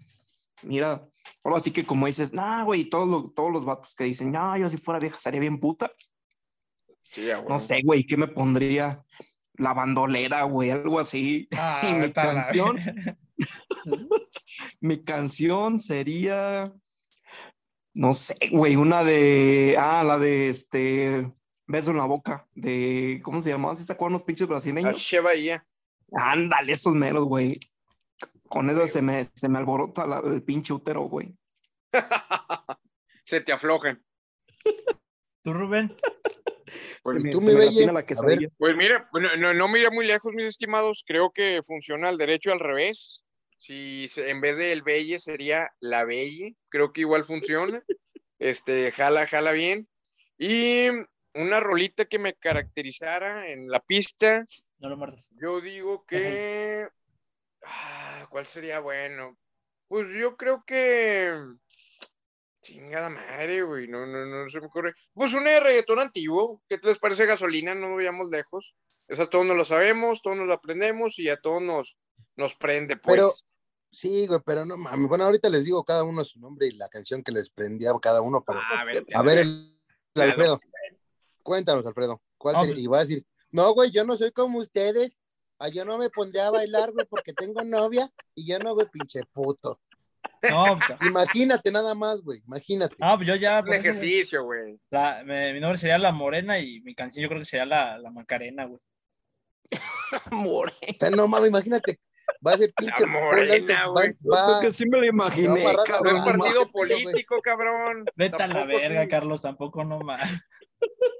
Mira, 0.62 1.08
ahora 1.44 1.60
sí 1.62 1.72
que 1.72 1.86
como 1.86 2.06
dices, 2.06 2.34
nah, 2.34 2.64
güey, 2.64 2.90
todos 2.90 3.08
los, 3.08 3.34
todos 3.34 3.52
los 3.52 3.66
vatos 3.66 3.96
que 3.96 4.04
dicen, 4.04 4.32
no, 4.32 4.58
yo 4.58 4.70
si 4.70 4.78
fuera 4.78 5.00
vieja 5.00 5.18
sería 5.20 5.40
bien 5.40 5.60
puta. 5.60 5.92
Sí, 7.12 7.32
a 7.32 7.42
No 7.44 7.60
sé, 7.60 7.82
güey, 7.84 8.06
¿qué 8.06 8.18
me 8.18 8.28
pondría? 8.28 9.02
La 9.58 9.74
bandolera, 9.74 10.44
güey, 10.44 10.72
algo 10.72 11.00
así. 11.00 11.48
Ah, 11.58 11.82
Y 11.90 11.94
mi 11.94 12.00
vete 12.02 12.20
a 12.20 12.26
la- 12.26 12.34
canción, 12.42 12.78
mi 14.80 15.02
canción 15.04 15.80
sería 15.80 16.74
No 17.96 18.14
sé, 18.14 18.36
güey, 18.52 18.76
una 18.76 19.04
de. 19.04 19.76
Ah, 19.80 20.04
la 20.04 20.18
de 20.18 20.50
este. 20.50 21.32
Beso 21.68 21.92
en 21.92 21.98
la 21.98 22.06
boca. 22.06 22.48
De. 22.54 23.20
¿Cómo 23.24 23.42
se 23.42 23.50
llamaba? 23.50 23.76
¿Sí 23.76 23.84
se 23.84 23.94
acuerdan 23.94 24.14
los 24.14 24.24
pinches 24.24 24.48
brasileños? 24.48 24.98
Che 24.98 25.20
Bahía. 25.20 25.66
Ándale, 26.12 26.74
esos 26.74 26.94
meros, 26.94 27.26
güey. 27.26 27.60
Con 28.48 28.70
eso 28.70 28.88
se 28.88 29.02
me, 29.02 29.24
se 29.34 29.50
me 29.50 29.58
alborota 29.58 30.06
la- 30.06 30.20
el 30.24 30.44
pinche 30.44 30.72
útero, 30.74 31.04
güey. 31.04 31.36
Se 33.26 33.42
te 33.42 33.52
aflojan. 33.54 34.04
¿Tú, 35.46 35.54
Rubén? 35.54 35.96
Se 37.06 37.20
¿y 37.20 37.24
me- 37.24 37.32
tú, 37.32 37.40
me 37.40 37.54
latina 37.54 37.86
la 37.94 38.00
A 38.00 38.02
ver. 38.02 38.06
quesadilla. 38.08 38.50
Pues 38.58 38.76
mire, 38.76 38.96
no, 39.14 39.38
no, 39.38 39.54
no 39.54 39.68
mire 39.68 39.92
muy 39.92 40.08
lejos, 40.08 40.34
mis 40.34 40.48
estimados. 40.48 41.04
Creo 41.06 41.30
que 41.32 41.62
funciona 41.64 42.10
al 42.10 42.18
derecho 42.18 42.50
y 42.50 42.54
al 42.54 42.60
revés. 42.60 43.24
Si 43.60 44.08
se- 44.10 44.30
en 44.32 44.42
vez 44.42 44.58
del 44.58 44.82
belle 44.82 45.20
sería 45.20 45.70
la 45.80 46.04
belle, 46.04 46.56
creo 46.70 46.92
que 46.92 47.02
igual 47.02 47.24
funciona. 47.24 47.82
Este, 48.38 48.92
jala, 48.92 49.26
jala 49.28 49.54
bien. 49.54 49.88
Y 50.38 50.88
una 51.36 51.60
rolita 51.62 52.04
que 52.06 52.20
me 52.20 52.34
caracterizara 52.34 53.48
en 53.50 53.70
la 53.70 53.80
pista, 53.80 54.46
No 54.80 54.90
lo 54.90 54.98
muerdas. 54.98 55.26
yo 55.40 55.62
digo 55.62 56.06
que. 56.06 56.88
Ah, 57.64 58.28
¿Cuál 58.30 58.46
sería 58.48 58.80
bueno? 58.82 59.38
Pues 59.88 60.10
yo 60.10 60.36
creo 60.36 60.64
que. 60.68 61.34
Chingada 62.66 63.10
madre, 63.10 63.62
güey. 63.62 63.88
No, 63.88 64.06
no, 64.08 64.26
no 64.26 64.50
se 64.50 64.60
me 64.60 64.66
ocurre. 64.68 64.94
Pues 65.14 65.34
una 65.34 65.52
de 65.52 65.60
reggaetón 65.60 66.00
antiguo. 66.00 66.64
¿Qué 66.68 66.80
te 66.80 66.88
les 66.90 66.98
parece 67.00 67.26
gasolina? 67.28 67.76
No 67.76 67.90
nos 67.90 67.98
vayamos 67.98 68.28
lejos. 68.32 68.76
Esa 69.08 69.28
todos 69.28 69.46
nos 69.46 69.56
lo 69.56 69.64
sabemos, 69.66 70.22
todos 70.24 70.36
nos 70.36 70.48
lo 70.48 70.54
aprendemos 70.56 71.20
y 71.20 71.30
a 71.30 71.38
todos 71.38 71.62
nos, 71.62 71.96
nos 72.36 72.56
prende, 72.56 72.98
pues. 72.98 73.16
Pero- 73.18 73.32
Sí, 73.92 74.28
güey, 74.28 74.42
pero 74.46 74.66
no 74.66 74.76
mames. 74.76 75.08
Bueno, 75.08 75.24
ahorita 75.24 75.48
les 75.48 75.64
digo 75.64 75.86
cada 75.86 76.04
uno 76.04 76.26
su 76.26 76.38
nombre 76.42 76.68
y 76.68 76.72
la 76.72 76.90
canción 76.90 77.24
que 77.24 77.32
les 77.32 77.50
prendía 77.50 77.92
a 77.92 78.00
cada 78.02 78.22
uno, 78.22 78.44
pero 78.46 78.60
a 78.60 78.84
ver, 78.84 79.06
a 79.14 79.22
ver, 79.22 79.38
el. 79.38 79.80
Alfredo. 80.16 80.60
Cuéntanos, 81.44 81.86
Alfredo. 81.86 82.22
¿Cuál 82.38 82.56
sería? 82.66 82.84
Y 82.84 82.88
va 82.88 82.98
a 82.98 83.02
decir, 83.02 83.26
no, 83.52 83.74
güey, 83.74 83.92
yo 83.92 84.04
no 84.04 84.18
soy 84.18 84.32
como 84.32 84.60
ustedes. 84.60 85.22
Ah, 85.60 85.70
Yo 85.70 85.86
no 85.86 85.98
me 85.98 86.10
pondría 86.10 86.48
a 86.48 86.52
bailar, 86.52 86.92
güey, 86.92 87.06
porque 87.06 87.32
tengo 87.32 87.62
novia 87.64 88.12
y 88.34 88.46
yo 88.46 88.60
no, 88.60 88.74
güey, 88.74 88.88
pinche 88.92 89.22
puto. 89.32 89.80
No, 90.52 90.78
Imagínate 91.02 91.72
nada 91.72 91.96
más, 91.96 92.22
güey, 92.22 92.42
imagínate. 92.46 92.96
no, 93.00 93.16
pues 93.16 93.28
yo 93.28 93.36
ya. 93.36 93.62
un 93.62 93.74
ejercicio, 93.74 94.44
güey. 94.44 94.80
mi 95.54 95.60
nombre 95.60 95.78
sería 95.78 95.98
La 95.98 96.12
Morena 96.12 96.60
y 96.60 96.82
mi 96.82 96.96
canción 96.96 97.24
yo 97.24 97.30
creo 97.30 97.40
que 97.42 97.46
sería 97.46 97.66
La, 97.66 97.98
la 97.98 98.12
Macarena, 98.12 98.66
güey. 98.66 98.80
More. 100.32 100.72
O 100.82 100.94
sea, 101.00 101.10
no 101.10 101.28
mames, 101.28 101.50
imagínate. 101.50 102.00
Va 102.46 102.54
a 102.54 102.58
ser 102.58 102.74
pinche. 102.76 103.02
La 103.02 103.08
morena, 103.08 103.88
va- 103.88 103.92
güey. 103.92 104.12
que 104.62 104.72
sí 104.72 104.88
me 104.88 104.98
lo 104.98 105.06
imaginé, 105.06 105.64
No 105.64 105.72
es 105.72 106.38
partido 106.38 106.72
político, 106.72 107.40
cabrón. 107.42 108.06
Vete 108.16 108.42
a 108.42 108.48
la 108.48 108.64
verga, 108.66 109.04
tú- 109.04 109.10
Carlos, 109.10 109.42
tampoco 109.42 109.84
no 109.84 110.00
más. 110.00 110.22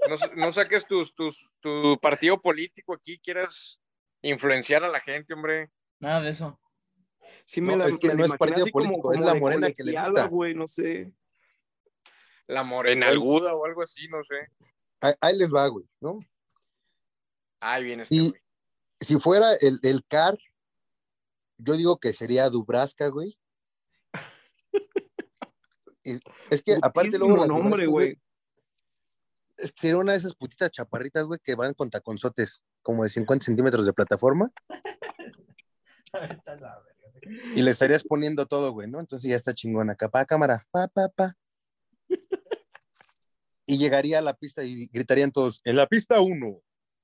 No, 0.08 0.16
no 0.36 0.52
saques 0.52 0.86
tus, 0.86 1.16
tus, 1.16 1.50
tu 1.60 1.98
partido 2.00 2.40
político 2.40 2.94
aquí, 2.94 3.18
quieras 3.18 3.82
influenciar 4.22 4.84
a 4.84 4.90
la 4.90 5.00
gente, 5.00 5.34
hombre. 5.34 5.72
Nada 6.00 6.22
de 6.22 6.30
eso. 6.30 6.60
Sí 7.46 7.62
me 7.62 7.74
No, 7.74 7.78
la, 7.78 7.88
es 7.88 7.98
que 7.98 8.08
me 8.08 8.14
la 8.16 8.28
no 8.28 8.34
es 8.34 8.40
partido 8.40 8.66
como- 8.72 8.86
político, 8.86 9.12
es 9.14 9.18
como 9.20 9.30
la 9.34 9.40
morena 9.40 9.72
que 9.72 9.84
le 9.84 10.00
gusta. 10.02 10.28
güey, 10.28 10.56
no 10.56 10.68
sé. 10.68 11.14
La 12.48 12.64
morena 12.64 13.08
alguda 13.08 13.54
o 13.56 13.66
algo 13.66 13.82
así, 13.84 14.08
no 14.08 14.24
sé. 14.24 14.50
Ahí, 15.02 15.14
ahí 15.22 15.38
les 15.38 15.54
va, 15.54 15.68
güey, 15.68 15.86
¿no? 16.00 16.18
Ay, 17.60 17.84
bien 17.84 18.02
este, 18.02 18.16
Y- 18.16 18.30
güey. 18.30 18.42
Si 19.02 19.20
fuera 19.20 19.54
el, 19.62 19.80
el 19.84 20.04
CAR, 20.06 20.38
yo 21.58 21.76
digo 21.76 22.00
que 22.00 22.14
sería 22.14 22.50
Dubraska, 22.50 23.08
güey. 23.10 23.38
Y- 26.04 26.20
es 26.50 26.64
que 26.64 26.76
aparte 26.82 27.18
luego 27.18 27.36
Putísimo 27.36 27.38
las 27.38 27.48
nombre, 27.48 27.86
güey. 27.88 28.22
es 29.58 29.72
que 29.74 29.82
Sería 29.82 29.98
una 29.98 30.14
de 30.14 30.18
esas 30.20 30.34
putitas 30.36 30.72
chaparritas, 30.72 31.26
güey, 31.26 31.40
que 31.44 31.56
van 31.56 31.74
con 31.74 31.90
taconzotes 31.90 32.64
como 32.82 33.04
de 33.04 33.10
50 33.10 33.46
centímetros 33.46 33.86
de 33.86 33.94
plataforma 33.94 34.52
y 37.56 37.62
le 37.62 37.72
estarías 37.72 38.04
poniendo 38.04 38.46
todo, 38.46 38.72
güey, 38.72 38.90
¿no? 38.90 39.00
Entonces 39.00 39.30
ya 39.30 39.36
está 39.36 39.54
chingón 39.54 39.90
acá, 39.90 40.10
pa, 40.10 40.26
cámara, 40.26 40.66
pa, 40.72 40.88
pa, 40.88 41.10
pa. 41.10 41.36
Y 43.66 43.78
llegaría 43.78 44.20
a 44.20 44.22
la 44.22 44.36
pista 44.36 44.64
y 44.64 44.88
gritarían 44.88 45.32
todos, 45.32 45.62
en 45.64 45.76
la 45.76 45.88
pista 45.88 46.22
1, 46.22 46.62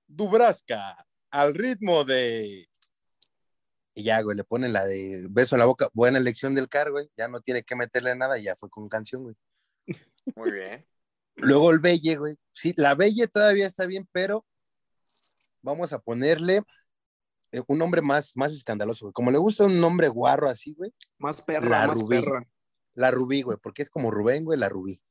Dubraska, 0.08 1.06
al 1.32 1.56
ritmo 1.56 2.04
de... 2.04 2.68
Y 3.94 4.04
ya, 4.04 4.22
güey, 4.22 4.38
le 4.38 4.44
ponen 4.44 4.72
la 4.72 4.86
de 4.86 5.26
beso 5.30 5.56
en 5.56 5.60
la 5.60 5.66
boca, 5.66 5.90
buena 5.94 6.18
elección 6.18 6.56
del 6.56 6.70
car, 6.70 6.92
güey, 6.92 7.10
ya 7.18 7.28
no 7.28 7.42
tiene 7.42 7.64
que 7.64 7.76
meterle 7.76 8.16
nada, 8.16 8.38
ya 8.38 8.56
fue 8.56 8.70
con 8.70 8.88
canción, 8.88 9.24
güey. 9.24 9.36
Muy 10.36 10.52
bien. 10.52 10.86
Luego 11.36 11.72
el 11.72 11.80
Belle, 11.80 12.16
güey. 12.18 12.38
Sí, 12.54 12.74
la 12.78 12.96
Belle 12.96 13.28
todavía 13.28 13.66
está 13.66 13.86
bien, 13.86 14.08
pero 14.12 14.46
vamos 15.62 15.94
a 15.94 16.00
ponerle 16.00 16.62
eh, 17.52 17.62
un 17.68 17.78
nombre 17.78 18.02
más, 18.02 18.36
más 18.36 18.52
escandaloso, 18.54 19.06
güey. 19.06 19.14
Como 19.14 19.32
le 19.32 19.38
gusta 19.38 19.66
un 19.66 19.80
nombre 19.80 20.08
guarro 20.08 20.50
así, 20.50 20.74
güey. 20.74 20.94
Más 21.18 21.42
perra, 21.42 21.68
La 21.70 21.88
más 21.88 21.98
Rubí. 21.98 22.22
perra. 22.22 22.48
La 22.94 23.12
Rubí, 23.12 23.42
güey, 23.42 23.58
porque 23.62 23.82
es 23.84 23.90
como 23.90 24.12
Rubén, 24.12 24.44
güey, 24.44 24.60
la 24.60 24.70
Rubí. 24.70 25.02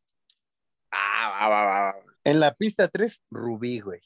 Ah, 0.91 1.31
va, 1.31 1.49
va, 1.49 1.65
va. 1.65 1.81
va. 1.93 1.97
En 2.25 2.41
la 2.41 2.55
pista 2.55 2.89
3, 2.89 3.23
Rubí, 3.31 3.81
güey. 3.81 4.01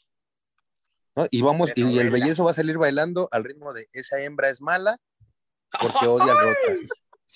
¿No? 1.16 1.26
Y 1.30 1.43
vamos, 1.43 1.70
y, 1.76 1.85
y 1.87 1.99
el 1.99 2.11
bellezo 2.11 2.45
va 2.45 2.51
a 2.51 2.55
salir 2.55 2.76
bailando 2.78 3.28
al 3.32 3.45
ritmo 3.45 3.72
de 3.72 3.89
esa 3.93 4.20
hembra 4.20 4.49
es 4.51 4.61
mala 4.61 4.99
porque 5.80 6.07
odia 6.09 6.32
al 6.32 6.39
Rotas. 6.39 6.80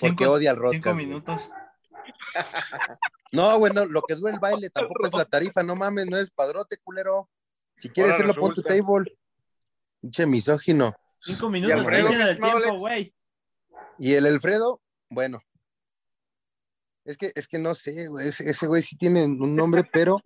Porque 0.01 0.25
Cinco- 0.25 0.31
odia 0.33 0.51
al 0.51 0.57
Rotas. 0.57 0.75
Cinco 0.83 0.95
minutos. 0.95 1.51
No, 3.33 3.59
güey, 3.59 3.73
no, 3.75 3.85
lo 3.85 4.01
que 4.01 4.15
dura 4.15 4.33
el 4.33 4.41
baile 4.41 4.71
tampoco 4.71 5.07
es 5.07 5.13
la 5.13 5.27
tarifa, 5.27 5.63
no 5.63 5.77
mames, 5.77 6.07
no 6.07 6.17
es 6.17 6.31
padrote, 6.31 6.79
culero. 6.79 7.29
Si 7.77 7.91
quieres 7.91 8.13
Ahora 8.13 8.25
hacerlo, 8.31 8.43
pon 8.43 8.55
tu 8.55 8.63
table. 8.63 9.19
Pinche 10.01 10.27
misógino. 10.27 10.95
Cinco 11.21 11.51
minutos, 11.51 11.87
estimado 11.89 12.61
tiempo, 12.61 12.79
güey. 12.79 13.15
Y 13.99 14.15
el 14.15 14.27
Alfredo, 14.27 14.81
bueno. 15.11 15.41
Es 17.05 17.17
que, 17.17 17.33
es 17.35 17.49
que 17.49 17.59
no 17.59 17.75
sé, 17.75 18.09
güey. 18.09 18.29
Ese, 18.29 18.49
ese 18.49 18.67
güey 18.67 18.83
sí 18.83 18.97
tiene 18.97 19.25
un 19.25 19.57
nombre, 19.57 19.83
pero 19.93 20.19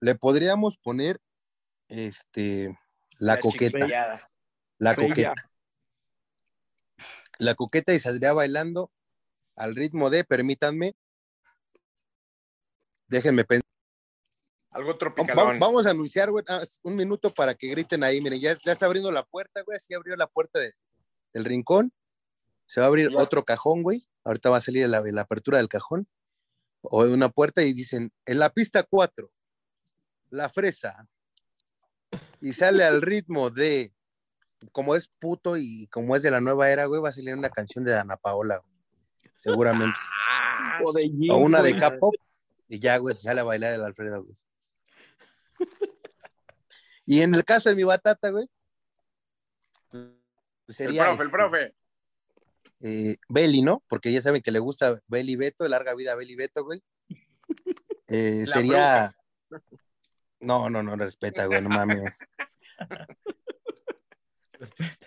le 0.00 0.14
podríamos 0.14 0.76
poner 0.76 1.20
este 1.88 2.76
la, 3.18 3.40
coqueta. 3.40 3.78
La 4.78 4.94
Bella. 4.94 5.08
coqueta. 5.08 5.34
La 7.38 7.54
coqueta 7.54 7.94
y 7.94 7.98
saldría 7.98 8.32
bailando 8.32 8.90
al 9.54 9.74
ritmo 9.74 10.10
de, 10.10 10.24
permítanme. 10.24 10.94
Déjenme 13.08 13.44
pensar. 13.44 13.75
Algo 14.76 14.88
Vamos, 14.88 14.98
tropicalón. 14.98 15.58
vamos 15.58 15.86
a 15.86 15.90
anunciar, 15.90 16.30
güey, 16.30 16.44
un 16.82 16.96
minuto 16.96 17.32
para 17.32 17.54
que 17.54 17.68
griten 17.68 18.02
ahí. 18.04 18.20
Miren, 18.20 18.40
ya, 18.40 18.56
ya 18.64 18.72
está 18.72 18.86
abriendo 18.86 19.10
la 19.10 19.24
puerta, 19.24 19.62
güey. 19.62 19.76
Así 19.76 19.94
abrió 19.94 20.14
la 20.16 20.26
puerta 20.26 20.58
de- 20.58 20.72
del 21.32 21.44
rincón. 21.44 21.92
Se 22.64 22.80
va 22.80 22.86
a 22.86 22.88
abrir 22.88 23.10
Ya. 23.10 23.18
otro 23.18 23.44
cajón, 23.44 23.82
güey. 23.82 24.08
Ahorita 24.24 24.50
va 24.50 24.56
a 24.58 24.60
salir 24.60 24.88
la, 24.88 25.00
la 25.00 25.20
apertura 25.22 25.58
del 25.58 25.68
cajón. 25.68 26.08
O 26.82 27.04
de 27.04 27.12
una 27.14 27.28
puerta 27.28 27.62
y 27.62 27.72
dicen, 27.72 28.12
en 28.26 28.38
la 28.38 28.50
pista 28.50 28.82
4, 28.82 29.30
la 30.30 30.48
fresa. 30.48 31.08
Y 32.40 32.52
sale 32.52 32.84
al 32.84 33.02
ritmo 33.02 33.50
de, 33.50 33.92
como 34.72 34.94
es 34.94 35.08
puto 35.18 35.56
y 35.56 35.86
como 35.88 36.14
es 36.16 36.22
de 36.22 36.30
la 36.30 36.40
nueva 36.40 36.70
era, 36.70 36.84
güey, 36.86 37.00
va 37.00 37.08
a 37.08 37.12
salir 37.12 37.34
una 37.34 37.50
canción 37.50 37.84
de 37.84 37.96
Ana 37.98 38.16
Paola, 38.16 38.58
güey. 38.58 38.76
Seguramente. 39.38 39.98
Ah, 40.28 40.80
O 40.84 40.92
de 40.92 41.10
o 41.30 41.36
una 41.38 41.62
de. 41.62 41.78
K-pop. 41.78 42.14
Y 42.68 42.78
ya, 42.80 42.96
güey, 42.98 43.14
se 43.14 43.22
sale 43.22 43.40
a 43.40 43.44
bailar 43.44 43.72
el 43.74 43.84
Alfredo, 43.84 44.24
güey. 44.24 44.36
Y 47.06 47.22
en 47.22 47.34
el 47.34 47.44
caso 47.44 47.68
de 47.70 47.76
mi 47.76 47.84
batata, 47.84 48.30
güey, 48.30 48.46
pues 49.90 50.80
el 50.80 50.88
sería 50.88 51.04
profe, 51.04 51.22
el 51.22 51.26
este, 51.28 51.30
profe. 51.38 51.74
eh, 52.80 53.16
Beli, 53.28 53.62
¿no? 53.62 53.82
Porque 53.88 54.12
ya 54.12 54.20
saben 54.20 54.42
que 54.42 54.50
le 54.50 54.58
gusta 54.58 54.98
Beli 55.06 55.36
Beto, 55.36 55.66
larga 55.68 55.94
vida 55.94 56.12
a 56.12 56.16
Beli 56.16 56.34
Beto, 56.36 56.64
güey. 56.64 56.82
Eh, 58.08 58.44
sería. 58.46 59.12
No, 60.40 60.68
no, 60.68 60.82
no, 60.82 60.96
respeta, 60.96 61.46
güey, 61.46 61.62
no 61.62 61.68
mames. 61.70 62.18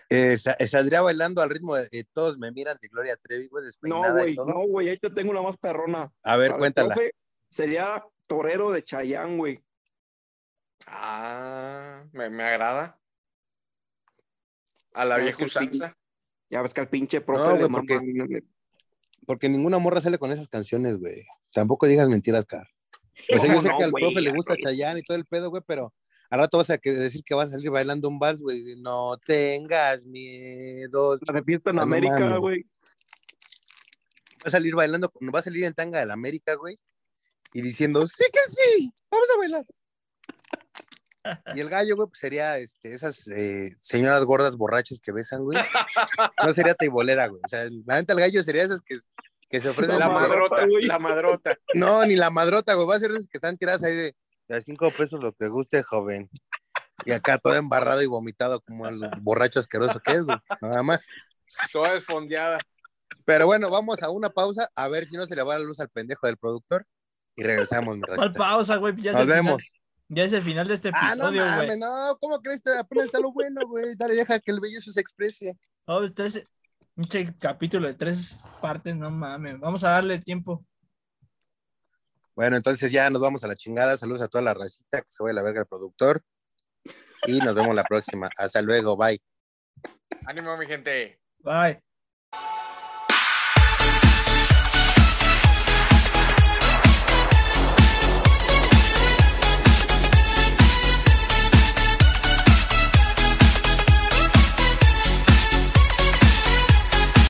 Eh, 0.10 0.38
sa- 0.38 0.56
saldría 0.68 1.02
bailando 1.02 1.42
al 1.42 1.50
ritmo 1.50 1.76
de, 1.76 2.06
Todos 2.14 2.38
me 2.38 2.52
miran 2.52 2.78
de 2.82 2.88
Gloria 2.88 3.18
Trevi, 3.18 3.48
güey, 3.48 3.66
No, 3.82 4.02
güey, 4.14 4.36
todo. 4.36 4.46
no, 4.46 4.68
güey, 4.68 4.90
ahí 4.90 4.98
te 5.00 5.10
tengo 5.10 5.32
una 5.32 5.42
más 5.42 5.58
perrona. 5.58 6.12
A 6.24 6.38
ver, 6.38 6.52
el 6.52 6.58
cuéntala. 6.58 6.94
profe, 6.94 7.14
Sería 7.50 8.04
torero 8.28 8.70
de 8.72 8.84
Chayán, 8.84 9.38
güey. 9.38 9.60
Ah, 10.92 12.04
me, 12.14 12.30
me 12.30 12.44
agrada. 12.44 13.00
A 14.94 15.06
la 15.06 15.18
vieja 15.18 15.44
usanza. 15.46 15.96
Ya 16.50 16.62
ves 16.62 16.74
que 16.74 16.82
al 16.82 16.90
pinche 16.90 17.22
profe 17.22 17.42
No, 17.42 17.56
le 17.56 17.70
porque- 17.70 18.44
Porque 19.26 19.50
ninguna 19.50 19.78
morra 19.78 20.02
sale 20.02 20.18
con 20.18 20.32
esas 20.32 20.48
canciones, 20.48 20.98
güey. 20.98 21.24
Tampoco 21.54 21.86
digas 21.86 22.10
mentiras, 22.10 22.46
Car. 22.46 22.68
Sea, 23.28 23.38
yo 23.38 23.44
¿Cómo 23.44 23.62
sé 23.62 23.70
no, 23.70 23.78
que 23.78 23.84
al 23.84 23.92
profe 23.92 24.22
le 24.22 24.32
gusta. 24.32 24.56
Chayanne 24.56 25.00
y 25.02 25.04
todo 25.04 25.18
el 25.18 25.26
pedo, 25.26 25.50
güey, 25.52 25.62
pero 25.68 25.94
al 26.32 26.40
rato 26.40 26.58
vas 26.58 26.70
a 26.72 26.78
que- 26.80 26.92
decir 26.92 27.24
que 27.24 27.36
vas 27.36 27.50
a 27.50 27.52
salir 27.52 27.70
bailando 27.70 28.10
un 28.10 28.18
vals, 28.18 28.42
güey. 28.42 28.76
No 28.82 29.18
tengas 29.20 30.06
miedo. 30.06 31.20
La 31.28 31.34
de 31.34 31.44
fiesta 31.44 31.70
en 31.70 31.76
no 31.76 31.82
América, 31.84 32.38
güey. 32.38 32.64
Va 34.44 34.48
a 34.48 34.52
salir 34.52 34.74
bailando, 34.74 35.12
va 35.34 35.40
a 35.40 35.44
salir 35.44 35.66
en 35.66 35.74
tanga 35.74 36.00
del 36.00 36.10
América, 36.12 36.56
güey. 36.56 36.80
Y 37.54 37.62
diciendo, 37.62 38.08
sí 38.08 38.24
que 38.32 38.40
sí, 38.56 38.94
vamos 39.12 39.28
a 39.36 39.38
bailar. 39.38 39.66
Y 41.56 41.60
el 41.60 41.70
gallo, 41.70 41.96
güey, 41.96 42.08
pues 42.10 42.20
sería 42.20 42.58
este, 42.58 42.94
esas 42.94 43.28
eh, 43.28 43.72
señoras 43.82 44.26
gordas 44.26 44.56
borrachas 44.56 45.00
que 45.00 45.12
besan, 45.12 45.44
güey. 45.44 45.58
No 46.44 46.54
sería 46.54 46.74
teibolera, 46.74 47.28
güey. 47.28 47.42
O 47.44 47.48
sea, 47.48 47.66
la 47.86 47.96
neta, 47.96 48.14
el 48.14 48.20
gallo 48.20 48.44
sería 48.44 48.64
esas 48.64 48.82
que, 48.82 48.98
que 49.50 49.60
se 49.60 49.70
ofrecen. 49.70 50.00
La 50.00 50.10
madrota, 50.10 50.66
güey. 50.66 50.86
la 50.86 51.00
madrota. 51.00 51.58
No, 51.74 52.06
ni 52.06 52.16
la 52.16 52.30
madrota, 52.30 52.74
güey. 52.74 52.88
Va 52.88 52.96
a 52.96 53.00
ser 53.00 53.12
esas 53.12 53.28
que 53.28 53.38
están 53.38 53.58
tiradas 53.58 53.84
ahí 53.84 53.96
de, 53.96 54.16
de 54.48 54.56
a 54.56 54.62
cinco 54.62 54.92
pesos 54.92 55.24
lo 55.24 55.34
que 55.34 55.48
guste, 55.48 55.84
joven. 55.84 56.30
Y 57.06 57.12
acá 57.12 57.38
todo 57.38 57.56
embarrado 57.56 58.02
y 58.02 58.08
vomitado 58.08 58.62
como 58.62 58.88
el 58.88 59.00
borracho 59.22 59.60
asqueroso 59.60 60.00
que 60.00 60.14
es, 60.14 60.24
güey. 60.24 60.38
Nada 60.62 60.84
más. 60.84 61.08
Toda 61.72 61.94
desfondeada. 61.94 62.60
Pero 63.26 63.46
bueno, 63.46 63.70
vamos 63.70 64.02
a 64.02 64.10
una 64.10 64.30
pausa 64.30 64.68
a 64.76 64.88
ver 64.88 65.06
si 65.06 65.16
no 65.16 65.26
se 65.26 65.36
le 65.36 65.44
va 65.44 65.58
la 65.58 65.66
luz 65.66 65.80
al 65.80 65.90
pendejo 65.90 66.28
del 66.28 66.38
productor. 66.38 66.86
Y 67.36 67.44
regresamos, 67.44 67.98
¿Cuál 68.16 68.34
pausa, 68.34 68.76
güey? 68.76 68.96
Ya 68.98 69.14
Nos 69.14 69.26
vemos. 69.26 69.72
Ya 70.10 70.24
es 70.26 70.34
el 70.34 70.42
final 70.42 70.68
de 70.68 70.74
este 70.74 70.90
Ah, 70.94 71.16
no 71.16 71.30
episodio, 71.30 71.42
güey. 71.44 71.56
mames, 71.68 71.78
no, 71.78 72.18
¿cómo 72.20 72.42
crees? 72.42 72.62
Apenas 72.78 73.06
está 73.06 73.20
lo 73.20 73.32
bueno, 73.32 73.66
güey. 73.68 73.96
Dale, 73.96 74.16
deja 74.16 74.40
que 74.40 74.52
el 74.52 74.60
belloso 74.60 74.92
se 74.92 75.00
exprese. 75.02 75.58
Oh, 75.88 76.12
tres- 76.12 76.44
un 76.96 77.06
capítulo 77.40 77.88
de 77.88 77.94
tres 77.94 78.42
partes, 78.62 78.96
no 78.96 79.10
mames. 79.10 79.60
Vamos 79.60 79.84
a 79.86 79.92
darle 79.92 80.20
tiempo. 80.20 80.66
Bueno, 82.36 82.58
entonces 82.58 82.92
ya 82.92 83.10
nos 83.10 83.22
vamos 83.22 83.44
a 83.44 83.48
la 83.48 83.56
chingada. 83.56 83.96
Saludos 83.98 84.22
a 84.22 84.28
toda 84.28 84.42
la 84.44 84.54
racita, 84.54 85.00
que 85.02 85.08
se 85.10 85.24
vaya 85.24 85.32
a 85.32 85.36
la 85.36 85.42
verga 85.44 85.62
el 85.62 85.68
productor. 85.68 86.22
Y 87.28 87.40
nos 87.40 87.54
vemos 87.56 87.76
la 87.76 87.84
próxima. 87.84 88.30
Hasta 88.38 88.62
luego, 88.62 88.96
bye. 88.98 89.22
Ánimo, 90.26 90.56
mi 90.58 90.66
gente. 90.66 91.20
Bye. 91.40 91.82